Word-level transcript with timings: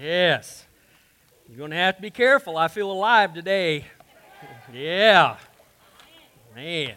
Yes. 0.00 0.66
You're 1.48 1.58
going 1.58 1.70
to 1.70 1.76
have 1.76 1.96
to 1.96 2.02
be 2.02 2.10
careful. 2.10 2.56
I 2.56 2.68
feel 2.68 2.90
alive 2.90 3.34
today. 3.34 3.84
Yeah. 4.72 5.36
Man. 6.54 6.94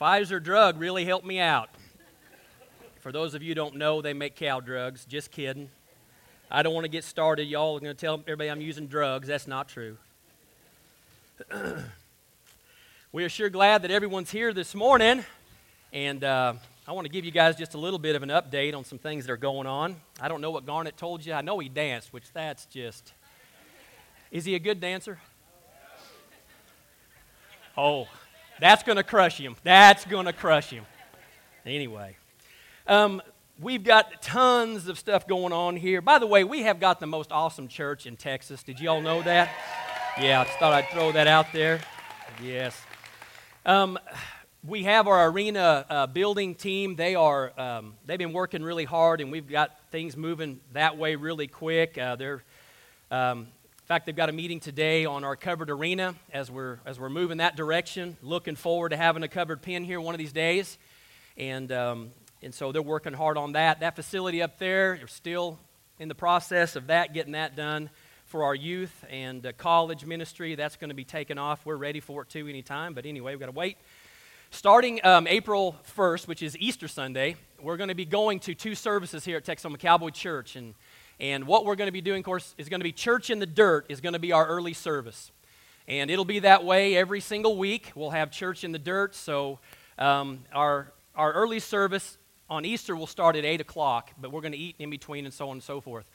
Pfizer 0.00 0.42
drug 0.42 0.80
really 0.80 1.04
helped 1.04 1.26
me 1.26 1.38
out. 1.38 1.70
For 3.00 3.12
those 3.12 3.34
of 3.34 3.42
you 3.42 3.54
don't 3.54 3.76
know, 3.76 4.02
they 4.02 4.14
make 4.14 4.34
cow 4.34 4.60
drugs. 4.60 5.04
Just 5.04 5.30
kidding. 5.30 5.70
I 6.50 6.62
don't 6.62 6.74
want 6.74 6.84
to 6.84 6.90
get 6.90 7.04
started. 7.04 7.44
Y'all 7.44 7.76
are 7.76 7.80
going 7.80 7.94
to 7.94 8.00
tell 8.00 8.14
everybody 8.14 8.50
I'm 8.50 8.60
using 8.60 8.86
drugs. 8.86 9.28
That's 9.28 9.46
not 9.46 9.68
true. 9.68 9.96
we 13.12 13.24
are 13.24 13.28
sure 13.28 13.48
glad 13.48 13.82
that 13.82 13.90
everyone's 13.90 14.30
here 14.30 14.52
this 14.52 14.74
morning. 14.74 15.24
And 15.92 16.24
uh, 16.24 16.54
I 16.86 16.92
want 16.92 17.06
to 17.06 17.10
give 17.10 17.24
you 17.24 17.30
guys 17.30 17.56
just 17.56 17.72
a 17.72 17.78
little 17.78 17.98
bit 17.98 18.14
of 18.14 18.22
an 18.22 18.28
update 18.28 18.74
on 18.76 18.84
some 18.84 18.98
things 18.98 19.24
that 19.24 19.32
are 19.32 19.38
going 19.38 19.66
on. 19.66 19.96
I 20.20 20.28
don't 20.28 20.42
know 20.42 20.50
what 20.50 20.66
Garnet 20.66 20.98
told 20.98 21.24
you. 21.24 21.32
I 21.32 21.40
know 21.40 21.58
he 21.58 21.70
danced, 21.70 22.12
which 22.12 22.30
that's 22.34 22.66
just. 22.66 23.14
Is 24.30 24.44
he 24.44 24.54
a 24.54 24.58
good 24.58 24.80
dancer? 24.80 25.18
Oh, 27.74 28.06
that's 28.60 28.82
going 28.82 28.96
to 28.96 29.02
crush 29.02 29.38
him. 29.38 29.56
That's 29.62 30.04
going 30.04 30.26
to 30.26 30.34
crush 30.34 30.68
him. 30.68 30.84
Anyway, 31.64 32.16
um, 32.86 33.22
we've 33.58 33.82
got 33.82 34.20
tons 34.20 34.86
of 34.86 34.98
stuff 34.98 35.26
going 35.26 35.54
on 35.54 35.76
here. 35.76 36.02
By 36.02 36.18
the 36.18 36.26
way, 36.26 36.44
we 36.44 36.64
have 36.64 36.80
got 36.80 37.00
the 37.00 37.06
most 37.06 37.32
awesome 37.32 37.66
church 37.66 38.04
in 38.04 38.16
Texas. 38.16 38.62
Did 38.62 38.78
you 38.78 38.90
all 38.90 39.00
know 39.00 39.22
that? 39.22 39.48
Yeah, 40.20 40.42
I 40.42 40.44
just 40.44 40.58
thought 40.58 40.74
I'd 40.74 40.88
throw 40.90 41.12
that 41.12 41.28
out 41.28 41.46
there. 41.50 41.80
Yes. 42.42 42.78
Um, 43.64 43.98
we 44.66 44.84
have 44.84 45.06
our 45.06 45.28
arena 45.28 45.84
uh, 45.90 46.06
building 46.06 46.54
team. 46.54 46.96
They 46.96 47.14
are 47.14 47.52
um, 47.60 47.94
they've 48.06 48.18
been 48.18 48.32
working 48.32 48.62
really 48.62 48.84
hard, 48.84 49.20
and 49.20 49.30
we've 49.30 49.48
got 49.48 49.78
things 49.90 50.16
moving 50.16 50.60
that 50.72 50.96
way 50.96 51.16
really 51.16 51.46
quick. 51.46 51.98
Uh, 51.98 52.16
they're 52.16 52.42
um, 53.10 53.40
in 53.40 53.86
fact, 53.86 54.06
they've 54.06 54.16
got 54.16 54.30
a 54.30 54.32
meeting 54.32 54.60
today 54.60 55.04
on 55.04 55.24
our 55.24 55.36
covered 55.36 55.68
arena 55.68 56.14
as 56.32 56.50
we're 56.50 56.78
as 56.86 56.98
we're 56.98 57.10
moving 57.10 57.38
that 57.38 57.56
direction. 57.56 58.16
Looking 58.22 58.56
forward 58.56 58.90
to 58.90 58.96
having 58.96 59.22
a 59.22 59.28
covered 59.28 59.60
pin 59.60 59.84
here 59.84 60.00
one 60.00 60.14
of 60.14 60.18
these 60.18 60.32
days, 60.32 60.78
and 61.36 61.70
um, 61.70 62.10
and 62.42 62.54
so 62.54 62.72
they're 62.72 62.80
working 62.80 63.12
hard 63.12 63.36
on 63.36 63.52
that. 63.52 63.80
That 63.80 63.96
facility 63.96 64.40
up 64.40 64.58
there, 64.58 64.96
they're 64.96 65.06
still 65.08 65.58
in 65.98 66.08
the 66.08 66.14
process 66.14 66.74
of 66.74 66.86
that, 66.86 67.12
getting 67.12 67.32
that 67.32 67.54
done 67.54 67.90
for 68.24 68.44
our 68.44 68.54
youth 68.54 69.04
and 69.10 69.44
uh, 69.44 69.52
college 69.58 70.06
ministry. 70.06 70.54
That's 70.54 70.76
going 70.76 70.88
to 70.88 70.94
be 70.94 71.04
taken 71.04 71.36
off. 71.36 71.66
We're 71.66 71.76
ready 71.76 72.00
for 72.00 72.22
it 72.22 72.30
too 72.30 72.48
anytime, 72.48 72.94
but 72.94 73.04
anyway, 73.04 73.32
we've 73.32 73.40
got 73.40 73.46
to 73.46 73.52
wait. 73.52 73.76
Starting 74.54 75.04
um, 75.04 75.26
April 75.26 75.74
1st, 75.96 76.28
which 76.28 76.40
is 76.40 76.56
Easter 76.58 76.86
Sunday, 76.86 77.34
we're 77.60 77.76
going 77.76 77.88
to 77.88 77.94
be 77.94 78.04
going 78.04 78.38
to 78.38 78.54
two 78.54 78.76
services 78.76 79.24
here 79.24 79.36
at 79.36 79.44
Texoma 79.44 79.76
Cowboy 79.76 80.10
Church. 80.10 80.54
And, 80.54 80.74
and 81.18 81.44
what 81.48 81.64
we're 81.64 81.74
going 81.74 81.88
to 81.88 81.92
be 81.92 82.00
doing, 82.00 82.20
of 82.20 82.24
course, 82.24 82.54
is 82.56 82.68
going 82.68 82.78
to 82.78 82.84
be 82.84 82.92
Church 82.92 83.30
in 83.30 83.40
the 83.40 83.46
Dirt, 83.46 83.84
is 83.88 84.00
going 84.00 84.12
to 84.12 84.20
be 84.20 84.30
our 84.30 84.46
early 84.46 84.72
service. 84.72 85.32
And 85.88 86.08
it'll 86.08 86.24
be 86.24 86.38
that 86.38 86.64
way 86.64 86.96
every 86.96 87.20
single 87.20 87.58
week. 87.58 87.90
We'll 87.96 88.10
have 88.10 88.30
Church 88.30 88.62
in 88.62 88.70
the 88.70 88.78
Dirt. 88.78 89.16
So 89.16 89.58
um, 89.98 90.44
our, 90.52 90.92
our 91.16 91.32
early 91.32 91.58
service 91.58 92.16
on 92.48 92.64
Easter 92.64 92.94
will 92.94 93.08
start 93.08 93.34
at 93.34 93.44
8 93.44 93.60
o'clock, 93.60 94.12
but 94.20 94.30
we're 94.30 94.40
going 94.40 94.52
to 94.52 94.58
eat 94.58 94.76
in 94.78 94.88
between 94.88 95.24
and 95.24 95.34
so 95.34 95.48
on 95.48 95.54
and 95.54 95.64
so 95.64 95.80
forth. 95.80 96.06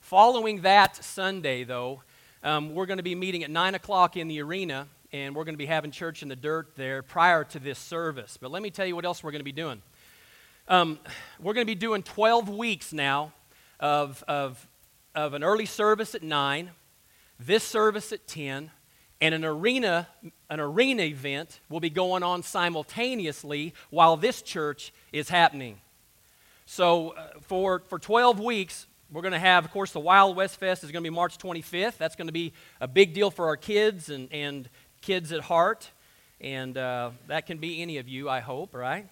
Following 0.00 0.62
that 0.62 0.96
Sunday, 0.96 1.62
though, 1.62 2.02
um, 2.42 2.74
we're 2.74 2.86
going 2.86 2.98
to 2.98 3.04
be 3.04 3.14
meeting 3.14 3.44
at 3.44 3.52
9 3.52 3.76
o'clock 3.76 4.16
in 4.16 4.26
the 4.26 4.42
arena 4.42 4.88
and 5.14 5.32
we're 5.36 5.44
going 5.44 5.54
to 5.54 5.58
be 5.58 5.66
having 5.66 5.92
church 5.92 6.24
in 6.24 6.28
the 6.28 6.34
dirt 6.34 6.74
there 6.74 7.00
prior 7.00 7.44
to 7.44 7.60
this 7.60 7.78
service. 7.78 8.36
But 8.36 8.50
let 8.50 8.62
me 8.62 8.70
tell 8.70 8.84
you 8.84 8.96
what 8.96 9.04
else 9.04 9.22
we're 9.22 9.30
going 9.30 9.38
to 9.38 9.44
be 9.44 9.52
doing. 9.52 9.80
Um, 10.66 10.98
we're 11.38 11.54
going 11.54 11.64
to 11.64 11.70
be 11.70 11.76
doing 11.76 12.02
12 12.02 12.48
weeks 12.48 12.92
now 12.92 13.32
of, 13.78 14.24
of, 14.26 14.66
of 15.14 15.34
an 15.34 15.44
early 15.44 15.66
service 15.66 16.16
at 16.16 16.24
9, 16.24 16.68
this 17.38 17.62
service 17.62 18.10
at 18.12 18.26
10, 18.26 18.72
and 19.20 19.34
an 19.36 19.44
arena, 19.44 20.08
an 20.50 20.58
arena 20.58 21.04
event 21.04 21.60
will 21.68 21.78
be 21.78 21.90
going 21.90 22.24
on 22.24 22.42
simultaneously 22.42 23.72
while 23.90 24.16
this 24.16 24.42
church 24.42 24.92
is 25.12 25.28
happening. 25.28 25.78
So 26.66 27.10
uh, 27.10 27.28
for, 27.40 27.84
for 27.86 28.00
12 28.00 28.40
weeks, 28.40 28.88
we're 29.12 29.22
going 29.22 29.32
to 29.32 29.38
have, 29.38 29.64
of 29.64 29.70
course, 29.70 29.92
the 29.92 30.00
Wild 30.00 30.34
West 30.36 30.58
Fest 30.58 30.82
is 30.82 30.90
going 30.90 31.04
to 31.04 31.08
be 31.08 31.14
March 31.14 31.38
25th. 31.38 31.98
That's 31.98 32.16
going 32.16 32.26
to 32.26 32.32
be 32.32 32.52
a 32.80 32.88
big 32.88 33.14
deal 33.14 33.30
for 33.30 33.46
our 33.46 33.56
kids 33.56 34.08
and, 34.08 34.28
and 34.32 34.68
kids 35.04 35.32
at 35.32 35.42
heart, 35.42 35.90
and 36.40 36.78
uh, 36.78 37.10
that 37.28 37.44
can 37.46 37.58
be 37.58 37.82
any 37.82 37.98
of 37.98 38.08
you, 38.08 38.30
I 38.30 38.40
hope, 38.40 38.74
right? 38.74 39.06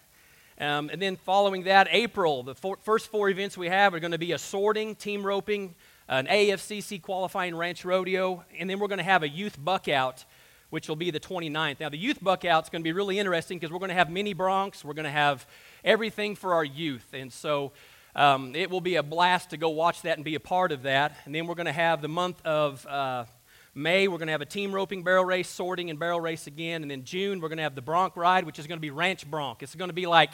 Um, 0.59 0.89
and 0.91 1.03
then 1.03 1.17
following 1.17 1.65
that, 1.65 1.87
April, 1.91 2.43
the 2.43 2.55
four, 2.55 2.79
first 2.83 3.09
four 3.09 3.29
events 3.29 3.59
we 3.59 3.69
have 3.69 3.93
are 3.93 4.01
going 4.01 4.13
to 4.13 4.19
be 4.19 4.33
a 4.33 4.39
sorting, 4.39 4.95
team 4.95 5.23
roping, 5.25 5.75
an 6.09 6.27
AFCC 6.29 7.03
qualifying 7.03 7.55
ranch 7.55 7.85
rodeo, 7.85 8.43
and 8.59 8.71
then 8.71 8.79
we're 8.79 8.89
going 8.89 8.99
to 8.99 9.05
have 9.05 9.23
a 9.23 9.29
youth 9.29 9.63
buck 9.63 9.87
out, 9.87 10.25
which 10.71 10.89
will 10.89 10.97
be 10.97 11.11
the 11.11 11.21
29th. 11.21 11.79
Now, 11.79 11.91
the 11.91 11.99
youth 11.99 12.25
buck 12.25 12.47
out 12.47 12.65
is 12.65 12.71
going 12.71 12.81
to 12.81 12.89
be 12.89 12.93
really 12.93 13.19
interesting 13.19 13.59
because 13.59 13.71
we're 13.71 13.79
going 13.79 13.91
to 13.91 13.95
have 13.95 14.11
mini 14.11 14.35
broncs, 14.35 14.83
we're 14.83 14.95
going 14.95 15.05
to 15.05 15.11
have 15.11 15.47
everything 15.85 16.37
for 16.37 16.55
our 16.55 16.65
youth, 16.65 17.07
and 17.13 17.31
so 17.31 17.73
um, 18.17 18.55
it 18.55 18.71
will 18.71 18.81
be 18.81 18.97
a 18.97 19.03
blast 19.03 19.51
to 19.51 19.59
go 19.59 19.69
watch 19.69 20.01
that 20.03 20.17
and 20.17 20.25
be 20.25 20.37
a 20.37 20.41
part 20.41 20.73
of 20.73 20.85
that. 20.85 21.17
And 21.27 21.35
then 21.35 21.47
we're 21.47 21.55
going 21.55 21.67
to 21.67 21.73
have 21.73 22.01
the 22.01 22.09
month 22.09 22.41
of 22.47 22.87
uh, 22.87 23.25
May, 23.75 24.07
we're 24.07 24.19
going 24.19 24.27
to 24.27 24.33
have 24.33 24.43
a 24.43 24.47
team 24.47 24.75
roping 24.75 25.03
barrel 25.03 25.25
race, 25.25 25.49
sorting, 25.49 25.89
and 25.89 25.99
barrel 25.99 26.21
race 26.21 26.47
again. 26.47 26.83
And 26.83 26.91
then 26.91 27.05
June, 27.05 27.41
we're 27.41 27.49
going 27.49 27.57
to 27.57 27.63
have 27.63 27.75
the 27.75 27.81
bronc 27.81 28.17
ride, 28.17 28.45
which 28.45 28.59
is 28.59 28.67
going 28.67 28.77
to 28.77 28.83
be 28.83 28.91
ranch 28.91 29.31
bronc. 29.31 29.63
It's 29.63 29.75
going 29.75 29.89
to 29.89 29.95
be 29.95 30.05
like, 30.05 30.33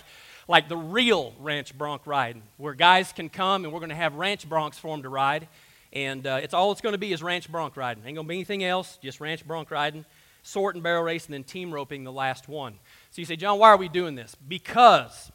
like 0.49 0.69
the 0.69 0.77
real 0.77 1.33
ranch 1.39 1.77
bronc 1.79 2.05
ride, 2.05 2.43
where 2.57 2.75
guys 2.75 3.13
can 3.13 3.29
come 3.29 3.65
and 3.65 3.73
we're 3.73 3.79
going 3.79 3.91
to 3.91 3.95
have 3.95 4.17
ranch 4.17 4.49
broncs 4.49 4.75
for 4.75 4.89
them 4.89 5.05
to 5.05 5.09
ride. 5.09 5.47
And 5.93 6.27
uh, 6.27 6.41
it's 6.43 6.53
all 6.53 6.73
it's 6.73 6.81
going 6.81 6.95
to 6.95 6.99
be 6.99 7.13
is 7.13 7.23
ranch 7.23 7.51
bronc 7.51 7.77
riding. 7.77 8.03
Ain't 8.05 8.17
going 8.17 8.27
to 8.27 8.29
be 8.29 8.35
anything 8.35 8.65
else, 8.65 8.99
just 9.01 9.21
ranch 9.21 9.47
bronc 9.47 9.71
riding, 9.71 10.05
sort 10.43 10.75
and 10.75 10.83
barrel 10.83 11.05
race, 11.05 11.27
and 11.27 11.33
then 11.33 11.45
team 11.45 11.73
roping 11.73 12.03
the 12.03 12.13
last 12.13 12.49
one. 12.49 12.75
So 13.13 13.21
you 13.21 13.25
say, 13.25 13.37
John, 13.37 13.61
why 13.61 13.69
are 13.69 13.77
we 13.77 13.89
doing 13.89 14.17
this? 14.17 14.35
Because 14.35 15.31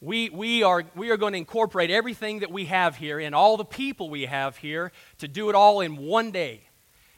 we, 0.00 0.30
we, 0.30 0.62
are, 0.62 0.84
we 0.96 1.10
are 1.10 1.18
going 1.18 1.34
to 1.34 1.38
incorporate 1.38 1.90
everything 1.90 2.38
that 2.38 2.50
we 2.50 2.64
have 2.64 2.96
here 2.96 3.20
and 3.20 3.34
all 3.34 3.58
the 3.58 3.64
people 3.66 4.08
we 4.08 4.24
have 4.24 4.56
here 4.56 4.90
to 5.18 5.28
do 5.28 5.50
it 5.50 5.54
all 5.54 5.82
in 5.82 5.98
one 5.98 6.30
day. 6.30 6.62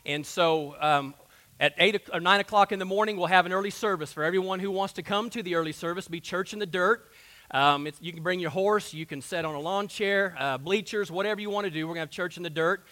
And 0.06 0.26
so 0.26 0.76
um, 0.80 1.14
at 1.58 1.74
8 1.78 2.08
or 2.12 2.20
9 2.20 2.40
o'clock 2.40 2.72
in 2.72 2.78
the 2.78 2.84
morning, 2.84 3.16
we'll 3.16 3.26
have 3.26 3.46
an 3.46 3.52
early 3.52 3.70
service 3.70 4.12
for 4.12 4.22
everyone 4.22 4.60
who 4.60 4.70
wants 4.70 4.94
to 4.94 5.02
come 5.02 5.30
to 5.30 5.42
the 5.42 5.54
early 5.54 5.72
service, 5.72 6.08
be 6.08 6.20
church 6.20 6.52
in 6.52 6.58
the 6.58 6.66
dirt. 6.66 7.10
Um, 7.50 7.88
you 8.00 8.12
can 8.12 8.22
bring 8.22 8.40
your 8.40 8.50
horse, 8.50 8.92
you 8.92 9.06
can 9.06 9.22
sit 9.22 9.44
on 9.44 9.54
a 9.54 9.60
lawn 9.60 9.88
chair, 9.88 10.34
uh, 10.38 10.58
bleachers, 10.58 11.10
whatever 11.10 11.40
you 11.40 11.50
want 11.50 11.64
to 11.66 11.70
do. 11.70 11.86
We're 11.86 11.94
going 11.94 12.06
to 12.06 12.08
have 12.08 12.10
church 12.10 12.36
in 12.36 12.42
the 12.42 12.50
dirt. 12.50 12.84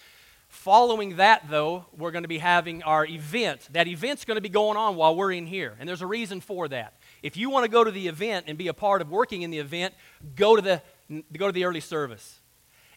Following 0.49 1.17
that, 1.17 1.49
though, 1.49 1.87
we're 1.97 2.11
going 2.11 2.25
to 2.25 2.29
be 2.29 2.39
having 2.39 2.83
our 2.83 3.07
event. 3.07 3.69
That 3.73 3.89
event's 3.89 4.25
going 4.25 4.37
to 4.37 4.43
be 4.43 4.51
going 4.51 4.77
on 4.77 4.97
while 4.97 5.17
we're 5.17 5.33
in 5.33 5.47
here, 5.47 5.75
and 5.81 5.89
there's 5.89 6.03
a 6.03 6.07
reason 6.07 6.41
for 6.43 6.69
that. 6.69 6.95
If 7.23 7.37
you 7.37 7.51
want 7.51 7.65
to 7.65 7.71
go 7.71 7.83
to 7.83 7.91
the 7.91 8.07
event 8.07 8.47
and 8.49 8.59
be 8.59 8.69
a 8.69 8.75
part 8.75 9.01
of 9.01 9.11
working 9.11 9.43
in 9.43 9.51
the 9.51 9.59
event, 9.59 9.95
go 10.37 10.55
to 10.55 10.63
the, 10.63 10.83
go 11.37 11.47
to 11.47 11.53
the 11.53 11.65
early 11.65 11.81
service. 11.81 12.39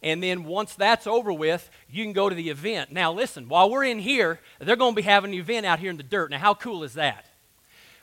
And 0.02 0.22
then 0.22 0.44
once 0.44 0.76
that's 0.76 1.08
over 1.08 1.34
with, 1.34 1.70
you 1.90 2.04
can 2.04 2.14
go 2.14 2.30
to 2.30 2.36
the 2.36 2.50
event. 2.50 2.92
Now, 2.92 3.12
listen, 3.12 3.48
while 3.48 3.70
we're 3.70 3.86
in 3.86 4.00
here, 4.00 4.40
they're 4.60 4.76
going 4.76 4.94
to 4.94 4.96
be 4.96 5.02
having 5.02 5.32
an 5.34 5.40
event 5.40 5.66
out 5.66 5.80
here 5.80 5.90
in 5.90 5.98
the 5.98 6.04
dirt. 6.04 6.32
Now, 6.32 6.40
how 6.40 6.54
cool 6.54 6.84
is 6.84 6.94
that? 6.94 7.26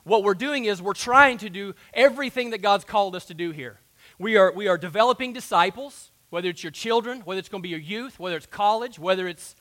What 0.05 0.25
we're 0.25 0.35
doing 0.35 0.65
is 0.65 0.83
we're 0.83 0.95
trying 0.95 1.39
to 1.39 1.51
do 1.51 1.75
everything 1.95 2.51
that 2.51 2.63
God's 2.63 2.85
called 2.85 3.15
us 3.15 3.27
to 3.27 3.35
do 3.35 3.53
here. 3.53 3.79
We 4.19 4.37
are, 4.37 4.53
we 4.53 4.69
are 4.69 4.77
developing 4.77 5.33
disciples, 5.33 6.11
whether 6.31 6.49
it's 6.49 6.65
your 6.65 6.73
children, 6.73 7.21
whether 7.21 7.39
it's 7.39 7.49
going 7.49 7.63
to 7.63 7.67
be 7.67 7.71
your 7.71 7.79
youth, 7.79 8.19
whether 8.19 8.37
it's 8.37 8.47
college, 8.47 8.99
whether 8.99 9.29
it's 9.29 9.55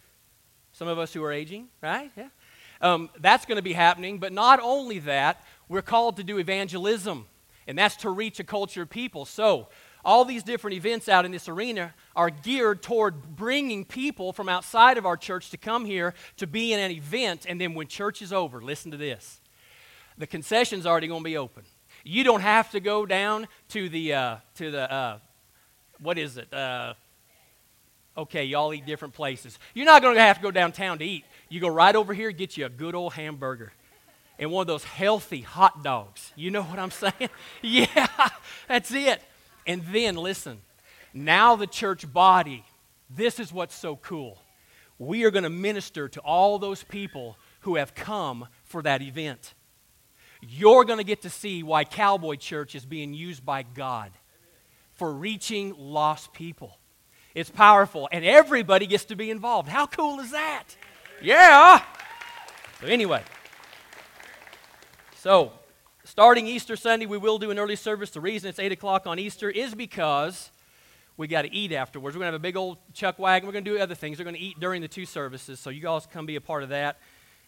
some 0.71 0.87
of 0.87 0.97
us 0.97 1.13
who 1.13 1.23
are 1.23 1.31
aging, 1.31 1.67
right? 1.81 2.11
Yeah. 2.15 2.29
Um, 2.81 3.09
that's 3.19 3.45
going 3.45 3.57
to 3.57 3.61
be 3.61 3.73
happening. 3.73 4.17
But 4.17 4.33
not 4.33 4.59
only 4.61 4.99
that, 4.99 5.43
we're 5.69 5.81
called 5.81 6.17
to 6.17 6.23
do 6.23 6.39
evangelism, 6.39 7.27
and 7.67 7.77
that's 7.77 7.97
to 7.97 8.09
reach 8.09 8.39
a 8.39 8.43
culture 8.43 8.81
of 8.81 8.89
people. 8.89 9.25
So, 9.25 9.67
all 10.03 10.25
these 10.25 10.43
different 10.43 10.75
events 10.75 11.07
out 11.07 11.25
in 11.25 11.31
this 11.31 11.47
arena 11.47 11.93
are 12.15 12.29
geared 12.29 12.81
toward 12.81 13.35
bringing 13.35 13.85
people 13.85 14.33
from 14.33 14.49
outside 14.49 14.97
of 14.97 15.05
our 15.05 15.17
church 15.17 15.51
to 15.51 15.57
come 15.57 15.85
here 15.85 16.13
to 16.37 16.47
be 16.47 16.73
in 16.73 16.79
an 16.79 16.91
event. 16.91 17.45
And 17.47 17.59
then 17.59 17.73
when 17.73 17.87
church 17.87 18.21
is 18.21 18.33
over, 18.33 18.61
listen 18.61 18.91
to 18.91 18.97
this 18.97 19.41
the 20.17 20.27
concession's 20.27 20.85
already 20.85 21.07
going 21.07 21.21
to 21.21 21.25
be 21.25 21.37
open. 21.37 21.63
You 22.03 22.23
don't 22.23 22.41
have 22.41 22.71
to 22.71 22.79
go 22.79 23.05
down 23.05 23.47
to 23.69 23.89
the, 23.89 24.13
uh, 24.13 24.35
to 24.55 24.71
the 24.71 24.91
uh, 24.91 25.17
what 25.99 26.17
is 26.17 26.37
it? 26.37 26.53
Uh, 26.53 26.93
okay, 28.17 28.45
y'all 28.45 28.73
eat 28.73 28.85
different 28.85 29.13
places. 29.13 29.57
You're 29.73 29.85
not 29.85 30.01
going 30.01 30.15
to 30.15 30.21
have 30.21 30.37
to 30.37 30.43
go 30.43 30.51
downtown 30.51 30.99
to 30.99 31.05
eat. 31.05 31.25
You 31.49 31.59
go 31.59 31.67
right 31.67 31.95
over 31.95 32.13
here, 32.13 32.31
get 32.31 32.57
you 32.57 32.65
a 32.65 32.69
good 32.69 32.95
old 32.95 33.13
hamburger 33.13 33.71
and 34.39 34.51
one 34.51 34.61
of 34.61 34.67
those 34.67 34.83
healthy 34.83 35.41
hot 35.41 35.83
dogs. 35.83 36.31
You 36.35 36.51
know 36.51 36.63
what 36.63 36.79
I'm 36.79 36.91
saying? 36.91 37.29
yeah, 37.61 38.07
that's 38.67 38.91
it. 38.91 39.21
And 39.65 39.83
then, 39.91 40.15
listen, 40.15 40.61
now 41.13 41.55
the 41.55 41.67
church 41.67 42.11
body, 42.11 42.65
this 43.09 43.39
is 43.39 43.51
what's 43.51 43.75
so 43.75 43.95
cool. 43.97 44.39
We 44.97 45.23
are 45.23 45.31
going 45.31 45.43
to 45.43 45.49
minister 45.49 46.07
to 46.09 46.19
all 46.21 46.59
those 46.59 46.83
people 46.83 47.37
who 47.61 47.75
have 47.75 47.95
come 47.95 48.47
for 48.63 48.81
that 48.83 49.01
event. 49.01 49.53
You're 50.41 50.85
going 50.85 50.97
to 50.97 51.03
get 51.03 51.21
to 51.23 51.29
see 51.29 51.63
why 51.63 51.83
Cowboy 51.83 52.35
Church 52.35 52.75
is 52.75 52.85
being 52.85 53.13
used 53.13 53.45
by 53.45 53.63
God 53.63 54.11
for 54.93 55.11
reaching 55.11 55.73
lost 55.77 56.33
people. 56.33 56.77
It's 57.33 57.49
powerful, 57.49 58.09
and 58.11 58.25
everybody 58.25 58.87
gets 58.87 59.05
to 59.05 59.15
be 59.15 59.31
involved. 59.31 59.69
How 59.69 59.85
cool 59.85 60.19
is 60.19 60.31
that? 60.31 60.65
Yeah. 61.21 61.81
So, 62.81 62.87
anyway, 62.87 63.23
so 65.15 65.53
starting 66.11 66.45
Easter 66.45 66.75
Sunday, 66.75 67.05
we 67.05 67.17
will 67.17 67.39
do 67.39 67.51
an 67.51 67.57
early 67.57 67.77
service. 67.77 68.09
The 68.09 68.19
reason 68.19 68.49
it's 68.49 68.59
8 68.59 68.73
o'clock 68.73 69.07
on 69.07 69.17
Easter 69.17 69.49
is 69.49 69.73
because 69.73 70.51
we 71.15 71.25
got 71.25 71.43
to 71.43 71.55
eat 71.55 71.71
afterwards. 71.71 72.17
We're 72.17 72.19
going 72.19 72.31
to 72.31 72.33
have 72.33 72.41
a 72.41 72.43
big 72.43 72.57
old 72.57 72.79
chuck 72.93 73.17
wagon. 73.17 73.47
We're 73.47 73.53
going 73.53 73.63
to 73.63 73.71
do 73.71 73.79
other 73.79 73.95
things. 73.95 74.19
We're 74.19 74.25
going 74.25 74.35
to 74.35 74.41
eat 74.41 74.59
during 74.59 74.81
the 74.81 74.89
two 74.89 75.05
services. 75.05 75.61
So, 75.61 75.69
you 75.69 75.79
guys 75.79 76.05
come 76.11 76.25
be 76.25 76.35
a 76.35 76.41
part 76.41 76.63
of 76.63 76.69
that. 76.69 76.99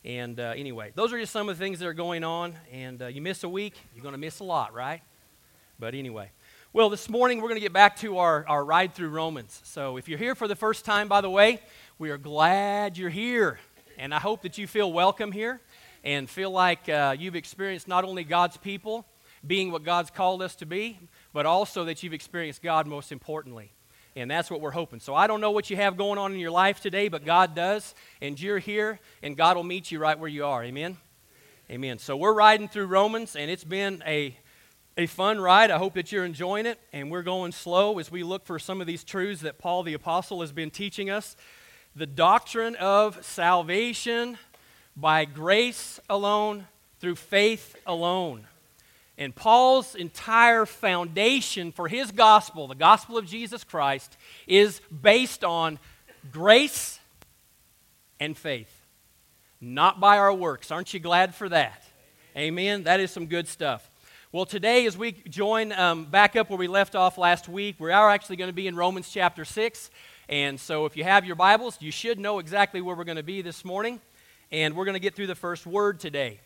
And 0.06 0.40
uh, 0.40 0.54
anyway, 0.56 0.94
those 0.96 1.12
are 1.12 1.20
just 1.20 1.34
some 1.34 1.50
of 1.50 1.58
the 1.58 1.62
things 1.62 1.80
that 1.80 1.88
are 1.88 1.94
going 1.94 2.24
on. 2.24 2.56
And 2.72 3.02
uh, 3.02 3.08
you 3.08 3.22
miss 3.22 3.44
a 3.44 3.50
week, 3.50 3.74
you're 3.94 4.02
going 4.02 4.14
to 4.14 4.18
miss 4.18 4.40
a 4.40 4.46
lot, 4.46 4.74
right? 4.74 5.02
But 5.78 5.94
anyway. 5.94 6.32
Well, 6.72 6.90
this 6.90 7.10
morning 7.10 7.42
we're 7.42 7.50
going 7.50 7.60
to 7.60 7.66
get 7.66 7.74
back 7.74 7.98
to 7.98 8.20
our, 8.20 8.46
our 8.48 8.64
ride 8.64 8.96
through 8.96 9.10
Romans. 9.10 9.60
So 9.66 9.98
if 9.98 10.08
you're 10.08 10.18
here 10.18 10.36
for 10.36 10.48
the 10.48 10.56
first 10.56 10.86
time, 10.86 11.10
by 11.10 11.20
the 11.20 11.30
way, 11.30 11.60
we 12.00 12.12
are 12.12 12.18
glad 12.18 12.98
you're 12.98 13.10
here. 13.10 13.60
And 13.98 14.14
I 14.14 14.20
hope 14.20 14.44
that 14.44 14.58
you 14.58 14.68
feel 14.68 14.94
welcome 14.94 15.34
here 15.34 15.60
and 16.04 16.30
feel 16.30 16.52
like 16.52 16.90
uh, 16.90 17.16
you've 17.18 17.36
experienced 17.36 17.88
not 17.88 18.04
only 18.04 18.24
God's 18.24 18.58
people 18.58 19.06
being 19.46 19.72
what 19.72 19.84
God's 19.84 20.10
called 20.10 20.42
us 20.42 20.56
to 20.58 20.66
be, 20.66 21.00
but 21.34 21.46
also 21.46 21.86
that 21.86 22.04
you've 22.04 22.14
experienced 22.14 22.62
God 22.62 22.88
most 22.88 23.12
importantly. 23.12 23.72
And 24.16 24.30
that's 24.30 24.52
what 24.52 24.62
we're 24.62 24.72
hoping. 24.72 25.00
So 25.00 25.16
I 25.16 25.28
don't 25.28 25.42
know 25.42 25.52
what 25.52 25.70
you 25.70 25.76
have 25.76 25.98
going 25.98 26.20
on 26.20 26.34
in 26.34 26.40
your 26.40 26.52
life 26.52 26.80
today, 26.80 27.08
but 27.08 27.26
God 27.26 27.56
does. 27.56 27.96
And 28.22 28.40
you're 28.40 28.60
here, 28.60 29.00
and 29.22 29.36
God 29.36 29.58
will 29.58 29.64
meet 29.64 29.92
you 29.92 30.00
right 30.00 30.18
where 30.18 30.30
you 30.30 30.46
are. 30.46 30.64
Amen? 30.64 30.98
Amen. 31.70 31.98
So 31.98 32.16
we're 32.16 32.34
riding 32.34 32.68
through 32.68 32.86
Romans, 32.86 33.36
and 33.36 33.50
it's 33.50 33.64
been 33.64 34.04
a 34.06 34.38
a 34.96 35.08
fun 35.08 35.42
ride. 35.42 35.72
I 35.72 35.80
hope 35.80 35.96
that 35.96 36.12
you're 36.12 36.26
enjoying 36.26 36.66
it. 36.66 36.80
And 36.92 37.10
we're 37.10 37.24
going 37.24 37.52
slow 37.52 37.98
as 37.98 38.12
we 38.12 38.24
look 38.24 38.46
for 38.46 38.60
some 38.60 38.80
of 38.80 38.88
these 38.88 39.04
truths 39.04 39.42
that 39.42 39.58
Paul 39.58 39.84
the 39.84 39.94
Apostle 39.94 40.42
has 40.42 40.52
been 40.52 40.70
teaching 40.70 41.10
us. 41.10 41.36
The 41.96 42.06
doctrine 42.06 42.76
of 42.76 43.24
salvation 43.26 44.38
by 44.96 45.26
grace 45.26 46.00
alone, 46.10 46.68
through 47.00 47.16
faith 47.16 47.76
alone. 47.86 48.48
And 49.18 49.36
Paul's 49.36 49.94
entire 49.96 50.66
foundation 50.66 51.72
for 51.72 51.88
his 51.88 52.12
gospel, 52.12 52.68
the 52.68 52.76
gospel 52.76 53.18
of 53.18 53.26
Jesus 53.26 53.64
Christ, 53.64 54.18
is 54.48 54.82
based 55.02 55.44
on 55.44 55.80
grace 56.32 57.00
and 58.20 58.38
faith, 58.38 58.72
not 59.62 60.00
by 60.00 60.18
our 60.18 60.34
works. 60.34 60.72
Aren't 60.72 60.94
you 60.94 61.00
glad 61.00 61.36
for 61.36 61.50
that? 61.50 61.84
Amen. 62.36 62.84
That 62.84 63.00
is 63.00 63.12
some 63.12 63.28
good 63.28 63.48
stuff. 63.48 63.90
Well, 64.32 64.46
today, 64.48 64.88
as 64.88 64.98
we 64.98 65.12
join 65.12 65.72
um, 65.74 66.06
back 66.06 66.36
up 66.36 66.50
where 66.50 66.58
we 66.58 66.68
left 66.68 66.96
off 66.96 67.20
last 67.20 67.48
week, 67.48 67.76
we 67.78 67.92
are 67.92 68.10
actually 68.10 68.38
going 68.38 68.50
to 68.50 68.54
be 68.54 68.66
in 68.66 68.76
Romans 68.76 69.12
chapter 69.12 69.46
6. 69.46 69.92
And 70.28 70.60
so, 70.60 70.88
if 70.88 70.98
you 70.98 71.04
have 71.04 71.24
your 71.24 71.36
Bibles, 71.36 71.78
you 71.82 71.92
should 71.92 72.18
know 72.18 72.40
exactly 72.40 72.82
where 72.82 72.96
we're 72.96 73.04
going 73.04 73.18
to 73.18 73.24
be 73.24 73.44
this 73.44 73.64
morning. 73.64 74.02
And 74.54 74.76
we're 74.76 74.86
going 74.86 74.94
to 74.94 75.00
get 75.00 75.16
through 75.16 75.26
the 75.26 75.34
first 75.34 75.66
word 75.66 76.00
today. 76.00 76.40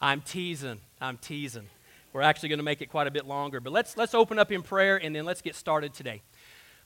I'm 0.00 0.22
teasing. 0.22 0.80
I'm 1.00 1.18
teasing. 1.18 1.68
We're 2.12 2.22
actually 2.22 2.48
going 2.48 2.58
to 2.58 2.64
make 2.64 2.82
it 2.82 2.90
quite 2.90 3.06
a 3.06 3.12
bit 3.12 3.26
longer. 3.26 3.60
But 3.60 3.72
let's, 3.72 3.96
let's 3.96 4.12
open 4.12 4.40
up 4.40 4.50
in 4.50 4.60
prayer 4.60 4.96
and 4.96 5.14
then 5.14 5.24
let's 5.24 5.40
get 5.40 5.54
started 5.54 5.94
today. 5.94 6.22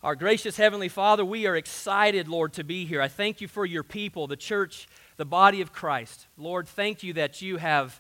Our 0.03 0.15
gracious 0.15 0.59
Heavenly 0.59 0.91
Father, 0.91 1.25
we 1.25 1.47
are 1.47 1.57
excited, 1.57 2.29
Lord, 2.29 2.53
to 2.53 2.65
be 2.65 2.85
here. 2.85 3.01
I 3.01 3.09
thank 3.09 3.41
you 3.41 3.49
for 3.49 3.65
your 3.65 3.83
people, 3.83 4.27
the 4.27 4.37
church, 4.37 4.89
the 5.17 5.25
body 5.25 5.63
of 5.63 5.73
Christ. 5.73 6.27
Lord, 6.37 6.69
thank 6.69 7.03
you 7.03 7.15
that 7.15 7.41
you 7.41 7.57
have 7.57 7.99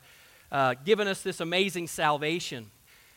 uh, 0.52 0.74
given 0.84 1.08
us 1.08 1.22
this 1.22 1.40
amazing 1.40 1.86
salvation. 1.86 2.70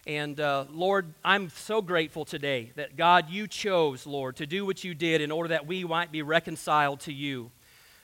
And 0.08 0.40
uh, 0.40 0.64
Lord, 0.72 1.14
I'm 1.26 1.50
so 1.50 1.82
grateful 1.82 2.24
today 2.24 2.72
that 2.78 2.96
God, 2.96 3.30
you 3.30 3.48
chose, 3.48 4.08
Lord, 4.08 4.38
to 4.38 4.48
do 4.48 4.66
what 4.66 4.86
you 4.86 4.94
did 4.94 5.20
in 5.20 5.30
order 5.30 5.50
that 5.50 5.68
we 5.68 5.84
might 5.84 6.14
be 6.14 6.22
reconciled 6.22 7.02
to 7.02 7.12
you. 7.12 7.52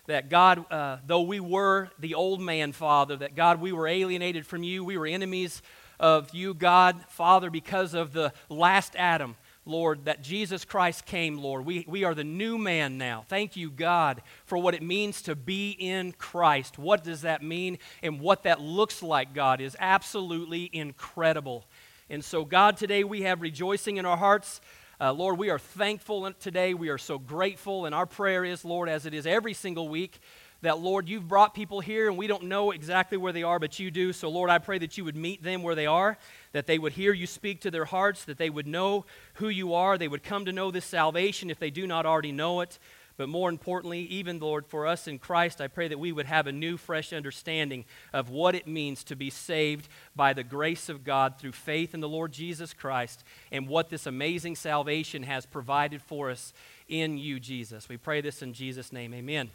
That 0.07 0.30
God, 0.30 0.65
uh, 0.71 0.98
though 1.06 1.21
we 1.21 1.39
were 1.39 1.89
the 2.00 2.15
old 2.15 2.42
man, 2.42 2.71
Father, 2.71 3.18
that 3.18 3.36
God, 3.36 3.62
we 3.62 3.71
were 3.71 3.88
alienated 3.88 4.45
from 4.45 4.63
you, 4.63 4.83
we 4.83 4.98
were 4.98 5.06
enemies 5.06 5.62
of 6.00 6.33
you, 6.33 6.54
God, 6.54 7.04
Father, 7.09 7.50
because 7.50 7.94
of 7.94 8.13
the 8.13 8.33
last 8.50 8.95
Adam. 8.95 9.36
Lord, 9.65 10.06
that 10.06 10.24
Jesus 10.24 10.63
Christ 10.63 11.06
came, 11.06 11.38
Lord. 11.38 11.65
We, 11.65 11.83
we 11.89 12.06
are 12.06 12.15
the 12.15 12.24
new 12.24 12.57
man 12.57 12.98
now. 12.98 13.25
Thank 13.27 13.57
you, 13.57 13.69
God, 13.69 14.21
for 14.45 14.57
what 14.57 14.74
it 14.74 14.81
means 14.81 15.21
to 15.24 15.36
be 15.36 15.71
in 15.71 16.13
Christ. 16.13 16.80
What 16.80 17.04
does 17.04 17.24
that 17.24 17.44
mean? 17.44 17.77
And 18.01 18.21
what 18.21 18.44
that 18.44 18.62
looks 18.62 19.04
like, 19.04 19.33
God, 19.33 19.59
is 19.59 19.75
absolutely 19.77 20.69
incredible. 20.71 21.65
And 22.09 22.24
so, 22.24 22.45
God, 22.45 22.77
today 22.77 23.04
we 23.04 23.24
have 23.24 23.42
rejoicing 23.42 23.98
in 23.98 24.06
our 24.06 24.15
hearts. 24.15 24.62
Uh, 24.99 25.13
Lord, 25.13 25.38
we 25.38 25.51
are 25.51 25.59
thankful 25.59 26.31
today. 26.39 26.73
We 26.73 26.89
are 26.89 26.97
so 26.97 27.19
grateful. 27.19 27.85
And 27.85 27.94
our 27.94 28.07
prayer 28.07 28.44
is, 28.44 28.65
Lord, 28.65 28.89
as 28.89 29.05
it 29.05 29.13
is 29.13 29.27
every 29.27 29.53
single 29.53 29.88
week, 29.88 30.19
that, 30.63 30.79
Lord, 30.79 31.07
you've 31.07 31.27
brought 31.27 31.53
people 31.53 31.81
here 31.81 32.09
and 32.09 32.17
we 32.17 32.25
don't 32.25 32.45
know 32.45 32.71
exactly 32.71 33.15
where 33.15 33.31
they 33.31 33.44
are, 33.44 33.59
but 33.59 33.77
you 33.77 33.91
do. 33.91 34.11
So, 34.11 34.27
Lord, 34.27 34.49
I 34.49 34.57
pray 34.57 34.79
that 34.79 34.97
you 34.97 35.05
would 35.05 35.15
meet 35.15 35.44
them 35.44 35.61
where 35.61 35.75
they 35.75 35.85
are, 35.85 36.17
that 36.51 36.65
they 36.65 36.79
would 36.79 36.94
hear 36.94 37.13
you 37.13 37.27
speak 37.27 37.61
to 37.61 37.69
their 37.69 37.85
hearts, 37.85 38.25
that 38.25 38.39
they 38.39 38.49
would 38.49 38.65
know 38.65 39.05
who 39.35 39.49
you 39.49 39.75
are, 39.75 39.99
they 39.99 40.07
would 40.07 40.23
come 40.23 40.45
to 40.45 40.51
know 40.51 40.71
this 40.71 40.85
salvation 40.85 41.51
if 41.51 41.59
they 41.59 41.69
do 41.69 41.85
not 41.85 42.07
already 42.07 42.31
know 42.31 42.61
it. 42.61 42.79
But 43.18 43.30
more 43.30 43.50
importantly, 43.50 44.02
even, 44.02 44.38
Lord, 44.40 44.68
for 44.68 44.86
us 44.86 45.08
in 45.08 45.18
Christ, 45.18 45.60
I 45.60 45.68
pray 45.68 45.88
that 45.88 45.98
we 45.98 46.12
would 46.12 46.28
have 46.28 46.46
a 46.46 46.52
new, 46.52 46.78
fresh 46.78 47.12
understanding 47.12 47.84
of 48.14 48.30
what 48.30 48.54
it 48.54 48.68
means 48.68 49.04
to 49.06 49.16
be 49.16 49.31
saved 49.31 49.90
by 50.16 50.34
the 50.34 50.44
grace 50.44 50.88
of 50.88 51.04
God 51.04 51.40
through 51.40 51.54
faith 51.54 51.96
in 51.96 52.00
the 52.00 52.08
Lord 52.08 52.31
Jesus 52.31 52.74
Christ 52.74 53.24
and 53.52 53.68
what 53.68 53.90
this 53.90 54.06
amazing 54.06 54.56
salvation 54.56 55.24
has 55.24 55.48
provided 55.48 56.04
for 56.04 56.30
us 56.30 56.54
in 56.88 57.18
you, 57.18 57.40
Jesus. 57.40 57.90
We 57.90 57.98
pray 57.98 58.22
this 58.22 58.44
in 58.44 58.54
Jesus' 58.54 58.94
name. 58.94 59.16
Amen. 59.16 59.50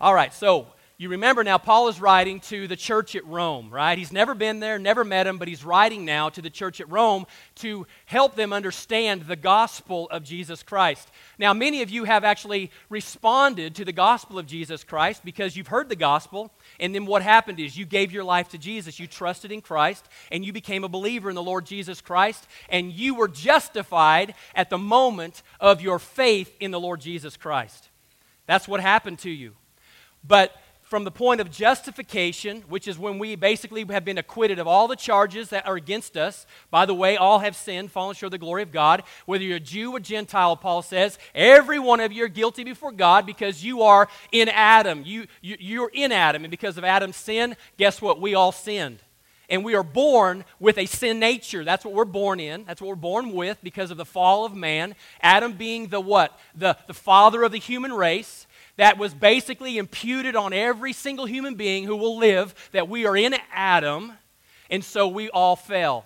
All 0.00 0.14
right, 0.14 0.32
so 0.32 0.68
you 0.98 1.10
remember 1.10 1.44
now, 1.44 1.58
Paul 1.58 1.88
is 1.88 2.00
writing 2.00 2.40
to 2.40 2.66
the 2.66 2.74
church 2.74 3.14
at 3.16 3.26
Rome, 3.26 3.68
right? 3.68 3.98
He's 3.98 4.12
never 4.12 4.34
been 4.34 4.60
there, 4.60 4.78
never 4.78 5.04
met 5.04 5.26
him, 5.26 5.36
but 5.36 5.46
he's 5.46 5.62
writing 5.62 6.06
now 6.06 6.30
to 6.30 6.40
the 6.40 6.48
church 6.48 6.80
at 6.80 6.90
Rome 6.90 7.26
to 7.56 7.86
help 8.06 8.34
them 8.34 8.50
understand 8.50 9.22
the 9.22 9.36
gospel 9.36 10.08
of 10.10 10.24
Jesus 10.24 10.62
Christ. 10.62 11.10
Now, 11.38 11.52
many 11.52 11.82
of 11.82 11.90
you 11.90 12.04
have 12.04 12.24
actually 12.24 12.70
responded 12.88 13.74
to 13.74 13.84
the 13.84 13.92
gospel 13.92 14.38
of 14.38 14.46
Jesus 14.46 14.84
Christ 14.84 15.22
because 15.22 15.54
you've 15.54 15.66
heard 15.66 15.90
the 15.90 15.96
gospel, 15.96 16.50
and 16.80 16.94
then 16.94 17.04
what 17.04 17.20
happened 17.20 17.60
is 17.60 17.76
you 17.76 17.84
gave 17.84 18.10
your 18.10 18.24
life 18.24 18.48
to 18.48 18.58
Jesus. 18.58 18.98
You 18.98 19.06
trusted 19.06 19.52
in 19.52 19.60
Christ, 19.60 20.08
and 20.32 20.46
you 20.46 20.52
became 20.54 20.82
a 20.82 20.88
believer 20.88 21.28
in 21.28 21.34
the 21.34 21.42
Lord 21.42 21.66
Jesus 21.66 22.00
Christ, 22.00 22.46
and 22.70 22.90
you 22.90 23.14
were 23.14 23.28
justified 23.28 24.34
at 24.54 24.70
the 24.70 24.78
moment 24.78 25.42
of 25.60 25.82
your 25.82 25.98
faith 25.98 26.56
in 26.58 26.70
the 26.70 26.80
Lord 26.80 27.02
Jesus 27.02 27.36
Christ. 27.36 27.90
That's 28.46 28.66
what 28.66 28.80
happened 28.80 29.18
to 29.18 29.30
you. 29.30 29.52
But 30.26 30.56
from 30.86 31.02
the 31.02 31.10
point 31.10 31.40
of 31.40 31.50
justification, 31.50 32.62
which 32.68 32.86
is 32.86 32.96
when 32.96 33.18
we 33.18 33.34
basically 33.34 33.84
have 33.90 34.04
been 34.04 34.18
acquitted 34.18 34.60
of 34.60 34.68
all 34.68 34.86
the 34.86 34.94
charges 34.94 35.48
that 35.50 35.66
are 35.66 35.74
against 35.74 36.16
us. 36.16 36.46
By 36.70 36.86
the 36.86 36.94
way, 36.94 37.16
all 37.16 37.40
have 37.40 37.56
sinned, 37.56 37.90
fallen 37.90 38.14
short 38.14 38.28
of 38.28 38.30
the 38.32 38.38
glory 38.38 38.62
of 38.62 38.70
God. 38.70 39.02
Whether 39.26 39.42
you're 39.42 39.56
a 39.56 39.60
Jew 39.60 39.90
or 39.90 40.00
Gentile, 40.00 40.56
Paul 40.56 40.82
says, 40.82 41.18
every 41.34 41.80
one 41.80 41.98
of 41.98 42.12
you 42.12 42.24
are 42.24 42.28
guilty 42.28 42.62
before 42.62 42.92
God 42.92 43.26
because 43.26 43.64
you 43.64 43.82
are 43.82 44.08
in 44.30 44.48
Adam. 44.48 45.02
You, 45.04 45.26
you, 45.40 45.56
you're 45.58 45.90
in 45.92 46.12
Adam, 46.12 46.44
and 46.44 46.52
because 46.52 46.78
of 46.78 46.84
Adam's 46.84 47.16
sin, 47.16 47.56
guess 47.76 48.00
what? 48.00 48.20
We 48.20 48.34
all 48.34 48.52
sinned. 48.52 49.00
And 49.48 49.64
we 49.64 49.74
are 49.74 49.84
born 49.84 50.44
with 50.58 50.76
a 50.78 50.86
sin 50.86 51.20
nature. 51.20 51.64
That's 51.64 51.84
what 51.84 51.94
we're 51.94 52.04
born 52.04 52.40
in. 52.40 52.64
That's 52.64 52.80
what 52.80 52.88
we're 52.88 52.96
born 52.96 53.32
with 53.32 53.58
because 53.62 53.90
of 53.90 53.96
the 53.96 54.04
fall 54.04 54.44
of 54.44 54.56
man. 54.56 54.96
Adam 55.20 55.52
being 55.52 55.88
the 55.88 56.00
what? 56.00 56.38
The, 56.54 56.76
the 56.86 56.94
father 56.94 57.44
of 57.44 57.52
the 57.52 57.58
human 57.58 57.92
race 57.92 58.45
that 58.76 58.98
was 58.98 59.14
basically 59.14 59.78
imputed 59.78 60.36
on 60.36 60.52
every 60.52 60.92
single 60.92 61.26
human 61.26 61.54
being 61.54 61.84
who 61.84 61.96
will 61.96 62.18
live 62.18 62.54
that 62.72 62.88
we 62.88 63.06
are 63.06 63.16
in 63.16 63.34
Adam, 63.52 64.12
and 64.70 64.84
so 64.84 65.08
we 65.08 65.30
all 65.30 65.56
fell. 65.56 66.04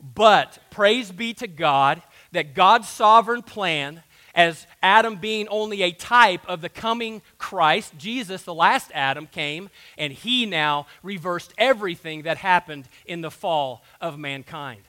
But 0.00 0.58
praise 0.70 1.10
be 1.10 1.34
to 1.34 1.46
God 1.46 2.02
that 2.32 2.54
God's 2.54 2.88
sovereign 2.88 3.42
plan, 3.42 4.02
as 4.34 4.66
Adam 4.82 5.16
being 5.16 5.46
only 5.48 5.82
a 5.82 5.92
type 5.92 6.44
of 6.46 6.60
the 6.60 6.68
coming 6.68 7.22
Christ, 7.38 7.96
Jesus, 7.96 8.42
the 8.42 8.54
last 8.54 8.90
Adam, 8.92 9.26
came, 9.26 9.70
and 9.96 10.12
he 10.12 10.44
now 10.44 10.86
reversed 11.02 11.54
everything 11.56 12.22
that 12.22 12.38
happened 12.38 12.88
in 13.06 13.20
the 13.20 13.30
fall 13.30 13.84
of 14.00 14.18
mankind. 14.18 14.82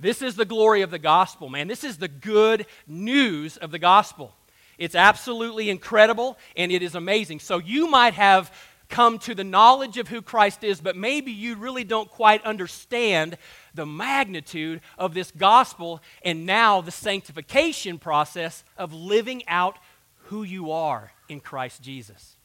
This 0.00 0.22
is 0.22 0.34
the 0.34 0.44
glory 0.44 0.82
of 0.82 0.90
the 0.90 0.98
gospel, 0.98 1.48
man. 1.48 1.68
This 1.68 1.84
is 1.84 1.98
the 1.98 2.08
good 2.08 2.66
news 2.86 3.56
of 3.56 3.70
the 3.70 3.78
gospel. 3.78 4.34
It's 4.78 4.94
absolutely 4.94 5.70
incredible 5.70 6.38
and 6.56 6.72
it 6.72 6.82
is 6.82 6.94
amazing. 6.94 7.40
So 7.40 7.58
you 7.58 7.88
might 7.88 8.14
have 8.14 8.52
come 8.92 9.18
to 9.18 9.34
the 9.34 9.42
knowledge 9.42 9.96
of 9.96 10.08
who 10.08 10.22
Christ 10.22 10.62
is, 10.62 10.80
but 10.80 10.96
maybe 10.96 11.32
you 11.32 11.56
really 11.56 11.82
don't 11.82 12.10
quite 12.10 12.44
understand 12.44 13.38
the 13.74 13.86
magnitude 13.86 14.82
of 14.98 15.14
this 15.14 15.30
gospel 15.30 16.00
and 16.22 16.44
now 16.46 16.82
the 16.82 16.90
sanctification 16.90 17.98
process 17.98 18.64
of 18.76 18.92
living 18.92 19.42
out 19.48 19.78
who 20.24 20.42
you 20.42 20.70
are 20.70 21.12
in 21.28 21.40
Christ 21.40 21.82
Jesus. 21.82 22.36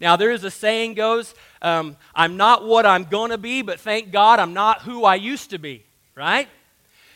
Now, 0.00 0.16
there 0.16 0.32
is 0.32 0.42
a 0.42 0.50
saying 0.50 0.94
goes, 0.94 1.34
um, 1.62 1.96
I'm 2.14 2.36
not 2.36 2.64
what 2.64 2.84
I'm 2.84 3.04
going 3.04 3.30
to 3.30 3.38
be, 3.38 3.62
but 3.62 3.78
thank 3.78 4.10
God 4.10 4.40
I'm 4.40 4.52
not 4.52 4.82
who 4.82 5.04
I 5.04 5.14
used 5.14 5.50
to 5.50 5.58
be, 5.58 5.84
right? 6.16 6.48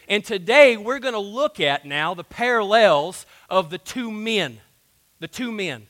And 0.09 0.25
today 0.25 0.79
we're 0.79 0.99
going 0.99 1.15
to 1.15 1.21
look 1.21 1.61
at 1.61 1.85
now 1.85 2.15
the 2.15 2.25
parallels 2.25 3.27
of 3.51 3.69
the 3.69 3.77
two 3.77 4.11
men. 4.11 4.59
The 5.21 5.29
two 5.29 5.53
men. 5.53 5.87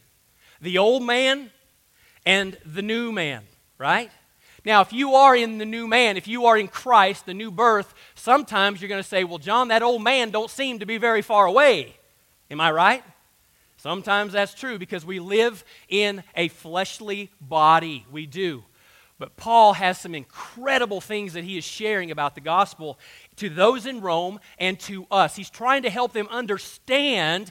The 0.60 0.78
old 0.78 1.04
man 1.04 1.50
and 2.26 2.58
the 2.66 2.82
new 2.82 3.12
man, 3.12 3.44
right? 3.78 4.10
Now, 4.64 4.80
if 4.80 4.92
you 4.92 5.14
are 5.14 5.36
in 5.36 5.58
the 5.58 5.64
new 5.64 5.86
man, 5.86 6.16
if 6.16 6.26
you 6.26 6.46
are 6.46 6.58
in 6.58 6.66
Christ, 6.66 7.26
the 7.26 7.32
new 7.32 7.52
birth, 7.52 7.94
sometimes 8.16 8.82
you're 8.82 8.88
going 8.88 9.02
to 9.02 9.08
say, 9.08 9.22
well, 9.22 9.38
John, 9.38 9.68
that 9.68 9.84
old 9.84 10.02
man 10.02 10.30
don't 10.30 10.50
seem 10.50 10.80
to 10.80 10.86
be 10.86 10.98
very 10.98 11.22
far 11.22 11.46
away. 11.46 11.94
Am 12.50 12.60
I 12.60 12.72
right? 12.72 13.04
Sometimes 13.76 14.32
that's 14.32 14.52
true 14.52 14.78
because 14.78 15.06
we 15.06 15.20
live 15.20 15.64
in 15.88 16.24
a 16.34 16.48
fleshly 16.48 17.30
body. 17.40 18.04
We 18.10 18.26
do. 18.26 18.64
But 19.18 19.36
Paul 19.36 19.72
has 19.72 19.98
some 19.98 20.14
incredible 20.14 21.00
things 21.00 21.32
that 21.32 21.44
he 21.44 21.58
is 21.58 21.64
sharing 21.64 22.10
about 22.10 22.34
the 22.34 22.40
gospel 22.40 22.98
to 23.36 23.48
those 23.48 23.84
in 23.84 24.00
Rome 24.00 24.38
and 24.58 24.78
to 24.80 25.06
us. 25.10 25.34
He's 25.34 25.50
trying 25.50 25.82
to 25.82 25.90
help 25.90 26.12
them 26.12 26.28
understand 26.30 27.50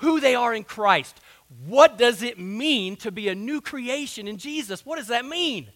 who 0.00 0.18
they 0.18 0.34
are 0.34 0.52
in 0.52 0.64
Christ. 0.64 1.20
What 1.66 1.96
does 1.96 2.22
it 2.22 2.38
mean 2.40 2.96
to 2.96 3.12
be 3.12 3.28
a 3.28 3.34
new 3.34 3.60
creation 3.60 4.26
in 4.26 4.36
Jesus? 4.36 4.84
What 4.84 4.96
does 4.98 5.08
that 5.08 5.24
mean? 5.24 5.68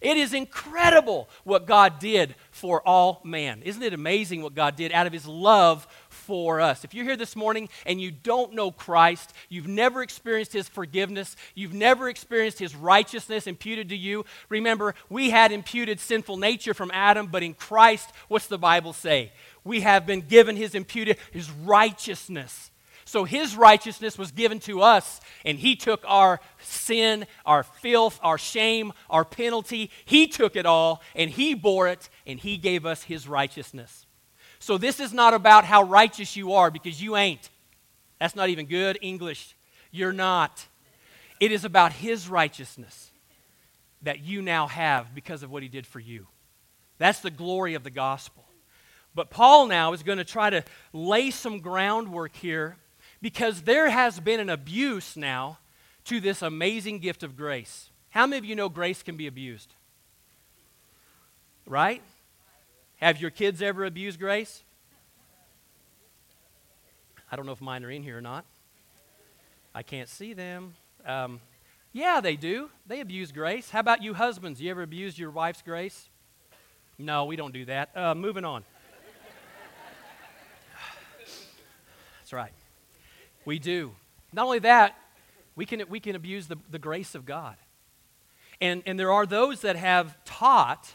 It 0.00 0.18
is 0.18 0.34
incredible 0.34 1.30
what 1.44 1.66
God 1.66 1.98
did 1.98 2.34
for 2.50 2.86
all 2.86 3.22
man. 3.24 3.62
Isn't 3.62 3.82
it 3.82 3.94
amazing 3.94 4.42
what 4.42 4.54
God 4.54 4.76
did 4.76 4.92
out 4.92 5.06
of 5.06 5.14
his 5.14 5.26
love 5.26 5.86
for 6.24 6.60
us? 6.60 6.84
If 6.84 6.94
you're 6.94 7.04
here 7.04 7.16
this 7.16 7.36
morning 7.36 7.68
and 7.86 8.00
you 8.00 8.10
don't 8.10 8.54
know 8.54 8.70
Christ, 8.70 9.32
you've 9.48 9.68
never 9.68 10.02
experienced 10.02 10.52
his 10.52 10.68
forgiveness, 10.68 11.36
you've 11.54 11.74
never 11.74 12.08
experienced 12.08 12.58
his 12.58 12.74
righteousness 12.74 13.46
imputed 13.46 13.90
to 13.90 13.96
you, 13.96 14.24
remember, 14.48 14.94
we 15.08 15.30
had 15.30 15.52
imputed 15.52 16.00
sinful 16.00 16.36
nature 16.36 16.74
from 16.74 16.90
Adam, 16.92 17.28
but 17.28 17.42
in 17.42 17.54
Christ, 17.54 18.10
what's 18.28 18.46
the 18.46 18.58
Bible 18.58 18.92
say? 18.92 19.32
We 19.62 19.80
have 19.80 20.06
been 20.06 20.22
given 20.22 20.56
his 20.56 20.74
imputed, 20.74 21.18
his 21.30 21.50
righteousness. 21.50 22.70
So 23.06 23.24
his 23.24 23.54
righteousness 23.54 24.16
was 24.16 24.32
given 24.32 24.60
to 24.60 24.80
us, 24.80 25.20
and 25.44 25.58
he 25.58 25.76
took 25.76 26.02
our 26.06 26.40
sin, 26.60 27.26
our 27.44 27.62
filth, 27.62 28.18
our 28.22 28.38
shame, 28.38 28.92
our 29.10 29.24
penalty. 29.24 29.90
He 30.06 30.26
took 30.26 30.56
it 30.56 30.64
all, 30.64 31.02
and 31.14 31.30
he 31.30 31.54
bore 31.54 31.88
it, 31.88 32.08
and 32.26 32.40
he 32.40 32.56
gave 32.56 32.86
us 32.86 33.02
his 33.02 33.28
righteousness. 33.28 34.03
So 34.64 34.78
this 34.78 34.98
is 34.98 35.12
not 35.12 35.34
about 35.34 35.66
how 35.66 35.82
righteous 35.82 36.36
you 36.36 36.54
are, 36.54 36.70
because 36.70 37.02
you 37.02 37.16
ain't. 37.16 37.50
That's 38.18 38.34
not 38.34 38.48
even 38.48 38.64
good 38.64 38.98
English. 39.02 39.54
You're 39.90 40.10
not. 40.10 40.66
It 41.38 41.52
is 41.52 41.66
about 41.66 41.92
his 41.92 42.30
righteousness 42.30 43.10
that 44.00 44.20
you 44.20 44.40
now 44.40 44.66
have 44.66 45.14
because 45.14 45.42
of 45.42 45.50
what 45.50 45.62
he 45.62 45.68
did 45.68 45.86
for 45.86 46.00
you. 46.00 46.28
That's 46.96 47.20
the 47.20 47.30
glory 47.30 47.74
of 47.74 47.84
the 47.84 47.90
gospel. 47.90 48.46
But 49.14 49.28
Paul 49.28 49.66
now 49.66 49.92
is 49.92 50.02
going 50.02 50.16
to 50.16 50.24
try 50.24 50.48
to 50.48 50.64
lay 50.94 51.30
some 51.30 51.60
groundwork 51.60 52.34
here 52.34 52.78
because 53.20 53.64
there 53.64 53.90
has 53.90 54.18
been 54.18 54.40
an 54.40 54.48
abuse 54.48 55.14
now 55.14 55.58
to 56.06 56.20
this 56.20 56.40
amazing 56.40 57.00
gift 57.00 57.22
of 57.22 57.36
grace. 57.36 57.90
How 58.08 58.26
many 58.26 58.38
of 58.38 58.46
you 58.46 58.56
know 58.56 58.70
grace 58.70 59.02
can 59.02 59.18
be 59.18 59.26
abused? 59.26 59.74
Right? 61.66 62.00
Have 63.04 63.20
your 63.20 63.30
kids 63.30 63.60
ever 63.60 63.84
abused 63.84 64.18
grace? 64.18 64.62
I 67.30 67.36
don't 67.36 67.44
know 67.44 67.52
if 67.52 67.60
mine 67.60 67.84
are 67.84 67.90
in 67.90 68.02
here 68.02 68.16
or 68.16 68.22
not. 68.22 68.46
I 69.74 69.82
can't 69.82 70.08
see 70.08 70.32
them. 70.32 70.72
Um, 71.04 71.42
yeah, 71.92 72.22
they 72.22 72.36
do. 72.36 72.70
They 72.86 73.00
abuse 73.00 73.30
grace. 73.30 73.68
How 73.68 73.80
about 73.80 74.02
you 74.02 74.14
husbands? 74.14 74.58
You 74.58 74.70
ever 74.70 74.80
abused 74.80 75.18
your 75.18 75.30
wife's 75.30 75.60
grace? 75.60 76.08
No, 76.96 77.26
we 77.26 77.36
don't 77.36 77.52
do 77.52 77.66
that. 77.66 77.94
Uh, 77.94 78.14
moving 78.14 78.46
on. 78.46 78.64
That's 82.20 82.32
right. 82.32 82.52
We 83.44 83.58
do. 83.58 83.92
Not 84.32 84.46
only 84.46 84.60
that, 84.60 84.96
we 85.56 85.66
can, 85.66 85.82
we 85.90 86.00
can 86.00 86.16
abuse 86.16 86.46
the, 86.46 86.56
the 86.70 86.78
grace 86.78 87.14
of 87.14 87.26
God. 87.26 87.56
And, 88.62 88.82
and 88.86 88.98
there 88.98 89.12
are 89.12 89.26
those 89.26 89.60
that 89.60 89.76
have 89.76 90.16
taught, 90.24 90.94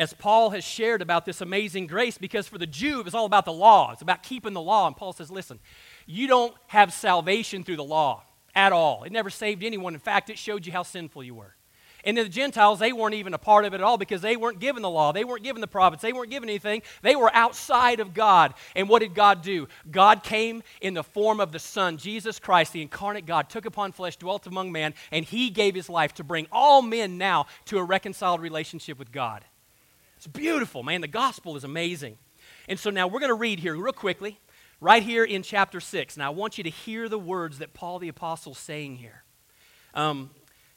as 0.00 0.14
Paul 0.14 0.48
has 0.50 0.64
shared 0.64 1.02
about 1.02 1.26
this 1.26 1.42
amazing 1.42 1.86
grace, 1.86 2.16
because 2.16 2.48
for 2.48 2.56
the 2.56 2.66
Jew, 2.66 3.00
it 3.00 3.04
was 3.04 3.14
all 3.14 3.26
about 3.26 3.44
the 3.44 3.52
law. 3.52 3.92
It's 3.92 4.00
about 4.00 4.22
keeping 4.22 4.54
the 4.54 4.60
law. 4.60 4.86
And 4.86 4.96
Paul 4.96 5.12
says, 5.12 5.30
listen, 5.30 5.60
you 6.06 6.26
don't 6.26 6.54
have 6.68 6.90
salvation 6.90 7.64
through 7.64 7.76
the 7.76 7.84
law 7.84 8.22
at 8.54 8.72
all. 8.72 9.04
It 9.04 9.12
never 9.12 9.28
saved 9.28 9.62
anyone. 9.62 9.92
In 9.92 10.00
fact, 10.00 10.30
it 10.30 10.38
showed 10.38 10.64
you 10.64 10.72
how 10.72 10.84
sinful 10.84 11.22
you 11.22 11.34
were. 11.34 11.54
And 12.02 12.16
the 12.16 12.26
Gentiles, 12.30 12.78
they 12.78 12.94
weren't 12.94 13.14
even 13.14 13.34
a 13.34 13.38
part 13.38 13.66
of 13.66 13.74
it 13.74 13.76
at 13.76 13.82
all 13.82 13.98
because 13.98 14.22
they 14.22 14.38
weren't 14.38 14.58
given 14.58 14.80
the 14.80 14.88
law. 14.88 15.12
They 15.12 15.22
weren't 15.22 15.42
given 15.42 15.60
the 15.60 15.66
prophets. 15.66 16.00
They 16.00 16.14
weren't 16.14 16.30
given 16.30 16.48
anything. 16.48 16.80
They 17.02 17.14
were 17.14 17.30
outside 17.34 18.00
of 18.00 18.14
God. 18.14 18.54
And 18.74 18.88
what 18.88 19.00
did 19.00 19.14
God 19.14 19.42
do? 19.42 19.68
God 19.90 20.22
came 20.22 20.62
in 20.80 20.94
the 20.94 21.04
form 21.04 21.40
of 21.40 21.52
the 21.52 21.58
Son, 21.58 21.98
Jesus 21.98 22.38
Christ, 22.38 22.72
the 22.72 22.80
incarnate 22.80 23.26
God, 23.26 23.50
took 23.50 23.66
upon 23.66 23.92
flesh, 23.92 24.16
dwelt 24.16 24.46
among 24.46 24.72
man, 24.72 24.94
and 25.12 25.26
he 25.26 25.50
gave 25.50 25.74
his 25.74 25.90
life 25.90 26.14
to 26.14 26.24
bring 26.24 26.46
all 26.50 26.80
men 26.80 27.18
now 27.18 27.44
to 27.66 27.76
a 27.76 27.84
reconciled 27.84 28.40
relationship 28.40 28.98
with 28.98 29.12
God. 29.12 29.44
It's 30.20 30.26
beautiful, 30.26 30.82
man. 30.82 31.00
The 31.00 31.08
gospel 31.08 31.56
is 31.56 31.64
amazing. 31.64 32.18
And 32.68 32.78
so 32.78 32.90
now 32.90 33.06
we're 33.06 33.20
going 33.20 33.30
to 33.30 33.34
read 33.34 33.58
here 33.58 33.74
real 33.74 33.90
quickly, 33.90 34.38
right 34.78 35.02
here 35.02 35.24
in 35.24 35.42
chapter 35.42 35.80
6. 35.80 36.18
Now 36.18 36.26
I 36.26 36.34
want 36.34 36.58
you 36.58 36.64
to 36.64 36.68
hear 36.68 37.08
the 37.08 37.18
words 37.18 37.60
that 37.60 37.72
Paul 37.72 37.98
the 37.98 38.08
Apostle 38.08 38.52
is 38.52 38.58
saying 38.58 38.96
here. 38.96 39.24
Um, 39.94 40.28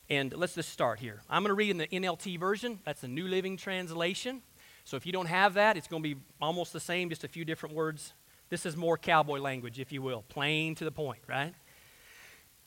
and 0.09 0.33
let's 0.33 0.55
just 0.55 0.69
start 0.69 1.01
here. 1.01 1.23
I'm 1.29 1.43
going 1.43 1.50
to 1.50 1.55
read 1.55 1.71
in 1.71 1.77
the 1.77 1.88
NLT 1.88 2.39
version. 2.39 2.79
That's 2.85 3.01
the 3.01 3.09
New 3.09 3.27
Living 3.27 3.57
Translation. 3.57 4.43
So 4.85 4.95
if 4.95 5.05
you 5.05 5.12
don't 5.12 5.25
have 5.25 5.55
that, 5.55 5.75
it's 5.75 5.89
going 5.89 6.03
to 6.03 6.15
be 6.15 6.21
almost 6.41 6.71
the 6.71 6.79
same, 6.79 7.09
just 7.09 7.25
a 7.25 7.27
few 7.27 7.43
different 7.43 7.75
words. 7.75 8.13
This 8.50 8.65
is 8.65 8.77
more 8.77 8.97
cowboy 8.97 9.39
language, 9.39 9.77
if 9.77 9.91
you 9.91 10.01
will, 10.01 10.23
plain 10.29 10.73
to 10.75 10.85
the 10.85 10.91
point, 10.91 11.19
right? 11.27 11.53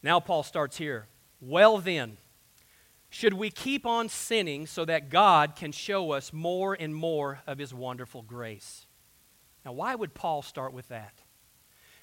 Now 0.03 0.21
Paul 0.21 0.43
starts 0.43 0.77
here. 0.77 1.07
Well, 1.41 1.79
then, 1.79 2.19
should 3.11 3.35
we 3.35 3.51
keep 3.51 3.87
on 3.87 4.09
sinning 4.09 4.67
so 4.67 4.85
that 4.85 5.11
God 5.11 5.57
can 5.57 5.73
show 5.73 6.13
us 6.13 6.33
more 6.33 6.75
and 6.75 6.95
more 6.95 7.41
of 7.47 7.59
his 7.59 7.73
wonderful 7.73 8.23
grace? 8.23 8.87
Now, 9.65 9.73
why 9.73 9.95
would 9.95 10.15
Paul 10.15 10.43
start 10.43 10.73
with 10.73 10.89
that? 10.89 11.23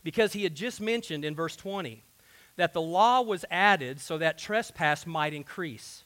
Because 0.04 0.34
he 0.34 0.44
had 0.44 0.56
just 0.56 0.82
mentioned 0.82 1.24
in 1.24 1.36
verse 1.36 1.56
20 1.56 2.04
that 2.56 2.74
the 2.74 2.82
law 2.82 3.22
was 3.22 3.46
added 3.50 4.00
so 4.00 4.18
that 4.18 4.38
trespass 4.38 5.06
might 5.06 5.34
increase. 5.34 6.04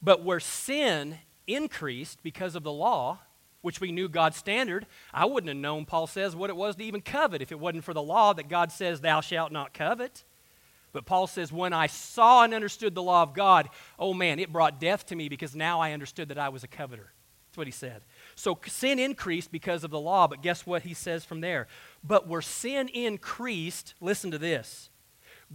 But 0.00 0.24
where 0.24 0.40
sin 0.40 1.18
increased 1.46 2.22
because 2.22 2.54
of 2.54 2.62
the 2.62 2.72
law, 2.72 3.20
which 3.60 3.80
we 3.80 3.92
knew 3.92 4.08
God's 4.08 4.36
standard, 4.36 4.86
I 5.12 5.24
wouldn't 5.26 5.48
have 5.48 5.56
known, 5.56 5.84
Paul 5.84 6.06
says, 6.06 6.34
what 6.34 6.50
it 6.50 6.56
was 6.56 6.76
to 6.76 6.84
even 6.84 7.00
covet 7.00 7.42
if 7.42 7.52
it 7.52 7.60
wasn't 7.60 7.84
for 7.84 7.94
the 7.94 8.02
law 8.02 8.32
that 8.32 8.48
God 8.48 8.72
says, 8.72 9.00
Thou 9.00 9.20
shalt 9.20 9.52
not 9.52 9.74
covet. 9.74 10.24
But 10.92 11.06
Paul 11.06 11.26
says, 11.26 11.52
When 11.52 11.72
I 11.72 11.86
saw 11.86 12.44
and 12.44 12.54
understood 12.54 12.94
the 12.94 13.02
law 13.02 13.22
of 13.22 13.34
God, 13.34 13.68
oh 13.98 14.14
man, 14.14 14.38
it 14.38 14.52
brought 14.52 14.80
death 14.80 15.06
to 15.06 15.16
me 15.16 15.28
because 15.28 15.56
now 15.56 15.80
I 15.80 15.92
understood 15.92 16.28
that 16.28 16.38
I 16.38 16.50
was 16.50 16.64
a 16.64 16.68
coveter. 16.68 17.12
That's 17.48 17.58
what 17.58 17.66
he 17.66 17.72
said. 17.72 18.02
So 18.34 18.58
sin 18.66 18.98
increased 18.98 19.52
because 19.52 19.84
of 19.84 19.90
the 19.90 20.00
law, 20.00 20.26
but 20.26 20.42
guess 20.42 20.66
what 20.66 20.82
he 20.82 20.94
says 20.94 21.24
from 21.24 21.40
there? 21.40 21.66
But 22.02 22.26
where 22.26 22.40
sin 22.40 22.88
increased, 22.88 23.94
listen 24.00 24.30
to 24.30 24.38
this 24.38 24.90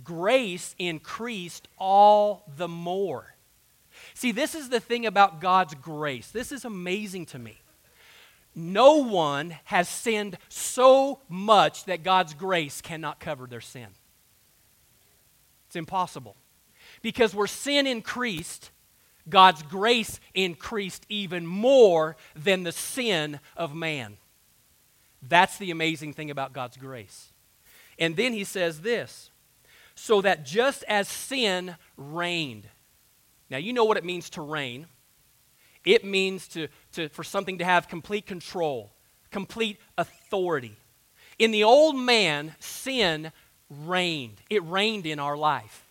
grace 0.03 0.75
increased 0.77 1.67
all 1.77 2.43
the 2.55 2.67
more. 2.67 3.35
See, 4.13 4.31
this 4.31 4.53
is 4.53 4.69
the 4.69 4.79
thing 4.79 5.07
about 5.07 5.41
God's 5.41 5.73
grace. 5.73 6.29
This 6.29 6.51
is 6.51 6.65
amazing 6.65 7.25
to 7.27 7.39
me. 7.39 7.57
No 8.53 8.97
one 8.97 9.55
has 9.65 9.89
sinned 9.89 10.37
so 10.49 11.21
much 11.29 11.85
that 11.85 12.03
God's 12.03 12.33
grace 12.33 12.81
cannot 12.81 13.19
cover 13.19 13.47
their 13.47 13.61
sin. 13.61 13.87
Impossible. 15.77 16.35
Because 17.01 17.35
where 17.35 17.47
sin 17.47 17.87
increased, 17.87 18.71
God's 19.29 19.61
grace 19.63 20.19
increased 20.33 21.05
even 21.09 21.45
more 21.45 22.15
than 22.35 22.63
the 22.63 22.71
sin 22.71 23.39
of 23.55 23.75
man. 23.75 24.17
That's 25.21 25.57
the 25.57 25.71
amazing 25.71 26.13
thing 26.13 26.31
about 26.31 26.53
God's 26.53 26.77
grace. 26.77 27.31
And 27.99 28.15
then 28.15 28.33
he 28.33 28.43
says 28.43 28.81
this 28.81 29.31
so 29.95 30.21
that 30.21 30.45
just 30.45 30.83
as 30.87 31.07
sin 31.07 31.75
reigned. 31.97 32.67
Now, 33.49 33.57
you 33.57 33.73
know 33.73 33.85
what 33.85 33.97
it 33.97 34.05
means 34.05 34.29
to 34.31 34.41
reign. 34.41 34.85
It 35.83 36.05
means 36.05 36.47
to, 36.49 36.67
to, 36.93 37.09
for 37.09 37.23
something 37.23 37.57
to 37.57 37.65
have 37.65 37.87
complete 37.87 38.27
control, 38.27 38.93
complete 39.31 39.79
authority. 39.97 40.75
In 41.39 41.51
the 41.51 41.63
old 41.63 41.95
man, 41.95 42.55
sin 42.59 43.31
reigned. 43.69 44.37
It 44.49 44.63
reigned 44.63 45.05
in 45.05 45.19
our 45.19 45.37
life. 45.37 45.85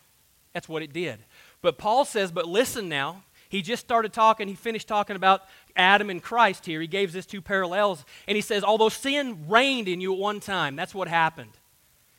That's 0.52 0.68
what 0.68 0.82
it 0.82 0.92
did. 0.92 1.18
But 1.62 1.78
Paul 1.78 2.04
says, 2.04 2.30
but 2.30 2.46
listen 2.46 2.88
now. 2.88 3.22
He 3.48 3.62
just 3.62 3.84
started 3.84 4.12
talking, 4.12 4.48
he 4.48 4.54
finished 4.54 4.88
talking 4.88 5.14
about 5.14 5.42
Adam 5.76 6.10
and 6.10 6.22
Christ 6.22 6.66
here. 6.66 6.80
He 6.80 6.86
gave 6.86 7.14
us 7.14 7.26
two 7.26 7.40
parallels. 7.40 8.04
And 8.26 8.34
he 8.34 8.42
says, 8.42 8.64
although 8.64 8.88
sin 8.88 9.46
reigned 9.48 9.86
in 9.86 10.00
you 10.00 10.12
at 10.12 10.18
one 10.18 10.40
time, 10.40 10.74
that's 10.74 10.94
what 10.94 11.06
happened. 11.06 11.52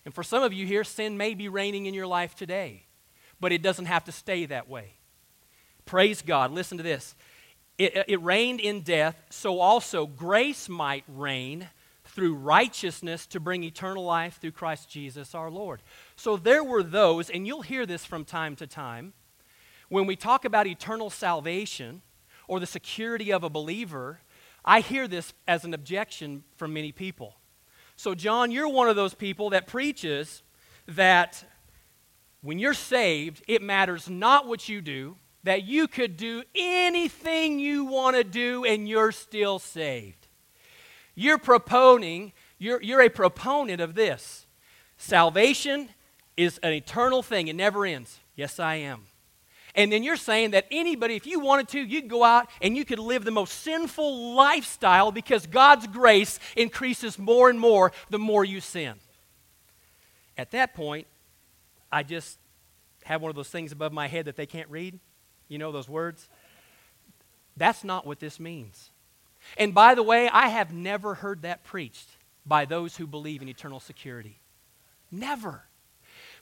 And 0.05 0.13
for 0.13 0.23
some 0.23 0.41
of 0.43 0.53
you 0.53 0.65
here, 0.65 0.85
sin 0.85 1.17
may 1.17 1.33
be 1.33 1.49
reigning 1.49 1.85
in 1.85 1.93
your 1.93 2.07
life 2.07 2.33
today, 2.33 2.83
but 3.41 3.51
it 3.51 3.61
doesn't 3.61 3.85
have 3.85 4.05
to 4.05 4.11
stay 4.13 4.45
that 4.45 4.69
way. 4.69 4.93
Praise 5.85 6.21
God. 6.21 6.51
Listen 6.51 6.77
to 6.77 6.83
this. 6.83 7.13
it, 7.77 8.05
it 8.07 8.21
reigned 8.21 8.59
in 8.59 8.81
death, 8.81 9.15
so 9.29 9.59
also 9.59 10.05
grace 10.07 10.67
might 10.67 11.03
reign 11.07 11.69
through 12.17 12.33
righteousness 12.33 13.27
to 13.27 13.39
bring 13.39 13.63
eternal 13.63 14.03
life 14.03 14.39
through 14.41 14.49
Christ 14.49 14.89
Jesus 14.89 15.35
our 15.35 15.51
Lord. 15.51 15.83
So 16.15 16.35
there 16.35 16.63
were 16.63 16.81
those, 16.81 17.29
and 17.29 17.45
you'll 17.45 17.61
hear 17.61 17.85
this 17.85 18.05
from 18.05 18.25
time 18.25 18.55
to 18.55 18.65
time, 18.65 19.13
when 19.89 20.07
we 20.07 20.15
talk 20.15 20.43
about 20.43 20.65
eternal 20.65 21.11
salvation 21.11 22.01
or 22.47 22.59
the 22.59 22.65
security 22.65 23.31
of 23.31 23.43
a 23.43 23.51
believer, 23.51 24.21
I 24.65 24.79
hear 24.79 25.07
this 25.07 25.31
as 25.47 25.63
an 25.63 25.75
objection 25.75 26.43
from 26.55 26.73
many 26.73 26.91
people. 26.91 27.35
So, 27.95 28.15
John, 28.15 28.49
you're 28.49 28.67
one 28.67 28.89
of 28.89 28.95
those 28.95 29.13
people 29.13 29.51
that 29.51 29.67
preaches 29.67 30.41
that 30.87 31.43
when 32.41 32.57
you're 32.57 32.73
saved, 32.73 33.43
it 33.47 33.61
matters 33.61 34.09
not 34.09 34.47
what 34.47 34.67
you 34.67 34.81
do, 34.81 35.17
that 35.43 35.65
you 35.65 35.87
could 35.87 36.17
do 36.17 36.41
anything 36.55 37.59
you 37.59 37.85
want 37.85 38.15
to 38.15 38.23
do 38.23 38.65
and 38.65 38.89
you're 38.89 39.11
still 39.11 39.59
saved. 39.59 40.16
You're 41.19 41.39
proponing, 41.39 42.31
you're, 42.59 42.79
you're 42.79 43.01
a 43.01 43.09
proponent 43.09 43.81
of 43.81 43.95
this. 43.95 44.45
Salvation 44.97 45.89
is 46.37 46.59
an 46.59 46.73
eternal 46.73 47.23
thing, 47.23 47.47
it 47.47 47.55
never 47.55 47.87
ends. 47.87 48.19
Yes, 48.35 48.59
I 48.59 48.75
am. 48.75 49.07
And 49.73 49.91
then 49.91 50.03
you're 50.03 50.15
saying 50.15 50.51
that 50.51 50.67
anybody, 50.69 51.15
if 51.15 51.25
you 51.25 51.39
wanted 51.39 51.69
to, 51.69 51.79
you 51.79 52.01
could 52.01 52.09
go 52.09 52.23
out 52.23 52.47
and 52.61 52.77
you 52.77 52.85
could 52.85 52.99
live 52.99 53.25
the 53.25 53.31
most 53.31 53.61
sinful 53.61 54.35
lifestyle 54.35 55.11
because 55.11 55.47
God's 55.47 55.87
grace 55.87 56.39
increases 56.55 57.17
more 57.17 57.49
and 57.49 57.59
more 57.59 57.91
the 58.11 58.19
more 58.19 58.45
you 58.45 58.61
sin. 58.61 58.93
At 60.37 60.51
that 60.51 60.75
point, 60.75 61.07
I 61.91 62.03
just 62.03 62.37
have 63.05 63.23
one 63.23 63.31
of 63.31 63.35
those 63.35 63.49
things 63.49 63.71
above 63.71 63.91
my 63.91 64.07
head 64.07 64.25
that 64.25 64.35
they 64.35 64.45
can't 64.45 64.69
read. 64.69 64.99
You 65.47 65.57
know 65.57 65.71
those 65.71 65.89
words? 65.89 66.29
That's 67.55 67.83
not 67.83 68.05
what 68.05 68.19
this 68.19 68.39
means. 68.39 68.91
And 69.55 69.73
by 69.73 69.95
the 69.95 70.03
way, 70.03 70.29
I 70.29 70.49
have 70.49 70.73
never 70.73 71.13
heard 71.15 71.43
that 71.43 71.63
preached 71.63 72.09
by 72.45 72.65
those 72.65 72.97
who 72.97 73.07
believe 73.07 73.41
in 73.41 73.49
eternal 73.49 73.79
security. 73.79 74.39
Never. 75.11 75.63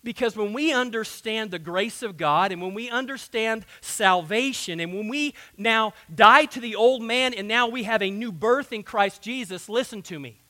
Because 0.03 0.37
when 0.37 0.53
we 0.53 0.71
understand 0.71 1.49
the 1.49 1.59
grace 1.59 2.03
of 2.03 2.15
God 2.15 2.51
and 2.51 2.61
when 2.61 2.75
we 2.75 2.89
understand 2.89 3.65
salvation 3.81 4.79
and 4.79 4.93
when 4.93 5.07
we 5.07 5.33
now 5.57 5.93
die 6.13 6.45
to 6.45 6.59
the 6.59 6.75
old 6.75 7.01
man 7.01 7.33
and 7.33 7.47
now 7.47 7.67
we 7.67 7.83
have 7.83 8.03
a 8.03 8.11
new 8.11 8.31
birth 8.31 8.71
in 8.71 8.83
Christ 8.83 9.21
Jesus, 9.23 9.67
listen 9.67 10.03
to 10.03 10.19
me. 10.19 10.41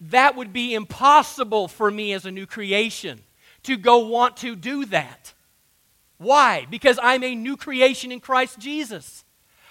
That 0.00 0.36
would 0.36 0.52
be 0.52 0.74
impossible 0.74 1.66
for 1.66 1.90
me 1.90 2.12
as 2.12 2.24
a 2.24 2.30
new 2.30 2.46
creation 2.46 3.22
to 3.64 3.76
go 3.76 3.98
want 3.98 4.36
to 4.38 4.54
do 4.54 4.84
that. 4.86 5.32
Why? 6.18 6.66
Because 6.70 6.98
I'm 7.02 7.24
a 7.24 7.34
new 7.34 7.56
creation 7.56 8.12
in 8.12 8.20
Christ 8.20 8.58
Jesus. 8.58 9.23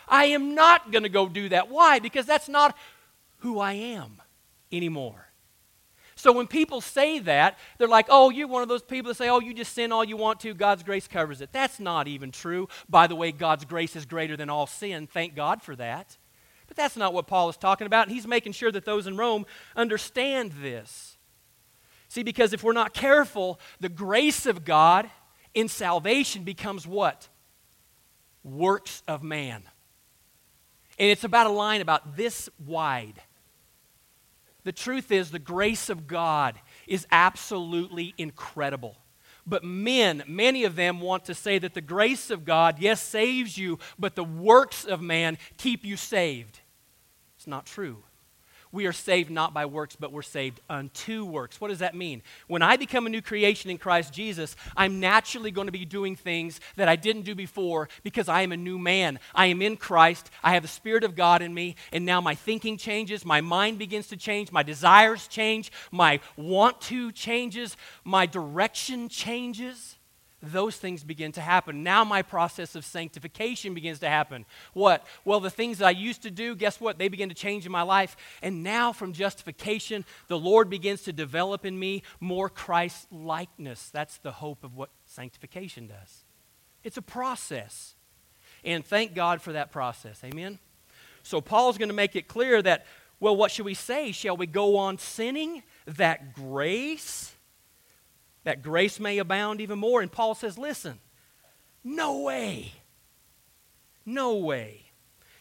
I 0.07 0.25
am 0.25 0.55
not 0.55 0.91
going 0.91 1.03
to 1.03 1.09
go 1.09 1.27
do 1.27 1.49
that. 1.49 1.69
Why? 1.69 1.99
Because 1.99 2.25
that's 2.25 2.49
not 2.49 2.77
who 3.39 3.59
I 3.59 3.73
am 3.73 4.21
anymore. 4.71 5.29
So 6.15 6.31
when 6.31 6.47
people 6.47 6.79
say 6.79 7.19
that, 7.19 7.57
they're 7.77 7.87
like, 7.87 8.05
oh, 8.09 8.29
you're 8.29 8.47
one 8.47 8.61
of 8.61 8.69
those 8.69 8.83
people 8.83 9.09
that 9.09 9.15
say, 9.15 9.29
oh, 9.29 9.39
you 9.39 9.53
just 9.53 9.73
sin 9.73 9.91
all 9.91 10.03
you 10.03 10.15
want 10.15 10.39
to, 10.41 10.53
God's 10.53 10.83
grace 10.83 11.07
covers 11.07 11.41
it. 11.41 11.51
That's 11.51 11.79
not 11.79 12.07
even 12.07 12.31
true. 12.31 12.69
By 12.87 13.07
the 13.07 13.15
way, 13.15 13.31
God's 13.31 13.65
grace 13.65 13.95
is 13.95 14.05
greater 14.05 14.37
than 14.37 14.49
all 14.49 14.67
sin. 14.67 15.07
Thank 15.07 15.35
God 15.35 15.61
for 15.61 15.75
that. 15.75 16.17
But 16.67 16.77
that's 16.77 16.95
not 16.95 17.13
what 17.13 17.27
Paul 17.27 17.49
is 17.49 17.57
talking 17.57 17.87
about. 17.87 18.09
He's 18.09 18.27
making 18.27 18.53
sure 18.53 18.71
that 18.71 18.85
those 18.85 19.07
in 19.07 19.17
Rome 19.17 19.45
understand 19.75 20.53
this. 20.61 21.17
See, 22.07 22.23
because 22.23 22.53
if 22.53 22.63
we're 22.63 22.73
not 22.73 22.93
careful, 22.93 23.59
the 23.79 23.89
grace 23.89 24.45
of 24.45 24.63
God 24.63 25.09
in 25.53 25.67
salvation 25.67 26.43
becomes 26.43 26.85
what? 26.87 27.27
Works 28.43 29.01
of 29.07 29.23
man. 29.23 29.63
And 30.99 31.09
it's 31.09 31.23
about 31.23 31.47
a 31.47 31.51
line 31.51 31.81
about 31.81 32.15
this 32.15 32.49
wide. 32.63 33.21
The 34.63 34.71
truth 34.71 35.11
is, 35.11 35.31
the 35.31 35.39
grace 35.39 35.89
of 35.89 36.07
God 36.07 36.55
is 36.87 37.05
absolutely 37.11 38.13
incredible. 38.17 38.95
But 39.45 39.63
men, 39.63 40.23
many 40.25 40.63
of 40.63 40.75
them 40.75 41.01
want 41.01 41.25
to 41.25 41.35
say 41.35 41.59
that 41.59 41.73
the 41.73 41.81
grace 41.81 42.29
of 42.29 42.45
God, 42.45 42.77
yes, 42.79 43.01
saves 43.01 43.57
you, 43.57 43.79
but 43.99 44.15
the 44.15 44.23
works 44.23 44.85
of 44.85 45.01
man 45.01 45.37
keep 45.57 45.83
you 45.83 45.97
saved. 45.97 46.61
It's 47.35 47.47
not 47.47 47.65
true 47.65 48.03
we 48.73 48.87
are 48.87 48.91
saved 48.91 49.29
not 49.29 49.53
by 49.53 49.65
works, 49.67 49.95
but 49.95 50.11
we're 50.11 50.23
saved 50.23 50.59
unto 50.69 51.23
works. 51.23 51.61
What 51.61 51.69
does 51.69 51.79
that 51.79 51.95
mean? 51.95 52.23
When 52.47 52.63
I 52.63 52.75
become 52.75 53.05
a 53.05 53.09
new 53.09 53.21
creation 53.21 53.69
in 53.69 53.77
Christ 53.77 54.11
Jesus, 54.11 54.55
I'm 54.75 54.99
naturally 54.99 55.51
going 55.51 55.67
to 55.67 55.71
be 55.71 55.85
doing 55.85 56.15
things 56.15 56.59
that 56.75 56.89
I 56.89 56.95
didn't 56.95 57.21
do 57.21 57.35
before 57.35 57.87
because 58.03 58.27
I 58.27 58.41
am 58.41 58.51
a 58.51 58.57
new 58.57 58.79
man. 58.79 59.19
I 59.35 59.45
am 59.45 59.61
in 59.61 59.77
Christ. 59.77 60.31
I 60.43 60.55
have 60.55 60.63
the 60.63 60.67
Spirit 60.67 61.03
of 61.03 61.15
God 61.15 61.43
in 61.43 61.53
me, 61.53 61.75
and 61.91 62.03
now 62.03 62.19
my 62.19 62.33
thinking 62.33 62.77
changes. 62.77 63.23
My 63.23 63.41
mind 63.41 63.77
begins 63.77 64.07
to 64.07 64.17
change. 64.17 64.51
My 64.51 64.63
desires 64.63 65.27
change. 65.27 65.71
My 65.91 66.19
want 66.35 66.81
to 66.81 67.11
changes. 67.11 67.77
My 68.03 68.25
direction 68.25 69.07
changes 69.07 69.97
those 70.43 70.75
things 70.75 71.03
begin 71.03 71.31
to 71.31 71.41
happen. 71.41 71.83
Now 71.83 72.03
my 72.03 72.21
process 72.21 72.75
of 72.75 72.83
sanctification 72.83 73.73
begins 73.73 73.99
to 73.99 74.09
happen. 74.09 74.45
What? 74.73 75.07
Well, 75.23 75.39
the 75.39 75.49
things 75.49 75.77
that 75.77 75.85
I 75.85 75.91
used 75.91 76.21
to 76.23 76.31
do, 76.31 76.53
guess 76.53 76.81
what? 76.81 76.97
They 76.97 77.07
begin 77.07 77.29
to 77.29 77.35
change 77.35 77.65
in 77.65 77.71
my 77.71 77.81
life. 77.81 78.17
And 78.41 78.61
now 78.61 78.91
from 78.91 79.13
justification, 79.13 80.03
the 80.27 80.37
Lord 80.37 80.69
begins 80.69 81.03
to 81.03 81.13
develop 81.13 81.65
in 81.65 81.79
me 81.79 82.03
more 82.19 82.49
Christ 82.49 83.07
likeness. 83.11 83.89
That's 83.89 84.17
the 84.17 84.33
hope 84.33 84.65
of 84.65 84.75
what 84.75 84.89
sanctification 85.05 85.87
does. 85.87 86.25
It's 86.83 86.97
a 86.97 87.01
process. 87.01 87.95
And 88.65 88.85
thank 88.85 89.15
God 89.15 89.41
for 89.41 89.53
that 89.53 89.71
process. 89.71 90.21
Amen? 90.25 90.59
So 91.23 91.39
Paul's 91.39 91.77
going 91.77 91.89
to 91.89 91.95
make 91.95 92.17
it 92.17 92.27
clear 92.27 92.61
that, 92.61 92.85
well, 93.21 93.35
what 93.35 93.51
should 93.51 93.65
we 93.65 93.75
say? 93.75 94.11
Shall 94.11 94.35
we 94.35 94.47
go 94.47 94.75
on 94.75 94.97
sinning 94.97 95.63
that 95.85 96.33
grace 96.33 97.32
that 98.43 98.61
grace 98.61 98.99
may 98.99 99.17
abound 99.17 99.61
even 99.61 99.79
more. 99.79 100.01
And 100.01 100.11
Paul 100.11 100.35
says, 100.35 100.57
listen, 100.57 100.99
no 101.83 102.19
way. 102.19 102.73
No 104.05 104.35
way. 104.35 104.85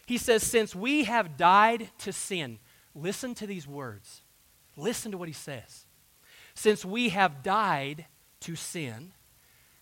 He 0.06 0.18
says, 0.18 0.42
since 0.42 0.74
we 0.74 1.04
have 1.04 1.36
died 1.36 1.90
to 1.98 2.12
sin, 2.12 2.58
listen 2.94 3.34
to 3.36 3.46
these 3.46 3.66
words. 3.66 4.22
Listen 4.76 5.12
to 5.12 5.18
what 5.18 5.28
he 5.28 5.34
says. 5.34 5.86
Since 6.54 6.84
we 6.84 7.10
have 7.10 7.42
died 7.42 8.06
to 8.40 8.56
sin, 8.56 9.12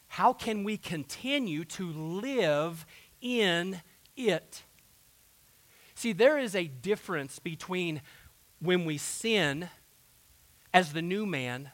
how 0.08 0.32
can 0.32 0.64
we 0.64 0.76
continue 0.76 1.64
to 1.64 1.92
live 1.92 2.86
in 3.20 3.80
it? 4.16 4.62
See, 5.94 6.12
there 6.12 6.38
is 6.38 6.54
a 6.54 6.66
difference 6.66 7.38
between 7.38 8.00
when 8.60 8.84
we 8.84 8.98
sin 8.98 9.68
as 10.72 10.92
the 10.92 11.02
new 11.02 11.26
man 11.26 11.70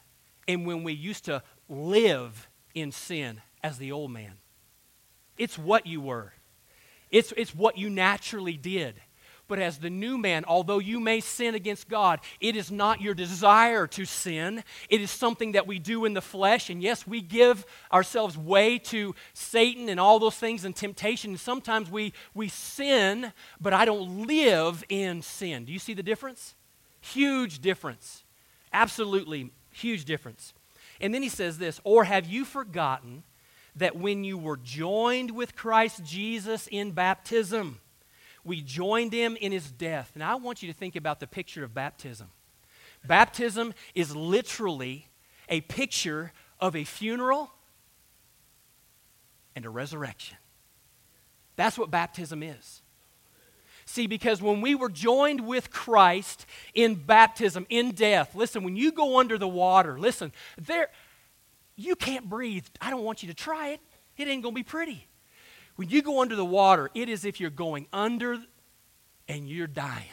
and 0.48 0.66
when 0.66 0.85
we 0.85 0.92
used 0.92 1.24
to 1.26 1.42
live 1.68 2.48
in 2.74 2.92
sin 2.92 3.40
as 3.62 3.78
the 3.78 3.92
old 3.92 4.11
man. 4.11 4.35
It's 5.38 5.59
what 5.59 5.87
you 5.87 6.00
were, 6.00 6.32
it's, 7.11 7.32
it's 7.37 7.54
what 7.54 7.78
you 7.78 7.90
naturally 7.90 8.56
did. 8.56 8.94
But 9.48 9.61
as 9.61 9.78
the 9.78 9.90
new 9.90 10.18
man, 10.18 10.44
although 10.44 10.80
you 10.80 10.98
may 10.98 11.20
sin 11.20 11.54
against 11.54 11.88
God, 11.88 12.18
it 12.40 12.56
is 12.56 12.72
not 12.72 13.00
your 13.00 13.14
desire 13.14 13.87
to 13.87 14.04
sin. 14.04 14.64
It 14.88 15.00
is 15.00 15.11
something 15.11 15.52
that 15.52 15.68
we 15.68 15.78
do 15.78 16.04
in 16.04 16.14
the 16.14 16.20
flesh. 16.20 16.68
And 16.68 16.82
yes, 16.82 17.06
we 17.06 17.20
give 17.20 17.64
ourselves 17.92 18.37
way 18.37 18.78
to 18.78 19.14
Satan 19.35 19.88
and 19.88 20.00
all 20.00 20.18
those 20.18 20.35
things 20.35 20.64
and 20.64 20.74
temptation. 20.74 21.30
And 21.30 21.38
sometimes 21.38 21.88
we, 21.88 22.12
we 22.35 22.48
sin, 22.48 23.32
but 23.61 23.72
I 23.72 23.85
don't 23.85 24.26
live 24.26 24.82
in 24.88 25.22
sin. 25.22 25.64
Do 25.64 25.72
you 25.72 25.78
see 25.78 25.94
the 25.94 26.02
difference? 26.02 26.56
Huge 27.00 27.61
difference. 27.61 28.24
Absolutely 28.72 29.52
Huge 29.76 30.06
difference. 30.06 30.54
And 31.02 31.12
then 31.12 31.22
he 31.22 31.28
says 31.28 31.58
this 31.58 31.80
Or 31.84 32.04
have 32.04 32.26
you 32.26 32.46
forgotten 32.46 33.24
that 33.74 33.94
when 33.94 34.24
you 34.24 34.38
were 34.38 34.56
joined 34.56 35.30
with 35.32 35.54
Christ 35.54 36.02
Jesus 36.02 36.66
in 36.70 36.92
baptism, 36.92 37.80
we 38.42 38.62
joined 38.62 39.12
him 39.12 39.36
in 39.36 39.52
his 39.52 39.70
death? 39.70 40.12
Now, 40.16 40.32
I 40.32 40.36
want 40.36 40.62
you 40.62 40.72
to 40.72 40.78
think 40.78 40.96
about 40.96 41.20
the 41.20 41.26
picture 41.26 41.62
of 41.62 41.74
baptism. 41.74 42.28
Baptism 43.06 43.74
is 43.94 44.16
literally 44.16 45.08
a 45.50 45.60
picture 45.60 46.32
of 46.58 46.74
a 46.74 46.84
funeral 46.84 47.50
and 49.54 49.66
a 49.66 49.70
resurrection. 49.70 50.38
That's 51.56 51.76
what 51.76 51.90
baptism 51.90 52.42
is. 52.42 52.80
See, 53.87 54.09
because 54.09 54.42
when 54.42 54.61
we 54.61 54.75
were 54.75 54.88
joined 54.88 55.46
with 55.46 55.70
Christ 55.70 56.44
in 56.75 56.96
baptism, 56.96 57.66
in 57.68 57.92
death, 57.92 58.35
listen, 58.35 58.64
when 58.64 58.77
you 58.77 58.90
go 58.90 59.20
under 59.20 59.38
the 59.38 59.49
water, 59.49 59.99
listen, 59.99 60.33
there, 60.59 60.90
you 61.77 61.94
can't 61.94 62.29
breathe. 62.29 62.66
I 62.81 62.90
don't 62.90 63.05
want 63.05 63.22
you 63.22 63.29
to 63.29 63.35
try 63.35 63.68
it. 63.68 63.81
It 64.16 64.27
ain't 64.27 64.42
going 64.42 64.55
to 64.55 64.59
be 64.59 64.64
pretty. 64.64 65.07
When 65.77 65.88
you 65.88 66.03
go 66.03 66.20
under 66.20 66.35
the 66.35 66.44
water, 66.44 66.90
it 66.94 67.09
is 67.09 67.25
if 67.25 67.38
you're 67.38 67.49
going 67.49 67.87
under 67.92 68.38
and 69.29 69.49
you're 69.49 69.66
dying. 69.68 70.05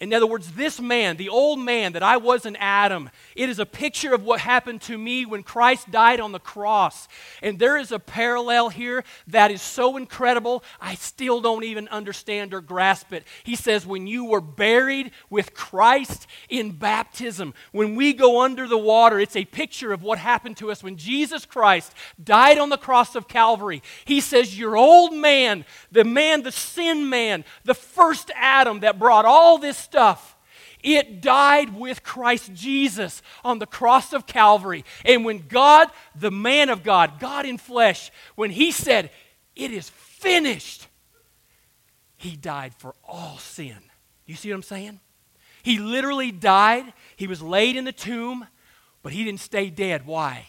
In 0.00 0.14
other 0.14 0.26
words, 0.26 0.52
this 0.52 0.80
man, 0.80 1.18
the 1.18 1.28
old 1.28 1.58
man 1.58 1.92
that 1.92 2.02
I 2.02 2.16
was 2.16 2.46
in 2.46 2.56
Adam, 2.56 3.10
it 3.36 3.50
is 3.50 3.58
a 3.58 3.66
picture 3.66 4.14
of 4.14 4.22
what 4.22 4.40
happened 4.40 4.80
to 4.82 4.96
me 4.96 5.26
when 5.26 5.42
Christ 5.42 5.90
died 5.90 6.20
on 6.20 6.32
the 6.32 6.38
cross. 6.38 7.06
And 7.42 7.58
there 7.58 7.76
is 7.76 7.92
a 7.92 7.98
parallel 7.98 8.70
here 8.70 9.04
that 9.26 9.50
is 9.50 9.60
so 9.60 9.98
incredible, 9.98 10.64
I 10.80 10.94
still 10.94 11.42
don't 11.42 11.64
even 11.64 11.86
understand 11.88 12.54
or 12.54 12.62
grasp 12.62 13.12
it. 13.12 13.26
He 13.44 13.54
says, 13.54 13.84
When 13.84 14.06
you 14.06 14.24
were 14.24 14.40
buried 14.40 15.10
with 15.28 15.52
Christ 15.52 16.26
in 16.48 16.72
baptism, 16.72 17.52
when 17.72 17.94
we 17.94 18.14
go 18.14 18.40
under 18.40 18.66
the 18.66 18.78
water, 18.78 19.20
it's 19.20 19.36
a 19.36 19.44
picture 19.44 19.92
of 19.92 20.02
what 20.02 20.18
happened 20.18 20.56
to 20.58 20.70
us 20.70 20.82
when 20.82 20.96
Jesus 20.96 21.44
Christ 21.44 21.92
died 22.22 22.56
on 22.56 22.70
the 22.70 22.78
cross 22.78 23.14
of 23.14 23.28
Calvary. 23.28 23.82
He 24.06 24.22
says, 24.22 24.58
Your 24.58 24.78
old 24.78 25.12
man, 25.12 25.66
the 25.92 26.04
man, 26.04 26.42
the 26.42 26.52
sin 26.52 27.10
man, 27.10 27.44
the 27.64 27.74
first 27.74 28.30
Adam 28.34 28.80
that 28.80 28.98
brought 28.98 29.26
all 29.26 29.58
this 29.58 29.89
stuff. 29.90 30.36
It 30.82 31.20
died 31.20 31.74
with 31.74 32.02
Christ 32.02 32.54
Jesus 32.54 33.22
on 33.44 33.58
the 33.58 33.66
cross 33.66 34.12
of 34.12 34.26
Calvary. 34.26 34.84
And 35.04 35.24
when 35.24 35.46
God, 35.46 35.88
the 36.14 36.30
man 36.30 36.68
of 36.70 36.82
God, 36.82 37.20
God 37.20 37.44
in 37.44 37.58
flesh, 37.58 38.10
when 38.34 38.50
he 38.50 38.70
said, 38.70 39.10
It 39.54 39.72
is 39.72 39.90
finished, 39.90 40.86
he 42.16 42.36
died 42.36 42.72
for 42.78 42.94
all 43.06 43.38
sin. 43.38 43.76
You 44.26 44.36
see 44.36 44.50
what 44.50 44.56
I'm 44.56 44.62
saying? 44.62 45.00
He 45.62 45.78
literally 45.78 46.32
died. 46.32 46.92
He 47.16 47.26
was 47.26 47.42
laid 47.42 47.76
in 47.76 47.84
the 47.84 47.92
tomb, 47.92 48.46
but 49.02 49.12
he 49.12 49.24
didn't 49.24 49.40
stay 49.40 49.68
dead. 49.68 50.06
Why? 50.06 50.46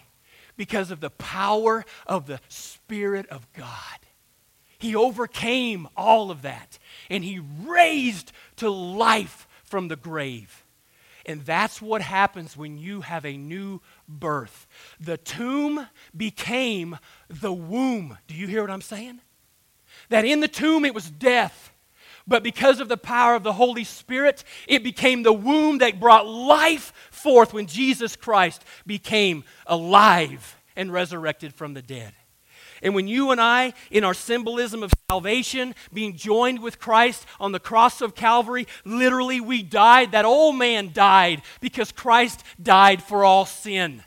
Because 0.55 0.91
of 0.91 1.01
the 1.01 1.09
power 1.09 1.83
of 2.05 2.27
the 2.27 2.39
Spirit 2.47 3.27
of 3.27 3.51
God. 3.53 3.99
He 4.81 4.95
overcame 4.95 5.87
all 5.95 6.31
of 6.31 6.41
that 6.41 6.79
and 7.09 7.23
he 7.23 7.39
raised 7.39 8.31
to 8.57 8.69
life 8.69 9.47
from 9.63 9.87
the 9.87 9.95
grave. 9.95 10.65
And 11.25 11.45
that's 11.45 11.81
what 11.81 12.01
happens 12.01 12.57
when 12.57 12.79
you 12.79 13.01
have 13.01 13.23
a 13.23 13.37
new 13.37 13.79
birth. 14.09 14.65
The 14.99 15.17
tomb 15.17 15.87
became 16.17 16.97
the 17.29 17.53
womb. 17.53 18.17
Do 18.25 18.33
you 18.33 18.47
hear 18.47 18.61
what 18.61 18.71
I'm 18.71 18.81
saying? 18.81 19.21
That 20.09 20.25
in 20.25 20.39
the 20.39 20.47
tomb 20.47 20.83
it 20.83 20.95
was 20.95 21.11
death. 21.11 21.71
But 22.27 22.41
because 22.41 22.79
of 22.79 22.89
the 22.89 22.97
power 22.97 23.35
of 23.35 23.43
the 23.43 23.53
Holy 23.53 23.83
Spirit, 23.83 24.43
it 24.67 24.83
became 24.83 25.21
the 25.21 25.31
womb 25.31 25.77
that 25.77 25.99
brought 25.99 26.27
life 26.27 26.91
forth 27.11 27.53
when 27.53 27.67
Jesus 27.67 28.15
Christ 28.15 28.63
became 28.87 29.43
alive 29.67 30.57
and 30.75 30.91
resurrected 30.91 31.53
from 31.53 31.75
the 31.75 31.81
dead. 31.83 32.13
And 32.81 32.95
when 32.95 33.07
you 33.07 33.31
and 33.31 33.39
I, 33.39 33.73
in 33.91 34.03
our 34.03 34.13
symbolism 34.13 34.81
of 34.81 34.91
salvation, 35.09 35.75
being 35.93 36.15
joined 36.15 36.61
with 36.61 36.79
Christ 36.79 37.25
on 37.39 37.51
the 37.51 37.59
cross 37.59 38.01
of 38.01 38.15
Calvary, 38.15 38.67
literally 38.85 39.39
we 39.39 39.61
died. 39.61 40.11
That 40.13 40.25
old 40.25 40.55
man 40.55 40.91
died 40.93 41.41
because 41.59 41.91
Christ 41.91 42.43
died 42.61 43.03
for 43.03 43.23
all 43.23 43.45
sin. 43.45 44.03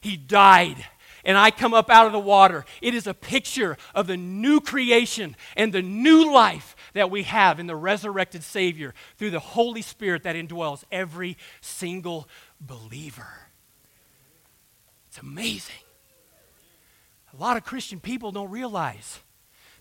He 0.00 0.16
died. 0.16 0.84
And 1.24 1.36
I 1.36 1.50
come 1.50 1.74
up 1.74 1.90
out 1.90 2.06
of 2.06 2.12
the 2.12 2.18
water. 2.18 2.64
It 2.80 2.94
is 2.94 3.06
a 3.06 3.14
picture 3.14 3.76
of 3.94 4.06
the 4.06 4.16
new 4.16 4.60
creation 4.60 5.36
and 5.56 5.72
the 5.72 5.82
new 5.82 6.32
life 6.32 6.76
that 6.94 7.10
we 7.10 7.24
have 7.24 7.58
in 7.58 7.66
the 7.66 7.76
resurrected 7.76 8.42
Savior 8.42 8.94
through 9.16 9.30
the 9.30 9.40
Holy 9.40 9.82
Spirit 9.82 10.22
that 10.22 10.36
indwells 10.36 10.84
every 10.90 11.36
single 11.60 12.28
believer. 12.60 13.48
It's 15.08 15.18
amazing. 15.18 15.87
A 17.36 17.40
lot 17.40 17.56
of 17.56 17.64
Christian 17.64 18.00
people 18.00 18.32
don't 18.32 18.50
realize 18.50 19.20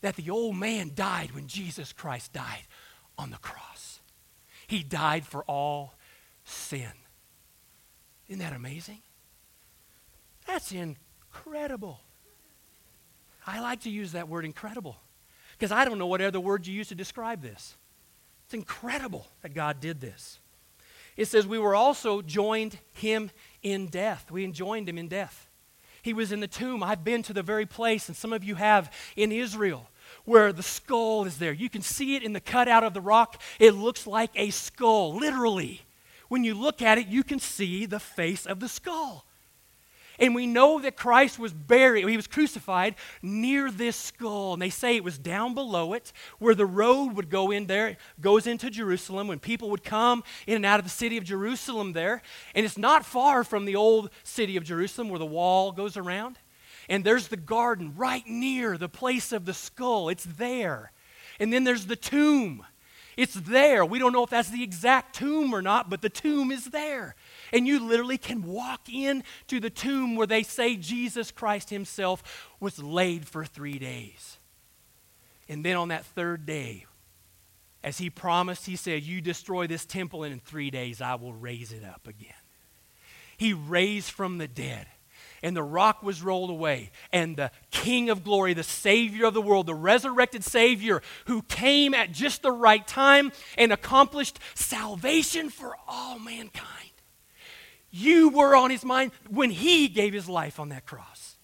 that 0.01 0.15
the 0.15 0.29
old 0.29 0.55
man 0.55 0.91
died 0.93 1.31
when 1.31 1.47
Jesus 1.47 1.93
Christ 1.93 2.33
died 2.33 2.63
on 3.17 3.31
the 3.31 3.37
cross. 3.37 3.99
He 4.67 4.83
died 4.83 5.25
for 5.25 5.43
all 5.43 5.95
sin. 6.43 6.91
Isn't 8.27 8.39
that 8.39 8.53
amazing? 8.53 8.99
That's 10.45 10.71
incredible. 10.71 12.01
I 13.45 13.61
like 13.61 13.81
to 13.81 13.89
use 13.89 14.11
that 14.11 14.27
word 14.27 14.43
incredible 14.43 14.97
because 15.53 15.71
I 15.71 15.85
don't 15.85 15.97
know 15.97 16.07
what 16.07 16.21
other 16.21 16.39
word 16.39 16.67
you 16.67 16.73
use 16.73 16.89
to 16.89 16.95
describe 16.95 17.41
this. 17.41 17.75
It's 18.45 18.53
incredible 18.53 19.27
that 19.41 19.53
God 19.53 19.79
did 19.79 20.01
this. 20.01 20.39
It 21.15 21.25
says 21.27 21.47
we 21.47 21.59
were 21.59 21.75
also 21.75 22.21
joined 22.21 22.77
him 22.93 23.31
in 23.63 23.87
death. 23.87 24.29
We 24.29 24.45
joined 24.51 24.87
him 24.87 24.97
in 24.97 25.07
death. 25.07 25.46
He 26.07 26.13
was 26.13 26.31
in 26.31 26.39
the 26.39 26.47
tomb. 26.47 26.83
I've 26.83 27.03
been 27.03 27.21
to 27.23 27.33
the 27.33 27.43
very 27.43 27.65
place, 27.65 28.07
and 28.07 28.15
some 28.15 28.31
of 28.31 28.41
you 28.41 28.55
have 28.55 28.93
in 29.17 29.33
Israel, 29.33 29.89
where 30.23 30.53
the 30.53 30.63
skull 30.63 31.25
is 31.25 31.37
there. 31.37 31.51
You 31.51 31.69
can 31.69 31.81
see 31.81 32.15
it 32.15 32.23
in 32.23 32.31
the 32.31 32.39
cutout 32.39 32.85
of 32.85 32.93
the 32.93 33.01
rock. 33.01 33.41
It 33.59 33.71
looks 33.71 34.07
like 34.07 34.31
a 34.33 34.49
skull, 34.51 35.17
literally. 35.17 35.81
When 36.29 36.45
you 36.45 36.53
look 36.53 36.81
at 36.81 36.97
it, 36.97 37.07
you 37.07 37.25
can 37.25 37.39
see 37.39 37.85
the 37.85 37.99
face 37.99 38.45
of 38.45 38.61
the 38.61 38.69
skull. 38.69 39.25
And 40.19 40.33
we 40.33 40.47
know 40.47 40.79
that 40.79 40.95
Christ 40.95 41.37
was 41.37 41.53
buried, 41.53 42.07
he 42.07 42.15
was 42.15 42.27
crucified 42.27 42.95
near 43.21 43.69
this 43.71 43.95
skull. 43.95 44.53
And 44.53 44.61
they 44.61 44.69
say 44.69 44.95
it 44.95 45.03
was 45.03 45.17
down 45.17 45.53
below 45.53 45.93
it, 45.93 46.11
where 46.39 46.55
the 46.55 46.65
road 46.65 47.13
would 47.13 47.29
go 47.29 47.51
in 47.51 47.67
there, 47.67 47.97
goes 48.19 48.47
into 48.47 48.69
Jerusalem, 48.69 49.27
when 49.27 49.39
people 49.39 49.69
would 49.69 49.83
come 49.83 50.23
in 50.47 50.55
and 50.55 50.65
out 50.65 50.79
of 50.79 50.85
the 50.85 50.89
city 50.89 51.17
of 51.17 51.23
Jerusalem 51.23 51.93
there. 51.93 52.21
And 52.55 52.65
it's 52.65 52.77
not 52.77 53.05
far 53.05 53.43
from 53.43 53.65
the 53.65 53.75
old 53.75 54.09
city 54.23 54.57
of 54.57 54.63
Jerusalem 54.63 55.09
where 55.09 55.19
the 55.19 55.25
wall 55.25 55.71
goes 55.71 55.97
around. 55.97 56.39
And 56.89 57.03
there's 57.03 57.27
the 57.27 57.37
garden 57.37 57.93
right 57.95 58.25
near 58.25 58.77
the 58.77 58.89
place 58.89 59.31
of 59.31 59.45
the 59.45 59.53
skull. 59.53 60.09
It's 60.09 60.23
there. 60.23 60.91
And 61.39 61.51
then 61.51 61.63
there's 61.63 61.85
the 61.85 61.95
tomb. 61.95 62.65
It's 63.17 63.33
there. 63.33 63.83
We 63.83 63.99
don't 63.99 64.13
know 64.13 64.23
if 64.23 64.29
that's 64.29 64.49
the 64.49 64.63
exact 64.63 65.15
tomb 65.15 65.53
or 65.53 65.61
not, 65.61 65.89
but 65.89 66.01
the 66.01 66.09
tomb 66.09 66.51
is 66.51 66.65
there. 66.65 67.15
And 67.51 67.67
you 67.67 67.79
literally 67.79 68.17
can 68.17 68.43
walk 68.43 68.89
in 68.91 69.23
to 69.47 69.59
the 69.59 69.69
tomb 69.69 70.15
where 70.15 70.27
they 70.27 70.43
say 70.43 70.75
Jesus 70.75 71.31
Christ 71.31 71.69
himself 71.69 72.51
was 72.59 72.81
laid 72.81 73.27
for 73.27 73.45
three 73.45 73.79
days. 73.79 74.37
And 75.49 75.63
then 75.63 75.75
on 75.75 75.89
that 75.89 76.05
third 76.05 76.45
day, 76.45 76.85
as 77.83 77.97
he 77.97 78.09
promised, 78.09 78.65
he 78.65 78.75
said, 78.75 79.03
You 79.03 79.21
destroy 79.21 79.67
this 79.67 79.85
temple, 79.85 80.23
and 80.23 80.33
in 80.33 80.39
three 80.39 80.69
days 80.69 81.01
I 81.01 81.15
will 81.15 81.33
raise 81.33 81.71
it 81.71 81.83
up 81.83 82.07
again. 82.07 82.33
He 83.37 83.53
raised 83.53 84.11
from 84.11 84.39
the 84.39 84.47
dead 84.47 84.87
and 85.43 85.55
the 85.55 85.63
rock 85.63 86.03
was 86.03 86.21
rolled 86.21 86.49
away. 86.49 86.91
And 87.11 87.35
the 87.35 87.51
King 87.71 88.09
of 88.09 88.23
glory, 88.23 88.53
the 88.53 88.63
Savior 88.63 89.25
of 89.25 89.33
the 89.33 89.41
world, 89.41 89.67
the 89.67 89.75
resurrected 89.75 90.43
Savior 90.43 91.01
who 91.25 91.41
came 91.43 91.93
at 91.93 92.11
just 92.11 92.41
the 92.41 92.51
right 92.51 92.85
time 92.85 93.31
and 93.57 93.71
accomplished 93.71 94.39
salvation 94.55 95.49
for 95.49 95.75
all 95.87 96.19
mankind. 96.19 96.86
You 97.89 98.29
were 98.29 98.55
on 98.55 98.69
his 98.69 98.83
mind 98.83 99.11
when 99.29 99.49
he 99.49 99.87
gave 99.87 100.13
his 100.13 100.27
life 100.27 100.59
on 100.59 100.69
that 100.69 100.85
cross. 100.85 101.37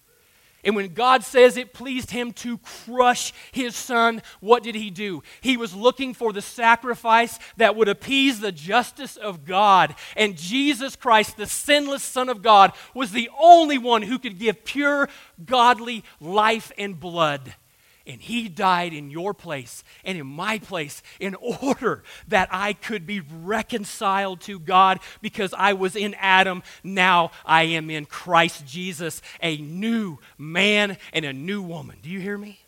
And 0.65 0.75
when 0.75 0.93
God 0.93 1.23
says 1.23 1.57
it 1.57 1.73
pleased 1.73 2.11
him 2.11 2.31
to 2.33 2.57
crush 2.59 3.33
his 3.51 3.75
son, 3.75 4.21
what 4.39 4.63
did 4.63 4.75
he 4.75 4.89
do? 4.89 5.21
He 5.41 5.57
was 5.57 5.75
looking 5.75 6.13
for 6.13 6.31
the 6.31 6.41
sacrifice 6.41 7.37
that 7.57 7.75
would 7.75 7.89
appease 7.89 8.39
the 8.39 8.53
justice 8.53 9.17
of 9.17 9.43
God. 9.43 9.93
And 10.15 10.37
Jesus 10.37 10.95
Christ, 10.95 11.35
the 11.35 11.47
sinless 11.47 12.03
Son 12.03 12.29
of 12.29 12.41
God, 12.41 12.71
was 12.93 13.11
the 13.11 13.29
only 13.37 13.77
one 13.77 14.03
who 14.03 14.17
could 14.17 14.39
give 14.39 14.63
pure, 14.63 15.09
godly 15.45 16.05
life 16.21 16.71
and 16.77 16.97
blood. 16.97 17.55
And 18.05 18.19
he 18.19 18.49
died 18.49 18.93
in 18.93 19.11
your 19.11 19.33
place 19.33 19.83
and 20.03 20.17
in 20.17 20.27
my 20.27 20.59
place 20.59 21.01
in 21.21 21.35
order 21.35 22.03
that 22.27 22.49
I 22.51 22.73
could 22.73 23.07
be 23.07 23.21
reconciled 23.21 24.41
to 24.41 24.59
God 24.59 24.99
because 25.21 25.53
I 25.57 25.73
was 25.73 25.95
in 25.95 26.13
Adam. 26.15 26.63
Now 26.83 27.31
I 27.45 27.63
am 27.63 27.89
in 27.89 28.05
Christ 28.05 28.67
Jesus, 28.67 29.21
a 29.41 29.55
new 29.57 30.17
man 30.37 30.97
and 31.13 31.23
a 31.23 31.31
new 31.31 31.61
woman. 31.61 31.97
Do 32.03 32.09
you 32.09 32.19
hear 32.19 32.37
me? 32.37 32.59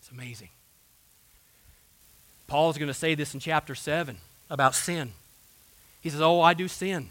It's 0.00 0.10
amazing. 0.10 0.50
Paul 2.46 2.68
is 2.68 2.76
going 2.76 2.88
to 2.88 2.94
say 2.94 3.14
this 3.14 3.32
in 3.32 3.40
chapter 3.40 3.74
7 3.74 4.18
about 4.50 4.74
sin. 4.74 5.12
He 6.02 6.10
says, 6.10 6.20
Oh, 6.20 6.42
I 6.42 6.52
do 6.52 6.68
sin, 6.68 7.10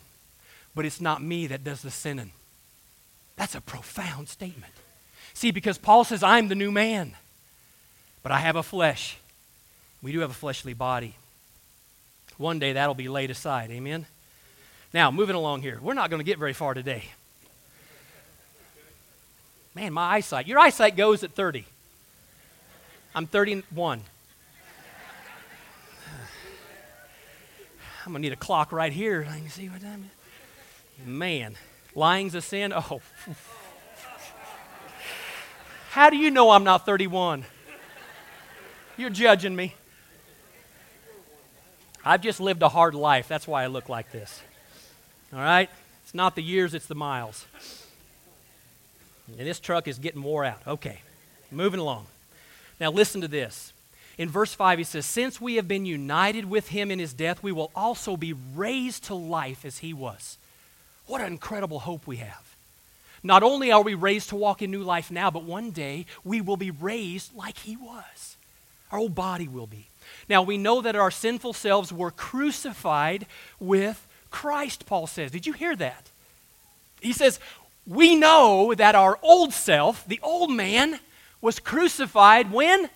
but 0.76 0.86
it's 0.86 1.02
not 1.02 1.24
me 1.24 1.48
that 1.48 1.64
does 1.64 1.82
the 1.82 1.92
sinning. 1.92 2.34
That's 3.36 3.56
a 3.56 3.62
profound 3.62 4.28
statement. 4.28 4.74
See, 5.40 5.52
because 5.52 5.78
Paul 5.78 6.04
says, 6.04 6.22
I'm 6.22 6.50
the 6.50 6.54
new 6.54 6.70
man, 6.70 7.14
but 8.24 8.34
I 8.34 8.40
have 8.40 8.58
a 8.58 8.62
flesh. 8.62 9.18
We 10.02 10.12
do 10.12 10.20
have 10.20 10.32
a 10.32 10.34
fleshly 10.34 10.74
body. 10.74 11.16
One 12.38 12.60
day 12.60 12.74
that'll 12.74 12.94
be 12.94 13.08
laid 13.08 13.32
aside. 13.32 13.72
Amen? 13.72 14.06
Now, 14.94 15.12
moving 15.12 15.38
along 15.38 15.62
here. 15.62 15.80
We're 15.82 15.94
not 15.94 16.10
going 16.10 16.20
to 16.20 16.26
get 16.26 16.40
very 16.40 16.52
far 16.52 16.74
today. 16.74 17.06
Man, 19.74 19.94
my 19.94 20.16
eyesight. 20.16 20.46
Your 20.46 20.60
eyesight 20.60 20.98
goes 20.98 21.24
at 21.24 21.32
30. 21.32 21.64
I'm 23.16 23.26
31. 23.26 24.02
I'm 28.06 28.12
going 28.12 28.16
to 28.16 28.20
need 28.20 28.34
a 28.34 28.36
clock 28.36 28.74
right 28.74 28.92
here. 28.92 29.26
I 29.26 29.40
can 29.40 29.48
see 29.48 29.70
what 29.70 29.80
time 29.80 30.04
it 30.04 31.02
is. 31.02 31.08
Man, 31.08 31.56
lying's 31.96 32.36
a 32.36 32.42
sin. 32.42 32.74
Oh. 32.74 33.00
How 35.90 36.12
do 36.12 36.18
you 36.18 36.30
know 36.30 36.52
I'm 36.52 36.64
not 36.64 36.86
31? 36.86 37.46
You're 38.96 39.10
judging 39.10 39.56
me. 39.56 39.74
I've 42.06 42.22
just 42.22 42.40
lived 42.40 42.62
a 42.62 42.70
hard 42.70 42.94
life. 42.94 43.28
That's 43.28 43.48
why 43.48 43.64
I 43.64 43.68
look 43.68 43.90
like 43.90 44.12
this. 44.12 44.42
All 45.34 45.40
right? 45.40 45.68
It's 46.04 46.14
not 46.14 46.36
the 46.36 46.44
years, 46.44 46.76
it's 46.76 46.86
the 46.86 46.94
miles. 46.94 47.48
And 49.28 49.48
this 49.48 49.60
truck 49.60 49.88
is 49.88 49.98
getting 49.98 50.22
wore 50.22 50.46
out. 50.46 50.62
Okay, 50.68 51.00
moving 51.52 51.80
along. 51.80 52.06
Now, 52.80 52.92
listen 52.92 53.22
to 53.22 53.28
this. 53.28 53.74
In 54.20 54.30
verse 54.30 54.54
5, 54.54 54.78
he 54.78 54.84
says, 54.84 55.08
Since 55.08 55.42
we 55.42 55.56
have 55.56 55.68
been 55.68 55.88
united 55.88 56.46
with 56.46 56.70
him 56.70 56.92
in 56.92 57.00
his 57.00 57.14
death, 57.14 57.42
we 57.42 57.52
will 57.52 57.72
also 57.76 58.16
be 58.16 58.34
raised 58.34 59.06
to 59.06 59.16
life 59.16 59.66
as 59.66 59.80
he 59.80 59.92
was. 59.92 60.38
What 61.08 61.22
an 61.22 61.28
incredible 61.28 61.80
hope 61.80 62.06
we 62.06 62.18
have. 62.18 62.49
Not 63.24 63.44
only 63.44 63.72
are 63.72 63.82
we 63.82 63.94
raised 63.94 64.30
to 64.30 64.36
walk 64.36 64.62
in 64.62 64.72
new 64.72 64.84
life 64.84 65.12
now, 65.12 65.30
but 65.30 65.44
one 65.44 65.72
day 65.72 66.06
we 66.24 66.42
will 66.42 66.58
be 66.58 66.72
raised 66.72 67.36
like 67.36 67.58
he 67.58 67.76
was. 67.76 68.38
Our 68.92 69.00
whole 69.00 69.10
body 69.10 69.48
will 69.48 69.68
be. 69.68 69.88
Now, 70.28 70.42
we 70.42 70.58
know 70.58 70.82
that 70.82 70.96
our 70.96 71.12
sinful 71.12 71.54
selves 71.54 71.92
were 71.92 72.12
crucified 72.12 73.26
with 73.60 74.08
Christ, 74.32 74.86
Paul 74.86 75.08
says. 75.08 75.32
Did 75.32 75.48
you 75.48 75.54
hear 75.54 75.76
that? 75.76 76.10
He 77.02 77.14
says, 77.14 77.40
We 77.88 78.16
know 78.16 78.74
that 78.76 78.96
our 78.96 79.18
old 79.22 79.54
self, 79.54 80.06
the 80.08 80.20
old 80.22 80.52
man, 80.52 81.00
was 81.42 81.60
crucified 81.60 82.52
when? 82.52 82.90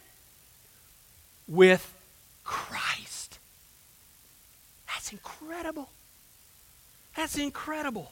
With 1.47 1.93
Christ. 2.43 3.39
That's 4.87 5.11
incredible. 5.11 5.89
That's 7.15 7.37
incredible. 7.37 8.11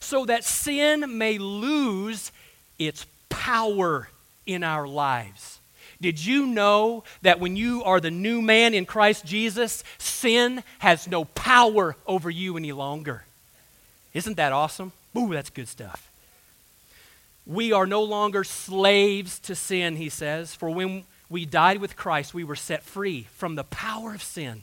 So 0.00 0.24
that 0.26 0.44
sin 0.44 1.18
may 1.18 1.38
lose 1.38 2.32
its 2.78 3.06
power 3.28 4.08
in 4.46 4.62
our 4.62 4.86
lives. 4.86 5.58
Did 6.00 6.24
you 6.24 6.46
know 6.46 7.02
that 7.22 7.40
when 7.40 7.56
you 7.56 7.82
are 7.82 8.00
the 8.00 8.10
new 8.10 8.40
man 8.40 8.72
in 8.72 8.86
Christ 8.86 9.24
Jesus, 9.24 9.82
sin 9.98 10.62
has 10.78 11.08
no 11.08 11.24
power 11.24 11.96
over 12.06 12.30
you 12.30 12.56
any 12.56 12.72
longer? 12.72 13.24
Isn't 14.14 14.36
that 14.36 14.52
awesome? 14.52 14.92
Ooh, 15.16 15.32
that's 15.32 15.50
good 15.50 15.68
stuff. 15.68 16.10
We 17.46 17.72
are 17.72 17.86
no 17.86 18.02
longer 18.02 18.44
slaves 18.44 19.38
to 19.40 19.54
sin, 19.54 19.96
he 19.96 20.08
says, 20.08 20.54
for 20.54 20.70
when 20.70 21.04
we 21.28 21.44
died 21.46 21.78
with 21.78 21.96
Christ, 21.96 22.32
we 22.32 22.44
were 22.44 22.56
set 22.56 22.82
free 22.82 23.26
from 23.32 23.54
the 23.54 23.64
power 23.64 24.14
of 24.14 24.22
sin. 24.22 24.62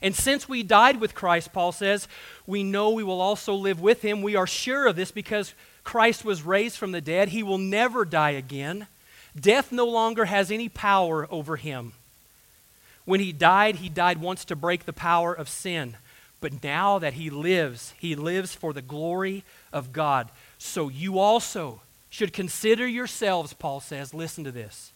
And 0.00 0.14
since 0.14 0.48
we 0.48 0.62
died 0.62 1.00
with 1.00 1.14
Christ, 1.14 1.52
Paul 1.52 1.72
says, 1.72 2.06
we 2.46 2.62
know 2.62 2.90
we 2.90 3.02
will 3.02 3.20
also 3.20 3.54
live 3.54 3.80
with 3.80 4.02
him. 4.02 4.22
We 4.22 4.36
are 4.36 4.46
sure 4.46 4.86
of 4.86 4.96
this 4.96 5.10
because 5.10 5.54
Christ 5.82 6.24
was 6.24 6.42
raised 6.42 6.76
from 6.76 6.92
the 6.92 7.00
dead. 7.00 7.30
He 7.30 7.42
will 7.42 7.58
never 7.58 8.04
die 8.04 8.30
again. 8.30 8.86
Death 9.38 9.72
no 9.72 9.86
longer 9.86 10.26
has 10.26 10.50
any 10.50 10.68
power 10.68 11.26
over 11.30 11.56
him. 11.56 11.92
When 13.04 13.20
he 13.20 13.32
died, 13.32 13.76
he 13.76 13.88
died 13.88 14.20
once 14.20 14.44
to 14.44 14.56
break 14.56 14.84
the 14.84 14.92
power 14.92 15.32
of 15.32 15.48
sin. 15.48 15.96
But 16.40 16.62
now 16.62 16.98
that 16.98 17.14
he 17.14 17.30
lives, 17.30 17.94
he 17.98 18.14
lives 18.14 18.54
for 18.54 18.72
the 18.72 18.82
glory 18.82 19.44
of 19.72 19.92
God. 19.92 20.28
So 20.58 20.88
you 20.88 21.18
also 21.18 21.80
should 22.10 22.32
consider 22.32 22.86
yourselves, 22.86 23.52
Paul 23.52 23.80
says, 23.80 24.14
listen 24.14 24.44
to 24.44 24.52
this, 24.52 24.92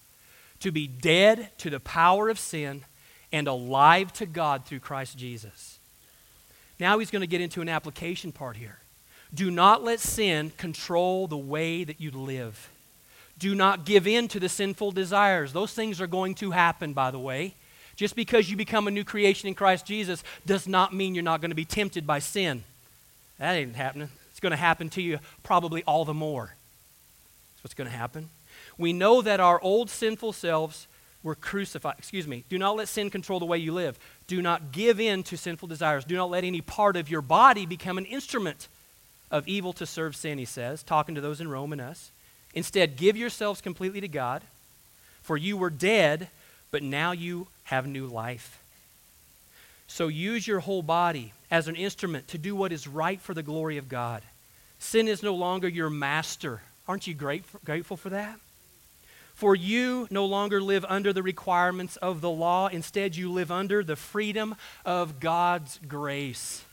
to 0.61 0.71
be 0.71 0.87
dead 0.87 1.51
to 1.59 1.71
the 1.71 1.81
power 1.81 2.29
of 2.29 2.39
sin 2.39 2.85
and 3.33 3.49
alive 3.49 4.13
to 4.15 4.27
God 4.27 4.65
through 4.65 4.81
Christ 4.81 5.17
Jesus. 5.17 5.79
Now 6.79 6.99
he's 6.99 7.11
going 7.11 7.21
to 7.21 7.27
get 7.27 7.41
into 7.41 7.63
an 7.63 7.69
application 7.69 8.33
part 8.33 8.57
here. 8.57 8.79
Do 9.35 9.51
not 9.51 9.83
let 9.83 10.01
sin 10.01 10.53
control 10.59 11.27
the 11.27 11.39
way 11.39 11.85
that 11.85 12.01
you 12.01 12.11
live. 12.11 12.71
Do 13.39 13.55
not 13.55 13.87
give 13.87 14.07
in 14.07 14.29
to 14.29 14.41
the 14.41 14.49
sinful 14.49 14.93
desires. 14.93 15.53
Those 15.53 15.73
things 15.73 16.01
are 16.01 16.07
going 16.07 16.35
to 16.37 16.51
happen, 16.51 16.93
by 16.93 17.11
the 17.11 17.19
way. 17.19 17.55
Just 17.97 18.15
because 18.15 18.51
you 18.51 18.57
become 18.57 18.87
a 18.87 18.91
new 18.91 19.05
creation 19.05 19.49
in 19.49 19.55
Christ 19.55 19.87
Jesus 19.87 20.23
does 20.47 20.67
not 20.67 20.95
mean 20.95 21.15
you're 21.15 21.25
not 21.25 21.41
going 21.41 21.51
to 21.51 21.57
be 21.57 21.65
tempted 21.65 22.07
by 22.07 22.19
sin. 22.19 22.65
That 23.39 23.53
ain't 23.53 23.77
happening. 23.77 24.11
It's 24.31 24.41
going 24.41 24.51
to 24.51 24.57
happen 24.57 24.89
to 24.91 25.03
you 25.03 25.19
probably 25.43 25.83
all 25.85 26.05
the 26.05 26.15
more. 26.15 26.55
That's 27.55 27.65
what's 27.65 27.75
going 27.75 27.91
to 27.91 27.97
happen. 27.97 28.29
We 28.79 28.93
know 28.93 29.23
that 29.23 29.41
our 29.41 29.61
old 29.61 29.91
sinful 29.91 30.33
selves 30.33 30.87
were 31.23 31.35
crucified. 31.35 31.95
Excuse 31.99 32.27
me. 32.27 32.45
Do 32.49 32.59
not 32.59 32.77
let 32.77 32.89
sin 32.89 33.11
control 33.11 33.39
the 33.39 33.47
way 33.47 33.59
you 33.59 33.73
live. 33.73 33.99
Do 34.27 34.43
not 34.43 34.73
give 34.73 35.01
in 35.01 35.23
to 35.25 35.37
sinful 35.37 35.69
desires. 35.69 36.05
Do 36.05 36.17
not 36.17 36.31
let 36.31 36.45
any 36.45 36.61
part 36.61 36.97
of 36.97 37.11
your 37.11 37.23
body 37.23 37.67
become 37.67 37.99
an 37.99 38.07
instrument 38.07 38.69
of 39.31 39.47
evil 39.49 39.73
to 39.75 39.87
serve 39.87 40.15
sin, 40.15 40.39
he 40.39 40.45
says, 40.45 40.83
talking 40.83 41.15
to 41.15 41.21
those 41.21 41.41
in 41.41 41.49
Rome 41.49 41.73
and 41.73 41.81
us. 41.81 42.11
Instead, 42.55 42.97
give 42.97 43.17
yourselves 43.17 43.61
completely 43.61 44.01
to 44.03 44.09
God, 44.09 44.43
for 45.23 45.37
you 45.37 45.57
were 45.57 45.71
dead, 45.71 46.29
but 46.71 46.83
now 46.83 47.13
you 47.13 47.47
have 47.65 47.87
new 47.87 48.07
life. 48.07 48.61
So 49.87 50.09
use 50.09 50.47
your 50.47 50.61
whole 50.61 50.83
body 50.83 51.33
as 51.51 51.69
an 51.69 51.77
instrument 51.77 52.29
to 52.29 52.39
do 52.39 52.57
what 52.57 52.73
is 52.73 52.89
right 52.89 53.21
for 53.21 53.33
the 53.33 53.43
glory 53.43 53.79
of 53.79 53.89
God. 53.89 54.23
Sin 54.79 55.09
is 55.09 55.23
no 55.23 55.35
longer 55.35 55.69
your 55.69 55.91
master. 55.91 56.61
Aren't 56.89 57.07
you 57.07 57.15
grateful 57.15 57.97
for 57.97 58.11
that? 58.11 58.39
For 59.43 59.57
you 59.57 60.07
no 60.09 60.25
longer 60.25 60.61
live 60.61 60.87
under 60.89 61.13
the 61.13 61.21
requirements 61.21 61.97
of 61.97 62.21
the 62.21 62.31
law. 62.31 62.69
Instead, 62.69 63.17
you 63.17 63.29
live 63.29 63.51
under 63.51 63.83
the 63.83 63.97
freedom 63.97 64.55
of 64.85 65.19
God's 65.19 65.81
grace. 65.89 66.65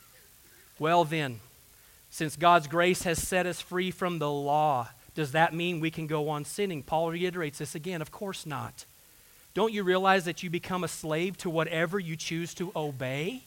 Well, 0.77 1.03
then, 1.03 1.39
since 2.11 2.35
God's 2.35 2.67
grace 2.67 3.01
has 3.05 3.27
set 3.27 3.47
us 3.47 3.59
free 3.59 3.89
from 3.89 4.19
the 4.19 4.29
law, 4.29 4.89
does 5.15 5.31
that 5.31 5.51
mean 5.51 5.79
we 5.79 5.89
can 5.89 6.05
go 6.05 6.29
on 6.29 6.45
sinning? 6.45 6.83
Paul 6.83 7.09
reiterates 7.09 7.57
this 7.57 7.73
again. 7.73 8.03
Of 8.03 8.11
course 8.11 8.45
not. 8.45 8.85
Don't 9.55 9.73
you 9.73 9.81
realize 9.81 10.25
that 10.25 10.43
you 10.43 10.51
become 10.51 10.83
a 10.83 10.87
slave 10.87 11.37
to 11.37 11.49
whatever 11.49 11.97
you 11.97 12.15
choose 12.15 12.53
to 12.53 12.71
obey? 12.75 13.45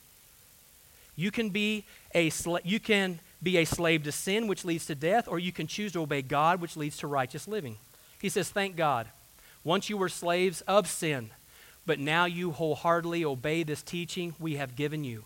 You 1.14 1.30
can 1.30 1.50
be 1.50 1.84
a 2.12 2.32
you 2.64 2.80
can 2.80 3.20
be 3.40 3.58
a 3.58 3.66
slave 3.66 4.02
to 4.02 4.10
sin 4.10 4.48
which 4.48 4.64
leads 4.64 4.86
to 4.86 4.96
death 4.96 5.28
or 5.28 5.38
you 5.38 5.52
can 5.52 5.68
choose 5.68 5.92
to 5.92 6.02
obey 6.02 6.22
God 6.22 6.60
which 6.60 6.76
leads 6.76 6.96
to 6.96 7.06
righteous 7.06 7.46
living. 7.46 7.76
He 8.22 8.28
says, 8.28 8.48
"Thank 8.48 8.76
God. 8.76 9.08
Once 9.64 9.90
you 9.90 9.96
were 9.96 10.08
slaves 10.08 10.60
of 10.62 10.88
sin, 10.88 11.30
but 11.84 11.98
now 11.98 12.24
you 12.24 12.52
wholeheartedly 12.52 13.24
obey 13.24 13.64
this 13.64 13.82
teaching 13.82 14.34
we 14.38 14.54
have 14.54 14.76
given 14.76 15.04
you. 15.04 15.24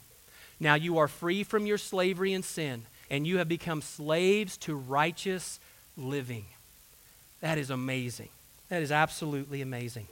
Now 0.59 0.75
you 0.75 0.97
are 0.97 1.09
free 1.09 1.45
from 1.45 1.67
your 1.67 1.79
slavery 1.79 2.33
and 2.33 2.45
sin, 2.45 2.87
and 3.11 3.27
you 3.27 3.39
have 3.39 3.49
become 3.49 3.83
slaves 3.83 4.57
to 4.59 4.75
righteous 4.75 5.61
living. 5.97 6.47
That 7.41 7.59
is 7.59 7.71
amazing. 7.71 8.31
That 8.71 8.83
is 8.83 8.91
absolutely 8.91 9.61
amazing. 9.61 10.09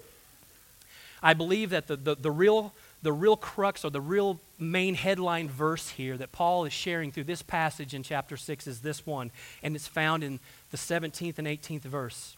I 1.23 1.33
believe 1.33 1.71
that 1.71 1.87
the, 1.87 1.97
the, 1.97 2.15
the, 2.15 2.31
real, 2.31 2.75
the 3.03 3.13
real 3.13 3.37
crux 3.37 3.83
or 3.83 3.91
the 3.91 4.01
real 4.01 4.39
main 4.59 4.95
headline 4.95 5.49
verse 5.49 5.89
here 5.89 6.19
that 6.19 6.33
Paul 6.33 6.67
is 6.67 6.73
sharing 6.75 7.11
through 7.11 7.25
this 7.25 7.41
passage 7.41 7.95
in 7.95 8.03
chapter 8.03 8.37
6 8.37 8.67
is 8.67 8.81
this 8.83 9.07
one, 9.07 9.31
and 9.63 9.75
it's 9.75 9.89
found 9.89 10.23
in 10.23 10.39
the 10.71 10.77
17th 10.77 11.39
and 11.39 11.49
18th 11.49 11.83
verse. 11.83 12.37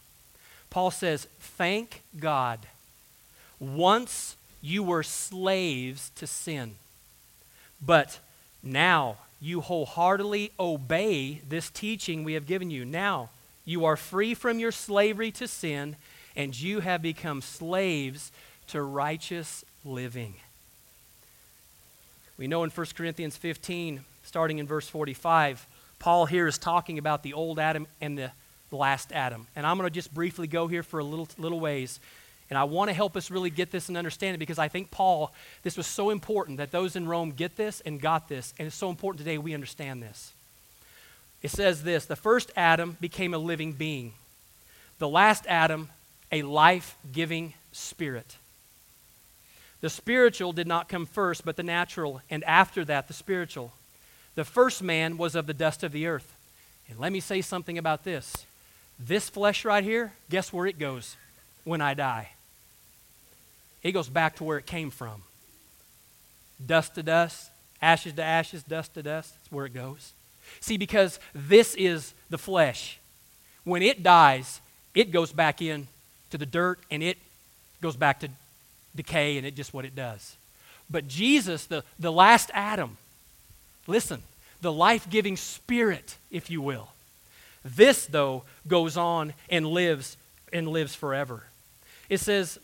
Paul 0.69 0.91
says, 0.91 1.27
Thank 1.39 2.01
God. 2.19 2.59
Once 3.59 4.35
you 4.61 4.83
were 4.83 5.03
slaves 5.03 6.11
to 6.15 6.27
sin, 6.27 6.75
but 7.83 8.19
now 8.61 9.17
you 9.39 9.61
wholeheartedly 9.61 10.51
obey 10.59 11.41
this 11.47 11.69
teaching 11.69 12.23
we 12.23 12.33
have 12.33 12.47
given 12.47 12.69
you. 12.69 12.85
Now, 12.85 13.29
you 13.65 13.85
are 13.85 13.97
free 13.97 14.33
from 14.33 14.59
your 14.59 14.71
slavery 14.71 15.31
to 15.31 15.47
sin, 15.47 15.95
and 16.35 16.59
you 16.59 16.79
have 16.79 17.01
become 17.01 17.41
slaves 17.41 18.31
to 18.67 18.81
righteous 18.81 19.63
living. 19.83 20.35
We 22.37 22.47
know 22.47 22.63
in 22.63 22.69
1 22.69 22.87
Corinthians 22.95 23.35
15, 23.35 24.01
starting 24.23 24.59
in 24.59 24.67
verse 24.67 24.87
45, 24.87 25.65
Paul 25.99 26.27
here 26.27 26.47
is 26.47 26.57
talking 26.57 26.97
about 26.97 27.23
the 27.23 27.33
old 27.33 27.59
Adam 27.59 27.87
and 27.99 28.17
the 28.17 28.31
last 28.71 29.11
Adam. 29.11 29.47
And 29.55 29.65
I'm 29.65 29.77
going 29.77 29.89
to 29.89 29.93
just 29.93 30.13
briefly 30.13 30.47
go 30.47 30.67
here 30.67 30.83
for 30.83 30.99
a 30.99 31.03
little, 31.03 31.27
little 31.37 31.59
ways. 31.59 31.99
And 32.49 32.57
I 32.57 32.63
want 32.63 32.89
to 32.89 32.93
help 32.93 33.17
us 33.17 33.29
really 33.29 33.49
get 33.49 33.71
this 33.71 33.89
and 33.89 33.97
understand 33.97 34.35
it 34.35 34.37
because 34.37 34.59
I 34.59 34.67
think 34.67 34.89
Paul, 34.91 35.33
this 35.63 35.75
was 35.75 35.85
so 35.85 36.09
important 36.09 36.57
that 36.57 36.71
those 36.71 36.95
in 36.95 37.07
Rome 37.07 37.31
get 37.31 37.57
this 37.57 37.81
and 37.81 37.99
got 37.99 38.29
this. 38.29 38.53
And 38.57 38.67
it's 38.67 38.75
so 38.75 38.89
important 38.89 39.19
today 39.19 39.37
we 39.37 39.53
understand 39.53 40.01
this. 40.01 40.33
It 41.41 41.51
says 41.51 41.83
this 41.83 42.05
the 42.05 42.15
first 42.15 42.51
Adam 42.55 42.97
became 42.99 43.33
a 43.33 43.37
living 43.37 43.73
being, 43.73 44.13
the 44.97 45.09
last 45.09 45.45
Adam, 45.47 45.89
a 46.31 46.41
life 46.41 46.97
giving 47.11 47.53
spirit. 47.71 48.37
The 49.79 49.89
spiritual 49.89 50.53
did 50.53 50.67
not 50.67 50.89
come 50.89 51.05
first, 51.05 51.45
but 51.45 51.55
the 51.55 51.63
natural, 51.63 52.21
and 52.31 52.43
after 52.45 52.83
that, 52.85 53.07
the 53.07 53.13
spiritual. 53.13 53.73
The 54.33 54.43
first 54.43 54.81
man 54.81 55.17
was 55.17 55.35
of 55.35 55.45
the 55.45 55.53
dust 55.53 55.83
of 55.83 55.91
the 55.91 56.07
earth. 56.07 56.35
And 56.89 56.99
let 56.99 57.11
me 57.11 57.19
say 57.19 57.41
something 57.41 57.77
about 57.77 58.03
this. 58.03 58.46
This 58.99 59.29
flesh 59.29 59.63
right 59.63 59.83
here, 59.83 60.13
guess 60.29 60.51
where 60.51 60.65
it 60.65 60.79
goes 60.79 61.15
when 61.63 61.81
I 61.81 61.93
die? 61.93 62.29
It 63.83 63.91
goes 63.91 64.09
back 64.09 64.35
to 64.37 64.43
where 64.43 64.57
it 64.57 64.65
came 64.65 64.89
from. 64.89 65.23
Dust 66.65 66.95
to 66.95 67.03
dust, 67.03 67.51
ashes 67.81 68.13
to 68.13 68.23
ashes, 68.23 68.63
dust 68.63 68.93
to 68.95 69.03
dust. 69.03 69.33
That's 69.35 69.51
where 69.51 69.65
it 69.65 69.73
goes. 69.73 70.13
See, 70.59 70.77
because 70.77 71.19
this 71.35 71.75
is 71.75 72.13
the 72.29 72.37
flesh. 72.37 72.99
When 73.63 73.83
it 73.83 74.01
dies, 74.01 74.61
it 74.95 75.11
goes 75.11 75.31
back 75.31 75.61
in 75.61 75.87
to 76.31 76.37
the 76.37 76.45
dirt 76.45 76.79
and 76.89 77.03
it 77.03 77.17
goes 77.81 77.95
back 77.95 78.21
to 78.21 78.29
decay 78.95 79.37
and 79.37 79.45
it 79.45 79.55
just 79.55 79.73
what 79.73 79.85
it 79.85 79.95
does. 79.95 80.35
But 80.89 81.07
Jesus, 81.07 81.65
the, 81.65 81.83
the 81.99 82.11
last 82.11 82.49
Adam, 82.53 82.97
listen, 83.85 84.23
the 84.61 84.71
life 84.71 85.07
giving 85.09 85.37
spirit, 85.37 86.17
if 86.31 86.49
you 86.49 86.61
will. 86.61 86.89
This, 87.75 88.05
though, 88.05 88.43
goes 88.67 88.97
on 88.97 89.33
and 89.49 89.67
lives 89.67 90.17
and 90.53 90.67
lives 90.67 90.95
forever. 90.95 91.43
It 92.09 92.19
says, 92.19 92.57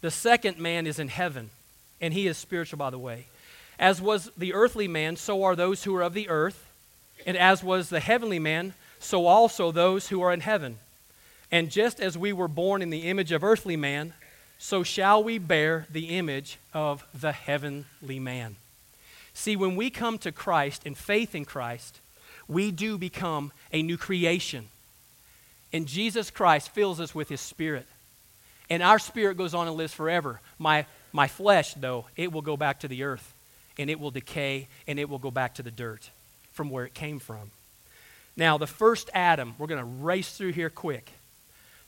the 0.00 0.10
second 0.10 0.58
man 0.58 0.86
is 0.86 0.98
in 0.98 1.08
heaven, 1.08 1.50
and 2.00 2.14
he 2.14 2.26
is 2.26 2.38
spiritual, 2.38 2.78
by 2.78 2.90
the 2.90 2.98
way. 2.98 3.26
As 3.78 4.00
was 4.00 4.30
the 4.36 4.54
earthly 4.54 4.88
man, 4.88 5.16
so 5.16 5.42
are 5.42 5.56
those 5.56 5.84
who 5.84 5.94
are 5.96 6.02
of 6.02 6.14
the 6.14 6.28
earth, 6.28 6.66
and 7.26 7.36
as 7.36 7.62
was 7.62 7.88
the 7.88 8.00
heavenly 8.00 8.38
man, 8.38 8.74
so 8.98 9.26
also 9.26 9.72
those 9.72 10.08
who 10.08 10.22
are 10.22 10.32
in 10.32 10.40
heaven. 10.40 10.78
And 11.50 11.70
just 11.70 12.00
as 12.00 12.16
we 12.16 12.32
were 12.32 12.48
born 12.48 12.80
in 12.82 12.90
the 12.90 13.08
image 13.08 13.32
of 13.32 13.42
earthly 13.42 13.76
man, 13.76 14.12
so 14.58 14.82
shall 14.82 15.24
we 15.24 15.38
bear 15.38 15.86
the 15.90 16.16
image 16.16 16.58
of 16.72 17.04
the 17.18 17.32
heavenly 17.32 18.20
man. 18.20 18.56
See, 19.34 19.56
when 19.56 19.74
we 19.74 19.90
come 19.90 20.18
to 20.18 20.32
Christ 20.32 20.86
in 20.86 20.94
faith 20.94 21.34
in 21.34 21.44
Christ, 21.44 21.98
we 22.50 22.70
do 22.70 22.98
become 22.98 23.52
a 23.72 23.82
new 23.82 23.96
creation. 23.96 24.66
And 25.72 25.86
Jesus 25.86 26.30
Christ 26.30 26.70
fills 26.70 27.00
us 27.00 27.14
with 27.14 27.28
his 27.28 27.40
spirit. 27.40 27.86
And 28.68 28.82
our 28.82 28.98
spirit 28.98 29.36
goes 29.36 29.54
on 29.54 29.68
and 29.68 29.76
lives 29.76 29.94
forever. 29.94 30.40
My, 30.58 30.86
my 31.12 31.28
flesh, 31.28 31.74
though, 31.74 32.06
it 32.16 32.32
will 32.32 32.42
go 32.42 32.56
back 32.56 32.80
to 32.80 32.88
the 32.88 33.04
earth, 33.04 33.32
and 33.78 33.88
it 33.88 34.00
will 34.00 34.10
decay, 34.10 34.66
and 34.86 34.98
it 34.98 35.08
will 35.08 35.18
go 35.18 35.30
back 35.30 35.54
to 35.54 35.62
the 35.62 35.70
dirt 35.70 36.10
from 36.52 36.70
where 36.70 36.84
it 36.84 36.94
came 36.94 37.20
from. 37.20 37.52
Now, 38.36 38.58
the 38.58 38.66
first 38.66 39.10
Adam, 39.14 39.54
we're 39.58 39.66
going 39.66 39.80
to 39.80 40.04
race 40.04 40.36
through 40.36 40.52
here 40.52 40.70
quick. 40.70 41.10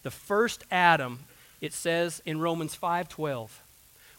The 0.03 0.11
first 0.11 0.64
Adam, 0.70 1.20
it 1.61 1.72
says 1.72 2.22
in 2.25 2.40
Romans 2.40 2.77
5:12, 2.77 3.51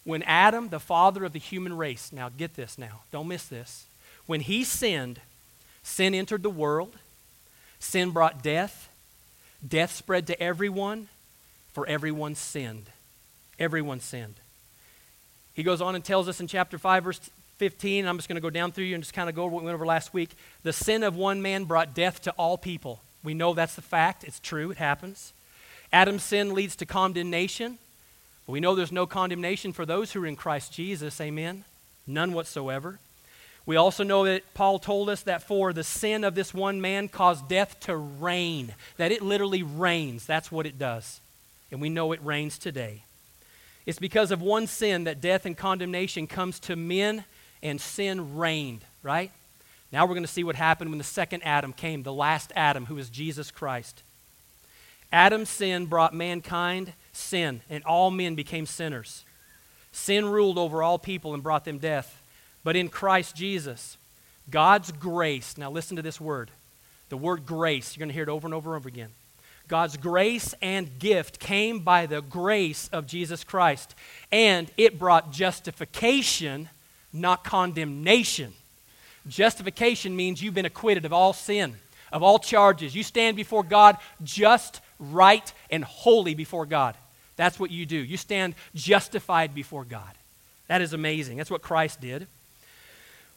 when 0.04 0.24
Adam, 0.24 0.70
the 0.70 0.80
father 0.80 1.24
of 1.26 1.34
the 1.34 1.40
human 1.40 1.76
race, 1.78 2.12
now 2.12 2.30
get 2.30 2.56
this 2.56 2.78
now, 2.78 3.02
don't 3.12 3.28
miss 3.28 3.46
this. 3.46 3.86
When 4.26 4.42
he 4.42 4.64
sinned, 4.64 5.20
sin 5.84 6.13
entered 6.15 6.43
the 6.43 6.50
world, 6.50 6.96
sin 7.80 8.12
brought 8.12 8.41
death, 8.41 8.89
death 9.67 9.93
spread 9.93 10.28
to 10.28 10.41
everyone, 10.41 11.08
for 11.74 11.86
everyone 11.88 12.36
sinned. 12.36 12.86
Everyone 13.60 14.00
sinned. 14.00 14.36
He 15.54 15.63
goes 15.63 15.82
on 15.82 15.96
and 15.96 16.04
tells 16.04 16.28
us 16.28 16.39
in 16.39 16.48
chapter 16.48 16.78
5, 16.78 17.04
verse 17.04 17.30
15, 17.58 18.08
I'm 18.08 18.17
just 18.17 18.28
going 18.28 18.36
to 18.36 18.41
go 18.41 18.50
down 18.50 18.72
through 18.72 18.86
you 18.86 18.96
and 18.96 19.04
just 19.04 19.13
kind 19.13 19.30
of 19.30 19.36
go 19.36 19.43
over 19.43 19.54
what 19.54 19.62
we 19.62 19.65
went 19.67 19.76
over 19.76 19.86
last 19.86 20.13
week. 20.13 20.32
The 20.63 20.74
sin 20.74 21.04
of 21.04 21.15
one 21.15 21.41
man 21.41 21.65
brought 21.65 21.93
death 21.93 22.22
to 22.24 22.32
all 22.32 22.58
people. 22.58 23.02
We 23.24 23.34
know 23.34 23.54
that's 23.54 23.76
the 23.76 23.82
fact. 23.82 24.24
It's 24.24 24.39
true. 24.39 24.72
It 24.72 24.78
happens. 24.78 25.34
Adam's 25.91 26.24
sin 26.24 26.54
leads 26.54 26.76
to 26.78 26.86
condemnation. 26.86 27.78
We 28.48 28.60
know 28.60 28.76
there's 28.76 28.91
no 28.91 29.06
condemnation 29.06 29.72
for 29.72 29.86
those 29.86 30.12
who 30.12 30.24
are 30.24 30.28
in 30.28 30.36
Christ 30.36 30.74
Jesus. 30.74 31.22
Amen? 31.22 31.63
None 32.06 32.34
whatsoever. 32.34 33.00
We 33.65 33.76
also 33.78 34.04
know 34.04 34.26
that 34.26 34.54
Paul 34.54 34.78
told 34.78 35.10
us 35.10 35.21
that 35.23 35.43
for 35.43 35.71
the 35.71 35.84
sin 35.84 36.23
of 36.23 36.36
this 36.36 36.54
one 36.54 36.82
man 36.82 37.08
caused 37.08 37.47
death 37.47 37.80
to 37.82 37.95
reign, 37.95 38.76
that 38.97 39.12
it 39.12 39.21
literally 39.21 39.63
reigns. 39.63 40.26
That's 40.26 40.52
what 40.52 40.65
it 40.65 40.78
does. 40.78 41.21
And 41.71 41.82
we 41.82 41.89
know 41.89 42.12
it 42.12 42.23
reigns 42.23 42.58
today. 42.58 43.04
It's 43.86 43.99
because 43.99 44.32
of 44.32 44.41
one 44.41 44.67
sin 44.67 45.06
that 45.06 45.21
death 45.21 45.45
and 45.45 45.58
condemnation 45.58 46.28
comes 46.28 46.60
to 46.62 46.76
men 46.76 47.23
and 47.62 47.80
sin 47.80 48.36
reigned, 48.36 48.82
right? 49.02 49.32
Now 49.91 50.06
we're 50.06 50.15
going 50.15 50.23
to 50.26 50.32
see 50.32 50.43
what 50.43 50.56
happened 50.56 50.89
when 50.89 50.97
the 50.97 51.04
second 51.04 51.43
Adam 51.43 51.71
came, 51.71 52.04
the 52.04 52.13
last 52.13 52.52
Adam, 52.56 52.86
who 52.88 52.97
is 52.97 53.10
Jesus 53.10 53.52
Christ. 53.52 54.04
Adam's 55.12 55.49
sin 55.49 55.86
brought 55.86 56.13
mankind 56.13 56.93
sin, 57.13 57.62
and 57.69 57.84
all 57.84 58.10
men 58.10 58.36
became 58.36 58.65
sinners. 58.65 59.23
Sin 59.91 60.26
ruled 60.26 60.58
over 60.58 60.82
all 60.82 60.97
people 60.97 61.34
and 61.34 61.43
brought 61.43 61.65
them 61.65 61.78
death. 61.78 62.23
But 62.63 62.76
in 62.76 62.89
Christ 62.89 63.36
Jesus, 63.36 63.97
God's 64.49 64.91
grace, 64.91 65.58
now 65.58 65.69
listen 65.71 65.97
to 65.97 66.02
this 66.02 66.19
word. 66.19 66.49
The 67.10 67.17
word 67.17 67.45
grace, 67.45 67.95
you're 67.95 67.99
going 67.99 68.10
to 68.10 68.13
hear 68.13 68.23
it 68.23 68.30
over 68.30 68.47
and 68.47 68.54
over 68.54 68.73
and 68.73 68.78
over 68.78 68.89
again. 68.89 69.10
God's 69.67 69.97
grace 69.97 70.54
and 70.62 70.99
gift 70.99 71.39
came 71.39 71.80
by 71.80 72.06
the 72.06 72.21
grace 72.21 72.89
of 72.91 73.08
Jesus 73.08 73.43
Christ, 73.43 73.95
and 74.32 74.69
it 74.78 74.99
brought 74.99 75.32
justification, 75.32 76.69
not 77.13 77.43
condemnation. 77.43 78.54
Justification 79.28 80.15
means 80.15 80.41
you've 80.41 80.54
been 80.54 80.65
acquitted 80.65 81.06
of 81.06 81.13
all 81.13 81.32
sin, 81.32 81.76
of 82.12 82.23
all 82.23 82.39
charges. 82.39 82.93
You 82.93 83.04
stand 83.04 83.38
before 83.38 83.63
God 83.63 83.97
just, 84.21 84.82
right, 84.99 85.52
and 85.69 85.84
holy 85.84 86.36
before 86.36 86.65
God. 86.65 86.95
That's 87.38 87.60
what 87.60 87.71
you 87.71 87.86
do. 87.86 87.97
You 87.97 88.17
stand 88.17 88.56
justified 88.76 89.56
before 89.56 89.86
God. 89.86 90.12
That 90.67 90.82
is 90.82 90.93
amazing. 90.93 91.38
That's 91.38 91.52
what 91.52 91.62
Christ 91.62 92.02
did. 92.02 92.28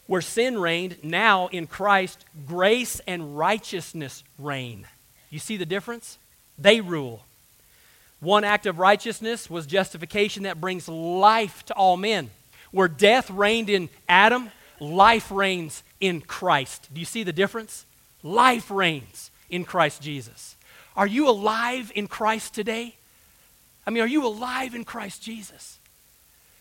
Where 0.07 0.21
sin 0.21 0.57
reigned, 0.57 0.97
now 1.03 1.47
in 1.47 1.67
Christ, 1.67 2.25
grace 2.47 3.01
and 3.05 3.37
righteousness 3.37 4.23
reign. 4.39 4.87
You 5.29 5.39
see 5.39 5.57
the 5.57 5.65
difference? 5.65 6.17
They 6.57 6.81
rule. 6.81 7.23
One 8.19 8.43
act 8.43 8.65
of 8.65 8.79
righteousness 8.79 9.49
was 9.49 9.67
justification 9.67 10.43
that 10.43 10.59
brings 10.59 10.87
life 10.87 11.63
to 11.65 11.73
all 11.73 11.97
men. 11.97 12.31
Where 12.71 12.87
death 12.87 13.29
reigned 13.29 13.69
in 13.69 13.89
Adam, 14.09 14.49
life 14.79 15.29
reigns 15.31 15.83
in 15.99 16.21
Christ. 16.21 16.87
Do 16.93 16.99
you 16.99 17.05
see 17.05 17.23
the 17.23 17.33
difference? 17.33 17.85
Life 18.23 18.71
reigns 18.71 19.29
in 19.49 19.65
Christ 19.65 20.01
Jesus. 20.01 20.55
Are 20.95 21.07
you 21.07 21.29
alive 21.29 21.91
in 21.93 22.07
Christ 22.07 22.55
today? 22.55 22.95
I 23.85 23.91
mean, 23.91 24.03
are 24.03 24.07
you 24.07 24.25
alive 24.25 24.73
in 24.73 24.83
Christ 24.83 25.21
Jesus? 25.21 25.77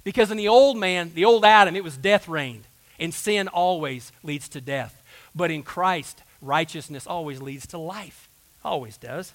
Because 0.05 0.31
in 0.31 0.37
the 0.37 0.49
old 0.49 0.77
man, 0.77 1.13
the 1.15 1.25
old 1.25 1.45
Adam, 1.45 1.75
it 1.75 1.83
was 1.83 1.97
death 1.97 2.29
reigned, 2.29 2.65
and 2.99 3.13
sin 3.13 3.49
always 3.49 4.13
leads 4.23 4.49
to 4.51 4.61
death. 4.61 5.03
But 5.35 5.51
in 5.51 5.63
Christ, 5.63 6.23
righteousness 6.41 7.07
always 7.07 7.41
leads 7.41 7.67
to 7.69 7.79
life. 7.79 8.29
Always 8.65 8.97
does. 8.97 9.33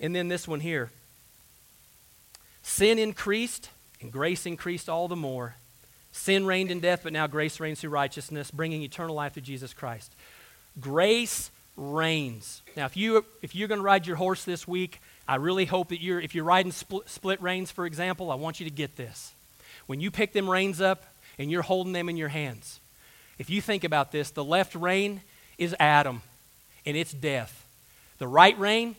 And 0.00 0.14
then 0.14 0.28
this 0.28 0.46
one 0.46 0.60
here 0.60 0.90
sin 2.62 2.98
increased, 2.98 3.70
and 4.00 4.12
grace 4.12 4.46
increased 4.46 4.88
all 4.88 5.08
the 5.08 5.16
more. 5.16 5.54
Sin 6.12 6.46
reigned 6.46 6.70
in 6.70 6.80
death, 6.80 7.00
but 7.02 7.12
now 7.12 7.26
grace 7.26 7.60
reigns 7.60 7.80
through 7.80 7.90
righteousness, 7.90 8.50
bringing 8.50 8.82
eternal 8.82 9.14
life 9.14 9.34
through 9.34 9.42
Jesus 9.42 9.72
Christ. 9.72 10.12
Grace 10.80 11.50
reigns. 11.76 12.62
Now, 12.76 12.86
if, 12.86 12.96
you, 12.96 13.24
if 13.40 13.54
you're 13.54 13.68
going 13.68 13.78
to 13.78 13.84
ride 13.84 14.06
your 14.06 14.16
horse 14.16 14.44
this 14.44 14.66
week, 14.66 15.00
I 15.26 15.36
really 15.36 15.64
hope 15.64 15.88
that 15.88 16.00
you're, 16.00 16.20
if 16.20 16.34
you're 16.34 16.44
riding 16.44 16.72
split, 16.72 17.08
split 17.08 17.40
reins, 17.40 17.70
for 17.70 17.86
example, 17.86 18.30
I 18.30 18.34
want 18.34 18.60
you 18.60 18.64
to 18.64 18.74
get 18.74 18.96
this. 18.96 19.32
When 19.86 20.00
you 20.00 20.10
pick 20.10 20.32
them 20.32 20.48
reins 20.50 20.80
up 20.80 21.04
and 21.38 21.50
you're 21.50 21.62
holding 21.62 21.92
them 21.92 22.08
in 22.08 22.16
your 22.16 22.28
hands, 22.28 22.80
if 23.38 23.48
you 23.50 23.60
think 23.60 23.84
about 23.84 24.12
this, 24.12 24.30
the 24.30 24.44
left 24.44 24.74
rein 24.74 25.20
is 25.56 25.74
Adam 25.78 26.22
and 26.84 26.96
it's 26.96 27.12
death. 27.12 27.66
The 28.18 28.28
right 28.28 28.58
rein 28.58 28.96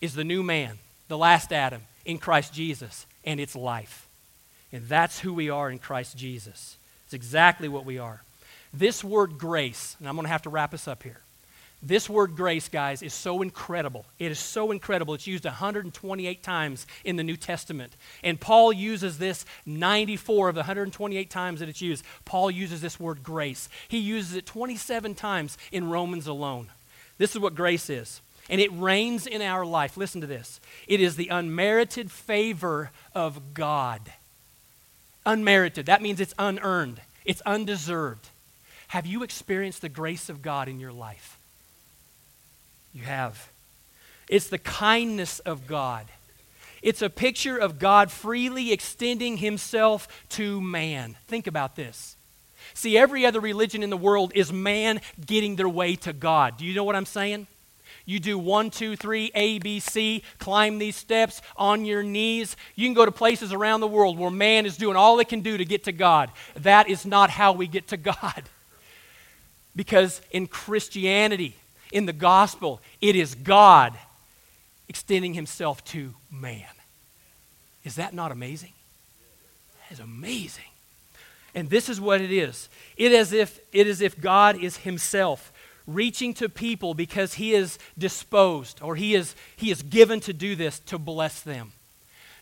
is 0.00 0.14
the 0.14 0.24
new 0.24 0.42
man, 0.42 0.78
the 1.08 1.18
last 1.18 1.52
Adam 1.52 1.82
in 2.04 2.18
Christ 2.18 2.54
Jesus, 2.54 3.06
and 3.24 3.38
it's 3.38 3.54
life. 3.54 4.06
And 4.72 4.86
that's 4.86 5.20
who 5.20 5.34
we 5.34 5.50
are 5.50 5.70
in 5.70 5.78
Christ 5.78 6.16
Jesus. 6.16 6.76
It's 7.04 7.14
exactly 7.14 7.68
what 7.68 7.84
we 7.84 7.98
are. 7.98 8.22
This 8.72 9.02
word 9.02 9.38
grace, 9.38 9.96
and 9.98 10.08
I'm 10.08 10.14
going 10.14 10.24
to 10.24 10.30
have 10.30 10.42
to 10.42 10.50
wrap 10.50 10.74
us 10.74 10.88
up 10.88 11.02
here. 11.02 11.20
This 11.80 12.10
word 12.10 12.34
grace, 12.34 12.68
guys, 12.68 13.02
is 13.02 13.14
so 13.14 13.40
incredible. 13.40 14.04
It 14.18 14.32
is 14.32 14.40
so 14.40 14.72
incredible. 14.72 15.14
It's 15.14 15.28
used 15.28 15.44
128 15.44 16.42
times 16.42 16.86
in 17.04 17.14
the 17.14 17.22
New 17.22 17.36
Testament. 17.36 17.96
And 18.24 18.40
Paul 18.40 18.72
uses 18.72 19.18
this 19.18 19.44
94 19.64 20.48
of 20.48 20.54
the 20.56 20.60
128 20.60 21.30
times 21.30 21.60
that 21.60 21.68
it's 21.68 21.80
used. 21.80 22.04
Paul 22.24 22.50
uses 22.50 22.80
this 22.80 22.98
word 22.98 23.22
grace. 23.22 23.68
He 23.86 23.98
uses 23.98 24.34
it 24.34 24.44
27 24.44 25.14
times 25.14 25.56
in 25.70 25.88
Romans 25.88 26.26
alone. 26.26 26.68
This 27.16 27.36
is 27.36 27.40
what 27.40 27.54
grace 27.54 27.88
is. 27.88 28.20
And 28.50 28.60
it 28.60 28.72
reigns 28.72 29.26
in 29.26 29.40
our 29.40 29.64
life. 29.64 29.96
Listen 29.96 30.20
to 30.20 30.26
this 30.26 30.60
it 30.88 31.00
is 31.00 31.14
the 31.14 31.28
unmerited 31.28 32.10
favor 32.10 32.90
of 33.14 33.54
God. 33.54 34.00
Unmerited. 35.24 35.86
That 35.86 36.02
means 36.02 36.20
it's 36.20 36.34
unearned, 36.38 37.00
it's 37.24 37.42
undeserved. 37.42 38.30
Have 38.88 39.06
you 39.06 39.22
experienced 39.22 39.82
the 39.82 39.90
grace 39.90 40.28
of 40.28 40.40
God 40.42 40.66
in 40.66 40.80
your 40.80 40.92
life? 40.92 41.37
You 42.92 43.02
have. 43.02 43.50
It's 44.28 44.48
the 44.48 44.58
kindness 44.58 45.38
of 45.40 45.66
God. 45.66 46.06
It's 46.82 47.02
a 47.02 47.10
picture 47.10 47.56
of 47.56 47.78
God 47.78 48.10
freely 48.10 48.72
extending 48.72 49.38
himself 49.38 50.08
to 50.30 50.60
man. 50.60 51.16
Think 51.26 51.46
about 51.46 51.76
this. 51.76 52.16
See, 52.74 52.96
every 52.96 53.26
other 53.26 53.40
religion 53.40 53.82
in 53.82 53.90
the 53.90 53.96
world 53.96 54.32
is 54.34 54.52
man 54.52 55.00
getting 55.24 55.56
their 55.56 55.68
way 55.68 55.96
to 55.96 56.12
God. 56.12 56.58
Do 56.58 56.64
you 56.64 56.74
know 56.74 56.84
what 56.84 56.94
I'm 56.94 57.06
saying? 57.06 57.46
You 58.04 58.20
do 58.20 58.38
one, 58.38 58.70
two, 58.70 58.96
three, 58.96 59.30
A, 59.34 59.58
B, 59.58 59.80
C, 59.80 60.22
climb 60.38 60.78
these 60.78 60.96
steps 60.96 61.42
on 61.56 61.84
your 61.84 62.02
knees. 62.02 62.56
You 62.74 62.86
can 62.86 62.94
go 62.94 63.04
to 63.04 63.12
places 63.12 63.52
around 63.52 63.80
the 63.80 63.86
world 63.86 64.18
where 64.18 64.30
man 64.30 64.64
is 64.64 64.76
doing 64.76 64.96
all 64.96 65.18
it 65.18 65.28
can 65.28 65.40
do 65.40 65.58
to 65.58 65.64
get 65.64 65.84
to 65.84 65.92
God. 65.92 66.30
That 66.56 66.88
is 66.88 67.04
not 67.04 67.28
how 67.30 67.52
we 67.52 67.66
get 67.66 67.88
to 67.88 67.96
God. 67.98 68.44
Because 69.76 70.20
in 70.30 70.46
Christianity, 70.46 71.54
in 71.92 72.06
the 72.06 72.12
gospel, 72.12 72.80
it 73.00 73.16
is 73.16 73.34
God 73.34 73.94
extending 74.88 75.34
himself 75.34 75.84
to 75.86 76.14
man. 76.30 76.64
Is 77.84 77.96
that 77.96 78.14
not 78.14 78.32
amazing? 78.32 78.72
That 79.88 79.94
is 79.94 80.00
amazing. 80.00 80.64
And 81.54 81.70
this 81.70 81.88
is 81.88 82.00
what 82.00 82.20
it 82.20 82.30
is. 82.30 82.68
It 82.96 83.12
is 83.12 83.32
if 83.32 83.60
it 83.72 83.86
is 83.86 84.00
if 84.00 84.20
God 84.20 84.62
is 84.62 84.78
himself 84.78 85.52
reaching 85.86 86.34
to 86.34 86.48
people 86.48 86.92
because 86.92 87.34
he 87.34 87.54
is 87.54 87.78
disposed 87.96 88.80
or 88.82 88.94
he 88.94 89.14
is 89.14 89.34
he 89.56 89.70
is 89.70 89.82
given 89.82 90.20
to 90.20 90.32
do 90.32 90.54
this 90.54 90.78
to 90.80 90.98
bless 90.98 91.40
them. 91.40 91.72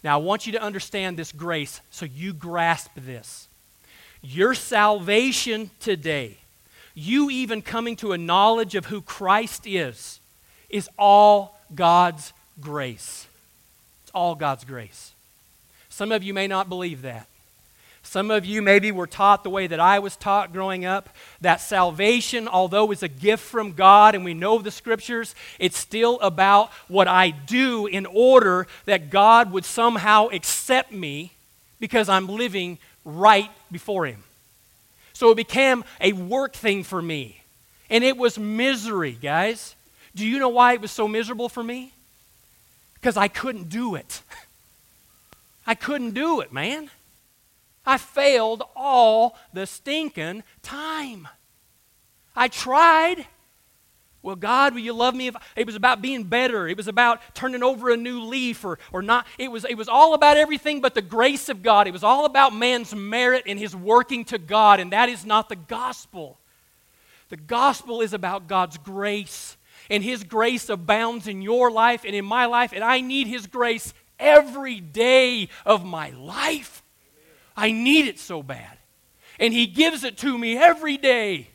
Now 0.03 0.18
I 0.18 0.22
want 0.22 0.47
you 0.47 0.53
to 0.53 0.61
understand 0.62 1.16
this 1.16 1.32
grace 1.32 1.80
so 1.90 2.05
you 2.05 2.32
grasp 2.32 2.90
this. 2.97 3.49
Your 4.22 4.55
salvation 4.55 5.70
today, 5.78 6.38
you 6.97 7.30
even 7.30 7.61
coming 7.61 7.94
to 7.97 8.12
a 8.12 8.18
knowledge 8.18 8.74
of 8.74 8.86
who 8.86 9.03
Christ 9.03 9.66
is, 9.66 10.18
is 10.70 10.88
all 10.99 11.61
God's 11.74 12.32
grace. 12.59 13.26
It's 14.03 14.11
all 14.14 14.34
God's 14.34 14.64
grace. 14.64 15.12
Some 15.90 16.11
of 16.11 16.24
you 16.24 16.32
may 16.32 16.47
not 16.47 16.70
believe 16.70 17.03
that. 17.03 17.28
Some 18.03 18.30
of 18.30 18.47
you 18.47 18.62
maybe 18.62 18.92
were 18.92 19.07
taught 19.07 19.42
the 19.42 19.51
way 19.51 19.66
that 19.66 19.80
I 19.80 19.99
was 19.99 20.16
taught 20.16 20.53
growing 20.53 20.86
up 20.86 21.11
that 21.42 21.61
salvation, 21.61 22.49
although 22.49 22.90
is 22.92 23.03
a 23.03 23.09
gift 23.09 23.44
from 23.44 23.72
God 23.72 24.14
and 24.14 24.24
we 24.24 24.32
know 24.32 24.59
the 24.59 24.70
scriptures, 24.70 25.34
it's 25.59 25.76
still 25.76 26.18
about 26.20 26.70
what 26.88 27.09
I 27.09 27.30
do 27.30 27.86
in 27.86 28.07
order 28.07 28.68
that 28.86 29.11
God 29.11 29.53
would 29.53 29.64
somehow 29.66 30.28
accept 30.28 30.92
me 30.92 31.32
because 31.78 32.09
I'm 32.09 32.28
living 32.28 32.78
right 33.05 33.51
before 33.70 34.07
Him. 34.07 34.22
So 35.16 35.30
it 35.30 35.36
became 35.36 35.82
a 35.98 36.12
work 36.12 36.52
thing 36.52 36.82
for 36.82 37.00
me. 37.00 37.40
And 37.88 38.04
it 38.04 38.18
was 38.18 38.38
misery, 38.38 39.12
guys. 39.12 39.74
Do 40.14 40.26
you 40.26 40.38
know 40.38 40.50
why 40.50 40.74
it 40.74 40.82
was 40.82 40.90
so 40.90 41.08
miserable 41.08 41.48
for 41.48 41.64
me? 41.64 41.94
Because 42.92 43.16
I 43.16 43.26
couldn't 43.26 43.70
do 43.70 43.94
it. 43.94 44.20
I 45.66 45.74
couldn't 45.74 46.10
do 46.10 46.42
it, 46.42 46.52
man. 46.52 46.90
I 47.86 47.96
failed 47.96 48.62
all 48.76 49.38
the 49.54 49.66
stinking 49.66 50.42
time. 50.60 51.28
I 52.36 52.48
tried. 52.48 53.24
Well, 54.27 54.35
God, 54.35 54.74
will 54.74 54.81
you 54.81 54.93
love 54.93 55.14
me? 55.14 55.29
If 55.29 55.37
it 55.55 55.66
was 55.66 55.77
about 55.77 56.03
being 56.03 56.24
better. 56.24 56.66
It 56.66 56.77
was 56.77 56.89
about 56.89 57.20
turning 57.33 57.62
over 57.62 57.91
a 57.91 57.97
new 57.97 58.24
leaf 58.24 58.64
or, 58.64 58.81
or 58.93 59.01
not. 59.01 59.24
It 59.39 59.53
was, 59.53 59.64
it 59.64 59.77
was 59.77 59.89
all 59.89 60.14
about 60.14 60.37
everything 60.37 60.81
but 60.81 60.95
the 60.95 61.01
grace 61.01 61.49
of 61.49 61.62
God. 61.62 61.87
It 61.87 61.93
was 61.93 62.03
all 62.03 62.24
about 62.24 62.53
man's 62.53 62.93
merit 62.93 63.45
and 63.47 63.57
his 63.57 63.77
working 63.77 64.24
to 64.24 64.39
God, 64.39 64.81
and 64.81 64.93
that 64.93 65.09
is 65.09 65.24
not 65.24 65.49
the 65.49 65.55
gospel. 65.55 66.39
The 67.29 67.37
gospel 67.37 68.01
is 68.01 68.12
about 68.12 68.49
God's 68.49 68.79
grace, 68.79 69.57
and 69.89 70.03
his 70.03 70.24
grace 70.24 70.68
abounds 70.68 71.29
in 71.29 71.41
your 71.41 71.70
life 71.70 72.03
and 72.05 72.12
in 72.14 72.24
my 72.24 72.47
life, 72.47 72.72
and 72.72 72.83
I 72.83 73.03
need 73.03 73.29
his 73.29 73.47
grace 73.47 73.95
every 74.18 74.81
day 74.81 75.51
of 75.64 75.85
my 75.85 76.11
life. 76.11 76.83
I 77.57 77.70
need 77.70 78.07
it 78.09 78.18
so 78.18 78.43
bad. 78.43 78.77
And 79.39 79.53
He 79.53 79.66
gives 79.66 80.05
it 80.05 80.18
to 80.18 80.37
me 80.37 80.57
every 80.57 80.97
day. 80.97 81.51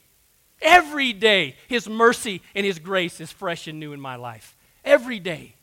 Every 0.62 1.14
day, 1.14 1.56
His 1.68 1.90
mercy 1.90 2.42
and 2.54 2.66
His 2.66 2.80
grace 2.80 3.20
is 3.20 3.32
fresh 3.32 3.68
and 3.68 3.80
new 3.80 3.94
in 3.94 4.02
my 4.02 4.16
life. 4.16 4.56
Every 4.86 5.20
day. 5.20 5.56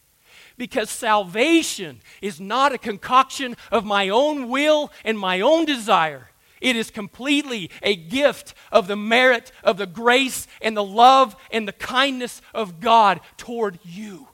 Because 0.56 0.90
salvation 0.90 2.00
is 2.20 2.40
not 2.40 2.72
a 2.72 2.78
concoction 2.78 3.56
of 3.70 3.84
my 3.84 4.08
own 4.08 4.48
will 4.48 4.92
and 5.04 5.18
my 5.18 5.40
own 5.40 5.64
desire. 5.64 6.30
It 6.60 6.74
is 6.74 6.90
completely 6.90 7.70
a 7.82 7.94
gift 7.94 8.54
of 8.72 8.88
the 8.88 8.96
merit 8.96 9.52
of 9.62 9.76
the 9.76 9.86
grace 9.86 10.48
and 10.60 10.76
the 10.76 10.82
love 10.84 11.36
and 11.52 11.68
the 11.68 11.72
kindness 11.72 12.42
of 12.52 12.80
God 12.80 13.20
toward 13.36 13.78
you. 13.84 14.28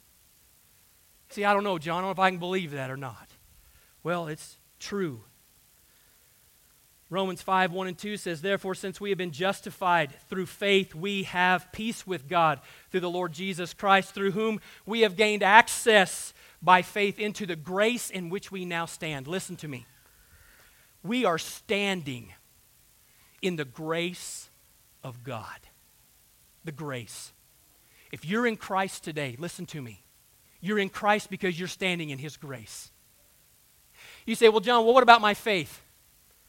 See, 1.29 1.45
I 1.45 1.53
don't 1.53 1.65
know, 1.65 1.79
John. 1.79 1.99
I 1.99 2.01
don't 2.01 2.09
know 2.09 2.13
if 2.13 2.19
I 2.19 2.31
can 2.31 2.39
believe 2.39 2.71
that 2.71 2.91
or 2.91 2.97
not. 2.97 3.29
Well, 4.03 4.29
it's 4.29 4.57
true. 4.79 5.25
Romans 7.15 7.41
5 7.43 7.71
1 7.71 7.87
and 7.87 7.97
2 7.97 8.17
says, 8.17 8.43
Therefore, 8.43 8.75
since 8.75 9.01
we 9.01 9.11
have 9.11 9.19
been 9.19 9.31
justified 9.31 10.11
through 10.29 10.47
faith, 10.47 10.97
we 10.97 11.23
have 11.23 11.71
peace 11.71 12.05
with 12.05 12.29
God 12.29 12.61
through 12.91 13.01
the 13.01 13.09
Lord 13.09 13.33
Jesus 13.33 13.73
Christ, 13.73 14.13
through 14.13 14.33
whom 14.33 14.61
we 14.85 15.03
have 15.03 15.17
gained 15.17 15.45
access 15.45 16.35
by 16.61 16.83
faith 16.83 17.21
into 17.21 17.47
the 17.47 17.55
grace 17.55 18.11
in 18.11 18.31
which 18.31 18.51
we 18.51 18.65
now 18.65 18.85
stand. 18.85 19.29
Listen 19.29 19.55
to 19.57 19.69
me. 19.69 19.87
We 21.05 21.25
are 21.25 21.39
standing 21.39 22.33
in 23.41 23.55
the 23.55 23.65
grace 23.65 24.51
of 25.05 25.23
God. 25.23 25.61
The 26.65 26.73
grace. 26.73 27.33
If 28.11 28.25
you're 28.25 28.47
in 28.47 28.57
Christ 28.57 29.05
today, 29.05 29.37
listen 29.39 29.67
to 29.67 29.81
me. 29.81 30.03
You're 30.61 30.81
in 30.81 30.89
Christ 30.89 31.31
because 31.31 31.57
you're 31.57 31.69
standing 31.69 32.11
in 32.11 32.19
His 32.19 32.37
grace. 32.37 32.91
You 34.27 34.35
say, 34.35 34.49
Well, 34.49 34.61
John, 34.61 34.85
well, 34.85 34.95
what 34.95 35.05
about 35.05 35.21
my 35.21 35.35
faith? 35.35 35.84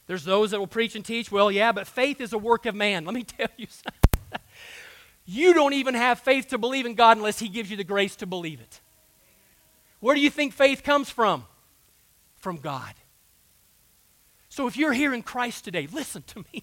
There's 0.06 0.24
those 0.24 0.52
that 0.52 0.60
will 0.60 0.66
preach 0.66 0.94
and 0.94 1.04
teach, 1.04 1.32
well, 1.32 1.50
yeah, 1.50 1.72
but 1.72 1.86
faith 1.86 2.20
is 2.20 2.32
a 2.32 2.38
work 2.38 2.66
of 2.66 2.74
man. 2.74 3.04
Let 3.04 3.14
me 3.14 3.22
tell 3.24 3.48
you 3.56 3.66
something. 3.68 4.40
you 5.24 5.52
don't 5.52 5.72
even 5.72 5.94
have 5.94 6.20
faith 6.20 6.48
to 6.48 6.58
believe 6.58 6.86
in 6.86 6.94
God 6.94 7.16
unless 7.16 7.38
He 7.38 7.48
gives 7.48 7.70
you 7.70 7.76
the 7.76 7.84
grace 7.84 8.16
to 8.16 8.26
believe 8.26 8.60
it. 8.60 8.80
Where 10.00 10.14
do 10.14 10.20
you 10.20 10.30
think 10.30 10.52
faith 10.52 10.82
comes 10.82 11.10
from? 11.10 11.44
From 12.36 12.58
God. 12.58 12.94
So 14.48 14.66
if 14.66 14.76
you're 14.76 14.92
here 14.92 15.12
in 15.12 15.22
Christ 15.22 15.64
today, 15.64 15.88
listen 15.92 16.22
to 16.28 16.44
me. 16.52 16.62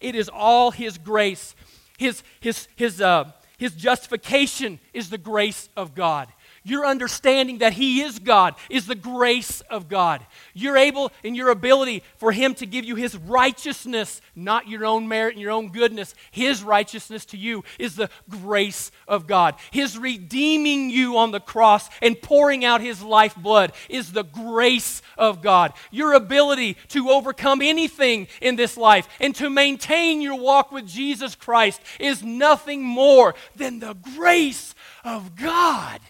It 0.00 0.14
is 0.14 0.28
all 0.28 0.70
His 0.70 0.98
grace. 0.98 1.54
His, 1.98 2.22
his, 2.40 2.68
his, 2.76 3.00
uh, 3.00 3.30
his 3.56 3.74
justification 3.74 4.80
is 4.92 5.10
the 5.10 5.18
grace 5.18 5.68
of 5.76 5.94
God. 5.94 6.28
Your 6.66 6.86
understanding 6.86 7.58
that 7.58 7.74
He 7.74 8.00
is 8.00 8.18
God 8.18 8.54
is 8.70 8.86
the 8.86 8.94
grace 8.94 9.60
of 9.62 9.86
God. 9.86 10.24
You're 10.54 10.78
able 10.78 11.12
in 11.22 11.34
your 11.34 11.50
ability 11.50 12.02
for 12.16 12.32
Him 12.32 12.54
to 12.54 12.64
give 12.64 12.86
you 12.86 12.94
His 12.94 13.16
righteousness, 13.16 14.22
not 14.34 14.66
your 14.66 14.86
own 14.86 15.06
merit 15.06 15.34
and 15.34 15.42
your 15.42 15.50
own 15.50 15.68
goodness. 15.68 16.14
His 16.30 16.62
righteousness 16.62 17.26
to 17.26 17.36
you 17.36 17.64
is 17.78 17.96
the 17.96 18.08
grace 18.30 18.90
of 19.06 19.26
God. 19.26 19.56
His 19.72 19.98
redeeming 19.98 20.88
you 20.88 21.18
on 21.18 21.32
the 21.32 21.40
cross 21.40 21.90
and 22.00 22.20
pouring 22.20 22.64
out 22.64 22.80
His 22.80 23.02
lifeblood 23.02 23.72
is 23.90 24.12
the 24.12 24.24
grace 24.24 25.02
of 25.18 25.42
God. 25.42 25.74
Your 25.90 26.14
ability 26.14 26.78
to 26.88 27.10
overcome 27.10 27.60
anything 27.60 28.26
in 28.40 28.56
this 28.56 28.78
life 28.78 29.06
and 29.20 29.36
to 29.36 29.50
maintain 29.50 30.22
your 30.22 30.40
walk 30.40 30.72
with 30.72 30.86
Jesus 30.86 31.34
Christ 31.34 31.82
is 32.00 32.22
nothing 32.22 32.82
more 32.82 33.34
than 33.54 33.80
the 33.80 33.92
grace 34.16 34.74
of 35.04 35.36
God. 35.36 36.00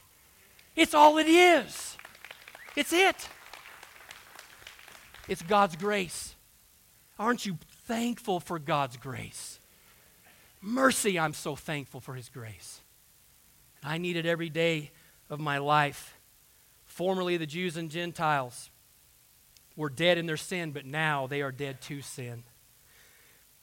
It's 0.76 0.94
all 0.94 1.18
it 1.18 1.28
is. 1.28 1.96
It's 2.76 2.92
it. 2.92 3.28
It's 5.28 5.42
God's 5.42 5.76
grace. 5.76 6.34
Aren't 7.18 7.46
you 7.46 7.58
thankful 7.86 8.40
for 8.40 8.58
God's 8.58 8.96
grace? 8.96 9.58
Mercy, 10.60 11.18
I'm 11.18 11.34
so 11.34 11.54
thankful 11.54 12.00
for 12.00 12.14
His 12.14 12.28
grace. 12.28 12.80
I 13.82 13.98
need 13.98 14.16
it 14.16 14.26
every 14.26 14.48
day 14.48 14.90
of 15.30 15.38
my 15.38 15.58
life. 15.58 16.18
Formerly, 16.84 17.36
the 17.36 17.46
Jews 17.46 17.76
and 17.76 17.90
Gentiles 17.90 18.70
were 19.76 19.90
dead 19.90 20.18
in 20.18 20.26
their 20.26 20.36
sin, 20.36 20.72
but 20.72 20.86
now 20.86 21.26
they 21.26 21.42
are 21.42 21.52
dead 21.52 21.80
to 21.82 22.00
sin. 22.00 22.44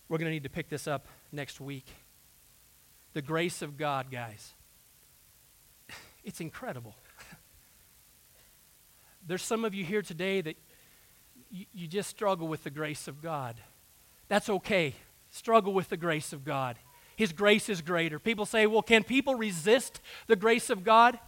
We're 0.07 0.17
going 0.17 0.27
to 0.27 0.33
need 0.33 0.43
to 0.43 0.49
pick 0.49 0.69
this 0.69 0.87
up 0.87 1.07
next 1.31 1.61
week. 1.61 1.87
The 3.13 3.21
grace 3.21 3.61
of 3.61 3.77
God, 3.77 4.11
guys. 4.11 4.53
It's 6.23 6.39
incredible. 6.39 6.95
There's 9.27 9.43
some 9.43 9.65
of 9.65 9.73
you 9.73 9.83
here 9.83 10.01
today 10.01 10.41
that 10.41 10.57
you, 11.49 11.65
you 11.73 11.87
just 11.87 12.09
struggle 12.09 12.47
with 12.47 12.63
the 12.63 12.69
grace 12.69 13.07
of 13.07 13.21
God. 13.21 13.55
That's 14.27 14.49
okay. 14.49 14.95
Struggle 15.31 15.73
with 15.73 15.89
the 15.89 15.97
grace 15.97 16.33
of 16.33 16.43
God. 16.43 16.77
His 17.15 17.33
grace 17.33 17.69
is 17.69 17.81
greater. 17.81 18.19
People 18.19 18.45
say, 18.45 18.65
well, 18.65 18.81
can 18.81 19.03
people 19.03 19.35
resist 19.35 20.01
the 20.27 20.35
grace 20.35 20.69
of 20.69 20.83
God? 20.83 21.19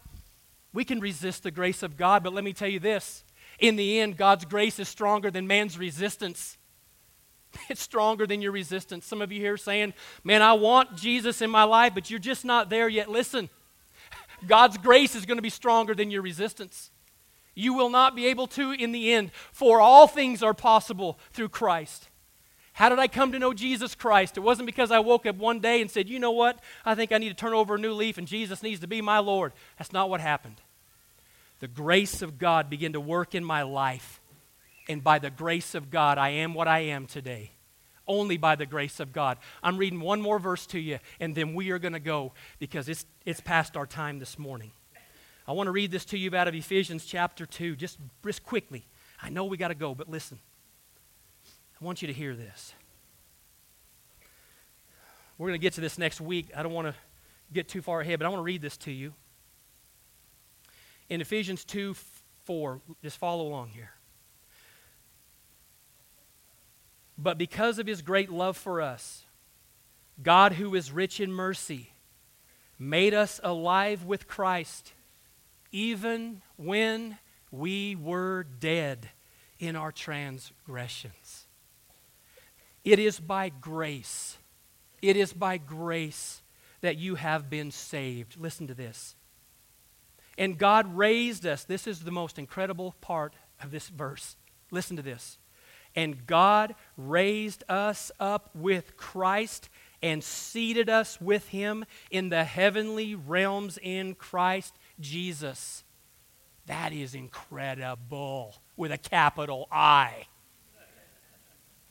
We 0.74 0.84
can 0.84 1.00
resist 1.00 1.44
the 1.44 1.52
grace 1.52 1.84
of 1.84 1.98
God, 1.98 2.24
but 2.24 2.34
let 2.34 2.44
me 2.44 2.54
tell 2.54 2.68
you 2.68 2.80
this. 2.80 3.24
In 3.60 3.76
the 3.76 4.00
end, 4.00 4.18
God's 4.18 4.46
grace 4.46 4.80
is 4.80 4.90
stronger 4.90 5.30
than 5.30 5.48
man's 5.48 5.78
resistance. 5.78 6.58
It's 7.70 7.82
stronger 7.82 8.26
than 8.26 8.42
your 8.42 8.52
resistance. 8.52 9.06
Some 9.06 9.22
of 9.22 9.32
you 9.32 9.40
here 9.40 9.58
saying, 9.58 9.94
Man, 10.24 10.42
I 10.42 10.54
want 10.54 10.96
Jesus 10.96 11.40
in 11.40 11.52
my 11.52 11.64
life, 11.64 11.94
but 11.94 12.10
you're 12.10 12.20
just 12.20 12.44
not 12.44 12.72
there 12.72 12.90
yet. 12.90 13.12
Listen, 13.12 13.48
God's 14.48 14.78
grace 14.78 15.16
is 15.16 15.26
going 15.26 15.38
to 15.38 15.44
be 15.44 15.50
stronger 15.50 15.94
than 15.94 16.12
your 16.12 16.22
resistance. 16.22 16.92
You 17.56 17.74
will 17.74 17.90
not 17.90 18.16
be 18.16 18.28
able 18.28 18.48
to 18.48 18.72
in 18.72 18.92
the 18.92 19.14
end, 19.14 19.32
for 19.52 19.80
all 19.80 20.08
things 20.08 20.42
are 20.42 20.54
possible 20.54 21.20
through 21.32 21.50
Christ. 21.50 22.10
How 22.74 22.90
did 22.90 22.98
I 22.98 23.08
come 23.08 23.32
to 23.32 23.40
know 23.40 23.54
Jesus 23.54 23.94
Christ? 23.94 24.36
It 24.36 24.40
wasn't 24.40 24.66
because 24.66 24.92
I 24.92 24.98
woke 25.00 25.28
up 25.28 25.36
one 25.36 25.60
day 25.60 25.80
and 25.80 25.92
said, 25.92 26.10
you 26.10 26.18
know 26.18 26.32
what? 26.32 26.60
I 26.84 26.96
think 26.96 27.12
I 27.12 27.20
need 27.20 27.30
to 27.30 27.36
turn 27.36 27.54
over 27.54 27.76
a 27.76 27.80
new 27.80 27.94
leaf 27.94 28.18
and 28.18 28.28
Jesus 28.28 28.64
needs 28.64 28.80
to 28.80 28.88
be 28.88 29.00
my 29.00 29.20
Lord. 29.20 29.54
That's 29.78 29.94
not 29.94 30.10
what 30.10 30.22
happened. 30.22 30.60
The 31.60 31.68
grace 31.68 32.24
of 32.24 32.40
God 32.40 32.72
began 32.72 32.94
to 32.94 33.00
work 33.00 33.36
in 33.36 33.44
my 33.44 33.62
life. 33.62 34.20
And 34.90 35.04
by 35.04 35.20
the 35.20 35.30
grace 35.30 35.76
of 35.76 35.92
God, 35.92 36.18
I 36.18 36.30
am 36.30 36.56
what 36.56 36.68
I 36.68 36.80
am 36.80 37.06
today. 37.06 37.52
Only 38.08 38.38
by 38.38 38.56
the 38.56 38.66
grace 38.66 39.00
of 39.00 39.14
God. 39.14 39.38
I'm 39.62 39.78
reading 39.78 40.02
one 40.02 40.22
more 40.22 40.40
verse 40.40 40.66
to 40.68 40.80
you, 40.80 41.00
and 41.20 41.34
then 41.34 41.54
we 41.54 41.72
are 41.72 41.80
going 41.80 41.94
to 41.94 42.00
go 42.00 42.34
because 42.60 42.90
it's, 42.90 43.06
it's 43.26 43.40
past 43.40 43.78
our 43.78 43.86
time 43.86 44.20
this 44.20 44.38
morning. 44.38 44.72
I 45.48 45.54
want 45.54 45.68
to 45.68 45.72
read 45.72 45.92
this 45.92 46.06
to 46.06 46.18
you 46.18 46.34
out 46.36 46.48
of 46.48 46.56
Ephesians 46.56 47.06
chapter 47.06 47.46
2, 47.46 47.76
just, 47.76 47.98
just 48.26 48.44
quickly. 48.44 48.86
I 49.22 49.30
know 49.30 49.46
we 49.46 49.58
got 49.58 49.70
to 49.70 49.76
go, 49.76 49.96
but 49.96 50.10
listen. 50.10 50.40
I 51.82 51.86
want 51.86 52.02
you 52.02 52.08
to 52.08 52.14
hear 52.14 52.36
this. 52.36 52.74
We're 55.38 55.48
going 55.48 55.60
to 55.60 55.62
get 55.62 55.74
to 55.74 55.82
this 55.82 55.98
next 55.98 56.22
week. 56.22 56.50
I 56.56 56.64
don't 56.64 56.74
want 56.74 56.88
to 56.88 56.96
get 57.52 57.68
too 57.68 57.82
far 57.82 58.02
ahead, 58.02 58.20
but 58.20 58.26
I 58.26 58.30
want 58.30 58.40
to 58.40 58.44
read 58.44 58.62
this 58.62 58.78
to 58.78 58.92
you. 58.92 59.14
In 61.10 61.22
Ephesians 61.22 61.66
2 61.66 61.96
4, 62.46 62.82
just 63.02 63.18
follow 63.18 63.48
along 63.48 63.70
here. 63.70 63.92
But 67.18 67.38
because 67.38 67.80
of 67.80 67.88
his 67.88 68.02
great 68.02 68.32
love 68.32 68.58
for 68.58 68.82
us, 68.82 69.26
God, 70.22 70.54
who 70.54 70.76
is 70.76 70.92
rich 70.92 71.20
in 71.20 71.32
mercy, 71.32 71.92
made 72.78 73.14
us 73.14 73.40
alive 73.44 74.06
with 74.06 74.28
Christ, 74.28 74.94
even 75.72 76.42
when 76.56 77.18
we 77.52 77.96
were 77.96 78.44
dead 78.44 79.10
in 79.60 79.76
our 79.76 79.92
transgressions. 79.92 81.46
It 82.84 83.00
is 83.00 83.20
by 83.20 83.50
grace, 83.50 84.38
it 85.02 85.16
is 85.16 85.34
by 85.34 85.58
grace 85.58 86.42
that 86.82 86.98
you 86.98 87.16
have 87.16 87.50
been 87.50 87.72
saved. 87.72 88.36
Listen 88.38 88.68
to 88.68 88.74
this. 88.74 89.16
And 90.38 90.58
God 90.58 90.98
raised 90.98 91.46
us. 91.46 91.64
This 91.64 91.88
is 91.88 92.02
the 92.02 92.12
most 92.12 92.38
incredible 92.38 92.96
part 93.00 93.34
of 93.62 93.72
this 93.72 93.88
verse. 93.88 94.36
Listen 94.70 94.98
to 94.98 95.04
this. 95.04 95.38
And 95.96 96.26
God 96.26 96.76
raised 96.98 97.64
us 97.70 98.12
up 98.20 98.50
with 98.56 98.98
Christ 98.98 99.70
and 100.02 100.24
seated 100.24 100.90
us 100.90 101.22
with 101.22 101.50
him 101.50 101.86
in 102.12 102.30
the 102.30 102.44
heavenly 102.44 103.16
realms 103.16 103.78
in 103.82 104.16
Christ 104.16 104.78
Jesus. 105.00 105.84
That 106.66 106.94
is 106.94 107.16
incredible 107.16 108.56
with 108.76 108.92
a 108.92 108.98
capital 108.98 109.68
I. 109.72 110.28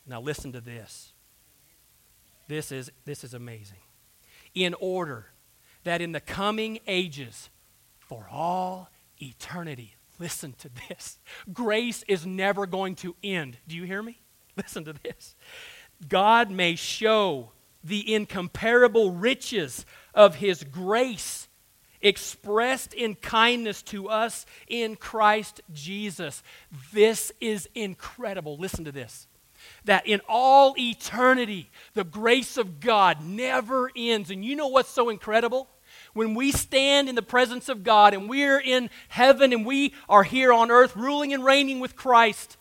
Now 0.07 0.21
listen 0.21 0.53
to 0.53 0.61
this. 0.61 1.13
This 2.49 2.73
is, 2.73 2.91
this 3.05 3.25
is 3.25 3.35
amazing. 3.35 3.79
In 4.55 4.75
order 4.81 5.27
that 5.85 6.01
in 6.01 6.13
the 6.13 6.21
coming 6.21 6.81
ages, 6.87 7.51
for 8.13 8.29
all 8.31 8.91
eternity, 9.23 9.97
listen 10.23 10.55
to 10.59 10.71
this. 10.89 11.19
Grace 11.53 12.05
is 12.07 12.25
never 12.25 12.65
going 12.67 12.95
to 12.97 13.17
end. 13.25 13.59
Do 13.67 13.77
you 13.77 13.83
hear 13.83 14.03
me? 14.03 14.21
Listen 14.57 14.85
to 14.85 14.93
this. 14.93 15.35
God 16.09 16.51
may 16.51 16.77
show 16.77 17.51
the 17.83 18.15
incomparable 18.15 19.11
riches 19.11 19.85
of 20.15 20.37
his 20.37 20.63
grace 20.63 21.49
expressed 22.01 22.95
in 22.95 23.15
kindness 23.15 23.83
to 23.83 24.09
us 24.09 24.47
in 24.69 24.97
Christ 24.97 25.61
Jesus. 25.73 26.43
This 26.93 27.33
is 27.41 27.69
incredible. 27.75 28.57
Listen 28.57 28.85
to 28.85 28.93
this. 28.93 29.27
That 29.85 30.07
in 30.07 30.21
all 30.29 30.75
eternity, 30.79 31.71
the 31.95 32.05
grace 32.05 32.57
of 32.57 32.81
God 32.81 33.25
never 33.25 33.91
ends. 33.97 34.31
And 34.31 34.45
you 34.45 34.57
know 34.57 34.69
what's 34.69 34.91
so 34.91 35.09
incredible? 35.09 35.69
When 36.15 36.35
we 36.35 36.53
stand 36.53 37.09
in 37.09 37.15
the 37.15 37.23
presence 37.23 37.69
of 37.69 37.83
God 37.83 38.13
and 38.13 38.29
we're 38.29 38.61
in 38.61 38.91
heaven 39.09 39.53
and 39.53 39.65
we 39.65 39.95
are 40.09 40.25
here 40.25 40.53
on 40.53 40.71
earth 40.71 40.95
ruling 40.95 41.33
and 41.33 41.45
reigning 41.45 41.81
with 41.81 41.97
Christ, 41.97 42.59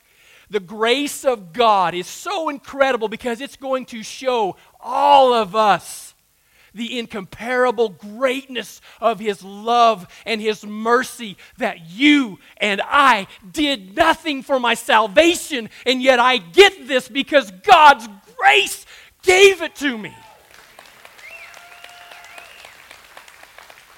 the 0.49 0.59
grace 0.59 1.25
of 1.25 1.53
God 1.53 1.93
is 1.93 2.07
so 2.07 2.49
incredible 2.49 3.07
because 3.07 3.41
it's 3.41 3.57
going 3.57 3.85
to 3.87 4.03
show 4.03 4.55
all 4.79 5.33
of 5.33 5.55
us 5.55 6.13
the 6.73 6.97
incomparable 6.97 7.89
greatness 7.89 8.79
of 9.01 9.19
His 9.19 9.43
love 9.43 10.07
and 10.25 10.39
His 10.41 10.65
mercy 10.65 11.37
that 11.57 11.89
you 11.89 12.39
and 12.57 12.81
I 12.85 13.27
did 13.51 13.95
nothing 13.95 14.43
for 14.43 14.59
my 14.59 14.73
salvation, 14.73 15.69
and 15.85 16.01
yet 16.01 16.19
I 16.19 16.37
get 16.37 16.87
this 16.87 17.09
because 17.09 17.51
God's 17.51 18.07
grace 18.37 18.85
gave 19.23 19.61
it 19.61 19.75
to 19.75 19.97
me. 19.97 20.15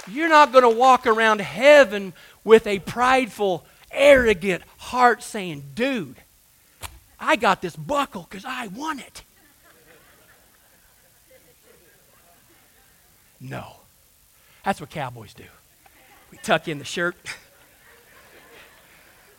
You're 0.07 0.29
not 0.29 0.51
going 0.51 0.63
to 0.63 0.69
walk 0.69 1.07
around 1.07 1.41
heaven 1.41 2.13
with 2.43 2.67
a 2.67 2.79
prideful, 2.79 3.65
arrogant 3.91 4.63
heart 4.77 5.23
saying, 5.23 5.63
Dude, 5.75 6.17
I 7.19 7.35
got 7.35 7.61
this 7.61 7.75
buckle 7.75 8.27
because 8.29 8.45
I 8.45 8.67
won 8.67 8.99
it. 8.99 9.23
No. 13.39 13.77
That's 14.63 14.79
what 14.79 14.89
cowboys 14.89 15.33
do. 15.33 15.43
We 16.31 16.37
tuck 16.37 16.67
in 16.67 16.79
the 16.79 16.85
shirt. 16.85 17.15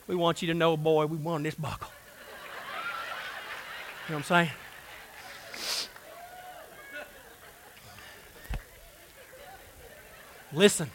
We 0.06 0.14
want 0.14 0.42
you 0.42 0.48
to 0.48 0.54
know, 0.54 0.76
boy, 0.76 1.06
we 1.06 1.16
won 1.16 1.42
this 1.42 1.54
buckle. 1.54 1.88
You 4.06 4.12
know 4.12 4.18
what 4.18 4.30
I'm 4.30 4.48
saying? 4.48 4.50
Listen, 10.54 10.90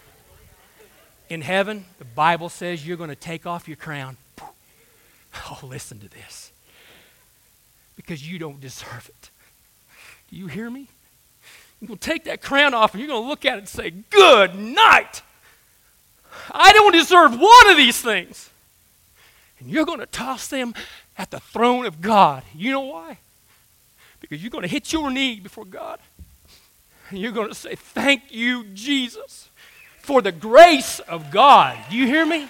in 1.30 1.42
heaven, 1.42 1.86
the 2.00 2.06
Bible 2.06 2.50
says 2.50 2.86
you're 2.86 2.98
going 2.98 3.10
to 3.10 3.16
take 3.16 3.46
off 3.46 3.68
your 3.68 3.78
crown. 3.78 4.18
Oh, 5.48 5.60
listen 5.62 6.00
to 6.00 6.10
this. 6.10 6.52
Because 7.96 8.28
you 8.28 8.40
don't 8.40 8.60
deserve 8.60 9.08
it. 9.08 9.30
Do 10.32 10.36
you 10.36 10.48
hear 10.48 10.72
me? 10.72 10.88
You're 11.80 11.88
going 11.88 12.00
to 12.00 12.10
take 12.10 12.24
that 12.24 12.42
crown 12.42 12.74
off 12.74 12.94
and 12.94 13.00
you're 13.00 13.08
going 13.08 13.22
to 13.22 13.30
look 13.30 13.46
at 13.46 13.56
it 13.56 13.60
and 13.60 13.70
say, 13.70 13.92
Good 13.92 14.56
night. 14.56 15.22
I 16.52 16.74
don't 16.74 16.94
deserve 16.94 17.40
one 17.40 17.70
of 17.70 17.78
these 17.78 18.02
things. 18.02 18.50
And 19.60 19.70
you're 19.70 19.86
going 19.86 20.00
to 20.00 20.08
toss 20.08 20.48
them 20.48 20.74
at 21.16 21.30
the 21.30 21.40
throne 21.40 21.86
of 21.86 22.02
God. 22.02 22.44
You 22.56 22.72
know 22.72 22.82
why? 22.82 23.20
Because 24.20 24.42
you're 24.42 24.50
going 24.50 24.64
to 24.64 24.68
hit 24.68 24.92
your 24.92 25.12
knee 25.12 25.40
before 25.40 25.66
God. 25.66 26.00
And 27.10 27.20
you're 27.20 27.32
going 27.32 27.50
to 27.50 27.56
say, 27.56 27.76
Thank 27.76 28.32
you, 28.32 28.66
Jesus, 28.74 29.49
for 30.00 30.22
the 30.22 30.32
grace 30.32 31.00
of 31.00 31.32
God. 31.32 31.78
Do 31.90 31.96
you 31.96 32.08
hear 32.08 32.26
me? 32.26 32.50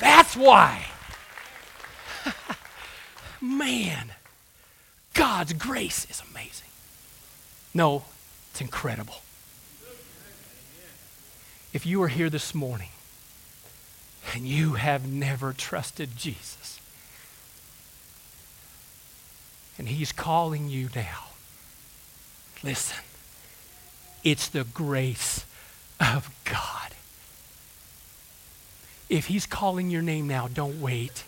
That's 0.00 0.36
why. 0.36 0.86
Man, 3.40 4.12
God's 5.14 5.52
grace 5.52 6.06
is 6.10 6.22
amazing. 6.30 6.68
No, 7.72 8.04
it's 8.50 8.60
incredible. 8.60 9.16
If 11.72 11.86
you 11.86 12.02
are 12.02 12.08
here 12.08 12.28
this 12.28 12.54
morning 12.54 12.88
and 14.34 14.46
you 14.46 14.74
have 14.74 15.06
never 15.08 15.52
trusted 15.52 16.16
Jesus, 16.16 16.80
and 19.78 19.88
He's 19.88 20.12
calling 20.12 20.68
you 20.68 20.88
now, 20.94 21.28
listen, 22.62 22.98
it's 24.24 24.48
the 24.48 24.64
grace 24.64 25.44
of 26.00 26.30
God. 26.44 26.94
If 29.08 29.26
He's 29.26 29.46
calling 29.46 29.90
your 29.90 30.02
name 30.02 30.26
now, 30.26 30.48
don't 30.48 30.80
wait. 30.80 31.24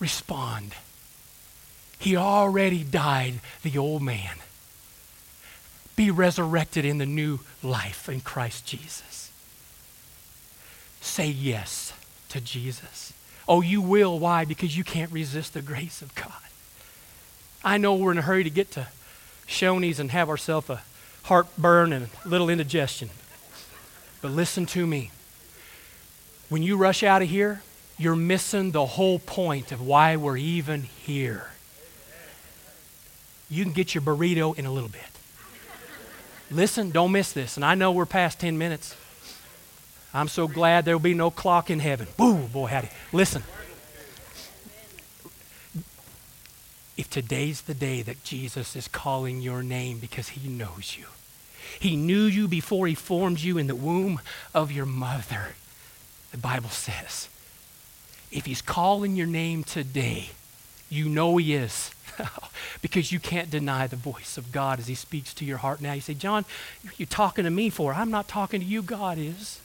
Respond. 0.00 0.74
He 1.98 2.16
already 2.16 2.84
died 2.84 3.40
the 3.62 3.78
old 3.78 4.02
man 4.02 4.36
be 5.98 6.10
resurrected 6.12 6.84
in 6.84 6.98
the 6.98 7.06
new 7.06 7.40
life 7.60 8.08
in 8.08 8.20
Christ 8.20 8.64
Jesus. 8.64 9.32
Say 11.00 11.26
yes 11.26 11.92
to 12.28 12.40
Jesus. 12.40 13.12
Oh, 13.48 13.62
you 13.62 13.80
will. 13.80 14.16
Why? 14.20 14.44
Because 14.44 14.76
you 14.76 14.84
can't 14.84 15.10
resist 15.10 15.54
the 15.54 15.60
grace 15.60 16.00
of 16.00 16.14
God. 16.14 16.30
I 17.64 17.78
know 17.78 17.96
we're 17.96 18.12
in 18.12 18.18
a 18.18 18.22
hurry 18.22 18.44
to 18.44 18.50
get 18.50 18.70
to 18.72 18.86
Shoney's 19.48 19.98
and 19.98 20.12
have 20.12 20.28
ourselves 20.28 20.70
a 20.70 20.82
heartburn 21.28 21.92
and 21.92 22.08
a 22.24 22.28
little 22.28 22.48
indigestion. 22.48 23.10
But 24.22 24.30
listen 24.30 24.64
to 24.66 24.86
me. 24.86 25.10
When 26.48 26.62
you 26.62 26.78
rush 26.78 27.02
out 27.02 27.20
of 27.20 27.28
here, 27.28 27.62
you're 27.98 28.16
missing 28.16 28.70
the 28.70 28.86
whole 28.86 29.18
point 29.18 29.70
of 29.70 29.80
why 29.80 30.16
we're 30.16 30.38
even 30.38 30.82
here. 30.82 31.48
You 33.50 33.62
can 33.62 33.74
get 33.74 33.94
your 33.94 34.02
burrito 34.02 34.58
in 34.58 34.64
a 34.64 34.72
little 34.72 34.88
bit. 34.88 35.02
Listen, 36.50 36.90
don't 36.90 37.12
miss 37.12 37.32
this. 37.32 37.56
And 37.56 37.64
I 37.64 37.74
know 37.74 37.92
we're 37.92 38.06
past 38.06 38.40
10 38.40 38.56
minutes. 38.56 38.96
I'm 40.14 40.28
so 40.28 40.48
glad 40.48 40.86
there 40.86 40.94
will 40.94 41.02
be 41.02 41.12
no 41.12 41.30
clock 41.30 41.68
in 41.68 41.80
heaven. 41.80 42.06
Boo, 42.16 42.48
boy, 42.48 42.66
howdy. 42.66 42.88
Listen. 43.12 43.42
If 46.96 47.10
today's 47.10 47.60
the 47.60 47.74
day 47.74 48.00
that 48.02 48.24
Jesus 48.24 48.74
is 48.74 48.88
calling 48.88 49.42
your 49.42 49.62
name 49.62 49.98
because 49.98 50.30
he 50.30 50.48
knows 50.48 50.96
you, 50.98 51.04
he 51.80 51.96
knew 51.96 52.24
you 52.24 52.48
before 52.48 52.86
he 52.86 52.94
formed 52.94 53.40
you 53.40 53.58
in 53.58 53.66
the 53.66 53.76
womb 53.76 54.20
of 54.54 54.72
your 54.72 54.86
mother, 54.86 55.54
the 56.30 56.38
Bible 56.38 56.70
says. 56.70 57.28
If 58.30 58.46
he's 58.46 58.62
calling 58.62 59.16
your 59.16 59.26
name 59.26 59.64
today, 59.64 60.30
you 60.90 61.08
know 61.08 61.36
he 61.36 61.54
is. 61.54 61.90
because 62.82 63.12
you 63.12 63.20
can't 63.20 63.50
deny 63.50 63.86
the 63.86 63.96
voice 63.96 64.36
of 64.36 64.52
God 64.52 64.78
as 64.78 64.86
He 64.86 64.94
speaks 64.94 65.32
to 65.34 65.44
your 65.44 65.58
heart 65.58 65.80
now. 65.80 65.92
You 65.92 66.00
say, 66.00 66.14
John, 66.14 66.44
you're 66.96 67.06
talking 67.06 67.44
to 67.44 67.50
me 67.50 67.70
for. 67.70 67.94
I'm 67.94 68.10
not 68.10 68.28
talking 68.28 68.60
to 68.60 68.66
you, 68.66 68.82
God 68.82 69.18
is. 69.18 69.60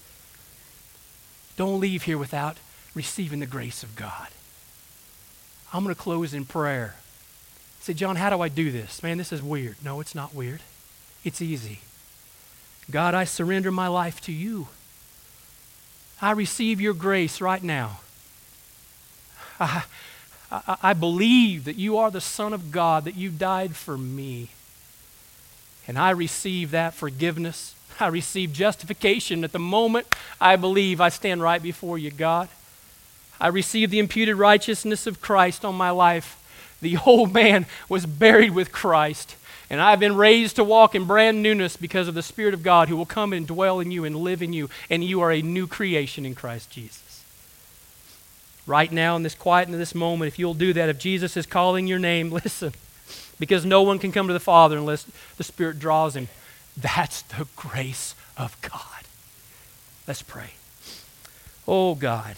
Don't 1.57 1.79
leave 1.79 2.03
here 2.03 2.17
without 2.17 2.57
receiving 2.95 3.39
the 3.39 3.45
grace 3.45 3.83
of 3.83 3.95
God. 3.95 4.27
I'm 5.71 5.83
going 5.83 5.95
to 5.95 5.99
close 6.01 6.33
in 6.33 6.45
prayer. 6.45 6.95
Say, 7.79 7.93
John, 7.93 8.15
how 8.15 8.29
do 8.29 8.41
I 8.41 8.49
do 8.49 8.71
this? 8.71 9.03
Man, 9.03 9.17
this 9.17 9.31
is 9.31 9.41
weird. 9.41 9.75
No, 9.83 9.99
it's 9.99 10.15
not 10.15 10.33
weird. 10.33 10.61
It's 11.23 11.41
easy. 11.41 11.79
God, 12.91 13.13
I 13.13 13.23
surrender 13.23 13.71
my 13.71 13.87
life 13.87 14.21
to 14.21 14.31
you. 14.31 14.67
I 16.21 16.31
receive 16.31 16.79
your 16.79 16.93
grace 16.93 17.41
right 17.41 17.63
now. 17.63 17.99
I, 19.59 19.83
I, 20.51 20.77
I, 20.81 20.93
believe 20.93 21.65
that 21.65 21.75
you 21.75 21.97
are 21.97 22.11
the 22.11 22.21
Son 22.21 22.53
of 22.53 22.71
God, 22.71 23.05
that 23.05 23.15
you 23.15 23.29
died 23.29 23.75
for 23.75 23.97
me. 23.97 24.49
And 25.87 25.97
I 25.97 26.11
receive 26.11 26.71
that 26.71 26.93
forgiveness. 26.93 27.75
I 27.99 28.07
receive 28.07 28.53
justification 28.53 29.43
at 29.43 29.51
the 29.51 29.59
moment 29.59 30.07
I 30.39 30.55
believe 30.55 30.99
I 30.99 31.09
stand 31.09 31.41
right 31.41 31.61
before 31.61 31.97
you, 31.97 32.11
God. 32.11 32.49
I 33.39 33.47
receive 33.47 33.89
the 33.89 33.99
imputed 33.99 34.35
righteousness 34.35 35.07
of 35.07 35.21
Christ 35.21 35.65
on 35.65 35.75
my 35.75 35.89
life. 35.89 36.39
The 36.81 36.97
old 37.05 37.33
man 37.33 37.65
was 37.87 38.05
buried 38.05 38.51
with 38.51 38.71
Christ, 38.71 39.35
and 39.73 39.81
I've 39.81 39.99
been 39.99 40.15
raised 40.15 40.57
to 40.57 40.63
walk 40.63 40.93
in 40.93 41.05
brand 41.05 41.41
newness 41.41 41.77
because 41.77 42.07
of 42.07 42.13
the 42.13 42.21
Spirit 42.21 42.53
of 42.53 42.61
God 42.61 42.89
who 42.89 42.95
will 42.95 43.07
come 43.07 43.33
and 43.33 43.47
dwell 43.47 43.79
in 43.79 43.89
you 43.89 44.05
and 44.05 44.15
live 44.15 44.43
in 44.43 44.53
you, 44.53 44.69
and 44.87 45.03
you 45.03 45.19
are 45.21 45.31
a 45.31 45.41
new 45.41 45.65
creation 45.65 46.27
in 46.27 46.35
Christ 46.35 46.69
Jesus. 46.69 47.23
Right 48.67 48.91
now, 48.91 49.15
in 49.15 49.23
this 49.23 49.33
quiet, 49.33 49.69
in 49.69 49.79
this 49.79 49.95
moment, 49.95 50.27
if 50.27 50.37
you'll 50.37 50.53
do 50.53 50.73
that, 50.73 50.89
if 50.89 50.99
Jesus 50.99 51.35
is 51.35 51.47
calling 51.47 51.87
your 51.87 51.97
name, 51.97 52.29
listen, 52.43 52.71
because 53.39 53.65
no 53.65 53.81
one 53.81 53.97
can 53.97 54.11
come 54.11 54.27
to 54.27 54.33
the 54.33 54.39
Father 54.39 54.77
unless 54.77 55.07
the 55.37 55.43
Spirit 55.43 55.79
draws 55.79 56.15
him. 56.15 56.27
That's 56.77 57.23
the 57.23 57.47
grace 57.55 58.13
of 58.37 58.55
God. 58.61 59.07
Let's 60.07 60.21
pray. 60.21 60.51
Oh, 61.67 61.95
God. 61.95 62.35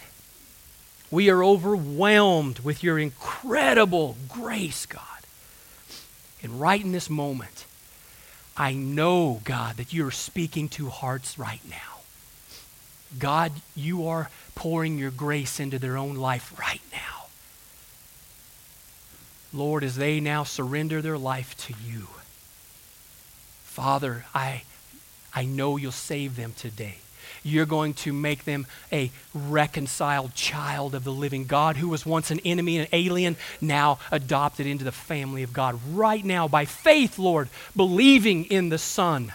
We 1.12 1.30
are 1.30 1.44
overwhelmed 1.44 2.60
with 2.60 2.82
your 2.82 2.98
incredible 2.98 4.16
grace, 4.30 4.86
God. 4.86 5.15
And 6.46 6.62
right 6.62 6.82
in 6.82 6.92
this 6.92 7.10
moment, 7.10 7.66
I 8.56 8.74
know, 8.74 9.42
God, 9.44 9.78
that 9.78 9.94
you're 9.94 10.12
speaking 10.12 10.70
to 10.70 10.90
hearts 10.90 11.40
right 11.40 11.60
now. 11.68 12.02
God, 13.18 13.52
you 13.76 14.08
are 14.08 14.30
pouring 14.54 15.00
your 15.00 15.10
grace 15.10 15.60
into 15.60 15.80
their 15.80 15.98
own 15.98 16.14
life 16.14 16.54
right 16.60 16.84
now. 16.92 17.26
Lord, 19.52 19.84
as 19.84 19.96
they 19.96 20.20
now 20.20 20.44
surrender 20.44 21.02
their 21.02 21.18
life 21.18 21.58
to 21.66 21.74
you, 21.84 22.10
Father, 23.64 24.26
I, 24.36 24.62
I 25.34 25.46
know 25.46 25.78
you'll 25.78 25.92
save 25.92 26.36
them 26.36 26.54
today 26.56 26.98
you're 27.46 27.68
going 27.68 27.94
to 27.94 28.12
make 28.12 28.44
them 28.44 28.66
a 28.92 29.12
reconciled 29.34 30.34
child 30.34 30.96
of 30.96 31.04
the 31.04 31.12
living 31.12 31.46
God 31.46 31.78
who 31.78 31.88
was 31.88 32.06
once 32.06 32.32
an 32.32 32.40
enemy 32.44 32.80
an 32.80 32.88
alien, 32.92 33.38
now 33.62 34.00
adopted 34.12 34.66
into 34.66 34.84
the 34.84 34.92
family 34.92 35.44
of 35.44 35.54
God. 35.54 35.80
Right 35.92 36.26
now, 36.26 36.48
by 36.48 36.66
faith, 36.66 37.20
Lord, 37.20 37.50
believing 37.76 38.46
in 38.46 38.70
the 38.70 38.80
Son. 38.80 39.32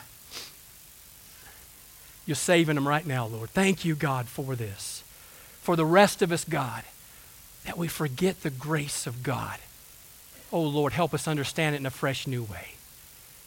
You're 2.26 2.34
saving 2.34 2.74
them 2.74 2.86
right 2.86 3.06
now, 3.06 3.26
Lord. 3.26 3.50
Thank 3.50 3.84
you, 3.84 3.94
God, 3.94 4.26
for 4.26 4.56
this. 4.56 5.04
For 5.62 5.76
the 5.76 5.86
rest 5.86 6.20
of 6.20 6.32
us, 6.32 6.44
God, 6.44 6.82
that 7.64 7.78
we 7.78 7.86
forget 7.86 8.42
the 8.42 8.50
grace 8.50 9.06
of 9.06 9.22
God. 9.22 9.58
Oh, 10.52 10.62
Lord, 10.62 10.94
help 10.94 11.14
us 11.14 11.28
understand 11.28 11.76
it 11.76 11.78
in 11.78 11.86
a 11.86 11.90
fresh 11.90 12.26
new 12.26 12.42
way. 12.42 12.72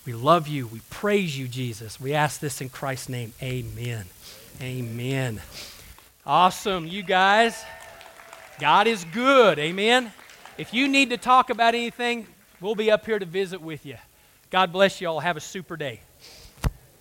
We 0.06 0.14
love 0.14 0.48
you. 0.48 0.68
We 0.68 0.80
praise 0.90 1.38
you, 1.38 1.50
Jesus. 1.50 2.00
We 2.00 2.14
ask 2.14 2.40
this 2.40 2.62
in 2.62 2.70
Christ's 2.70 3.10
name. 3.10 3.34
Amen. 3.42 4.06
Amen. 4.62 5.42
Awesome, 6.26 6.88
you 6.88 7.04
guys. 7.04 7.64
God 8.60 8.88
is 8.88 9.04
good. 9.06 9.60
Amen. 9.60 10.14
If 10.58 10.74
you 10.74 10.88
need 10.88 11.10
to 11.10 11.18
talk 11.18 11.50
about 11.50 11.76
anything, 11.76 12.28
we'll 12.62 12.76
be 12.76 12.92
up 12.92 13.06
here 13.06 13.20
to 13.20 13.26
visit 13.26 13.62
with 13.62 13.86
you. 13.86 13.98
God 14.50 14.72
bless 14.72 15.02
you 15.02 15.10
all. 15.10 15.20
Have 15.20 15.36
a 15.36 15.42
super 15.42 15.76
day. 15.76 16.00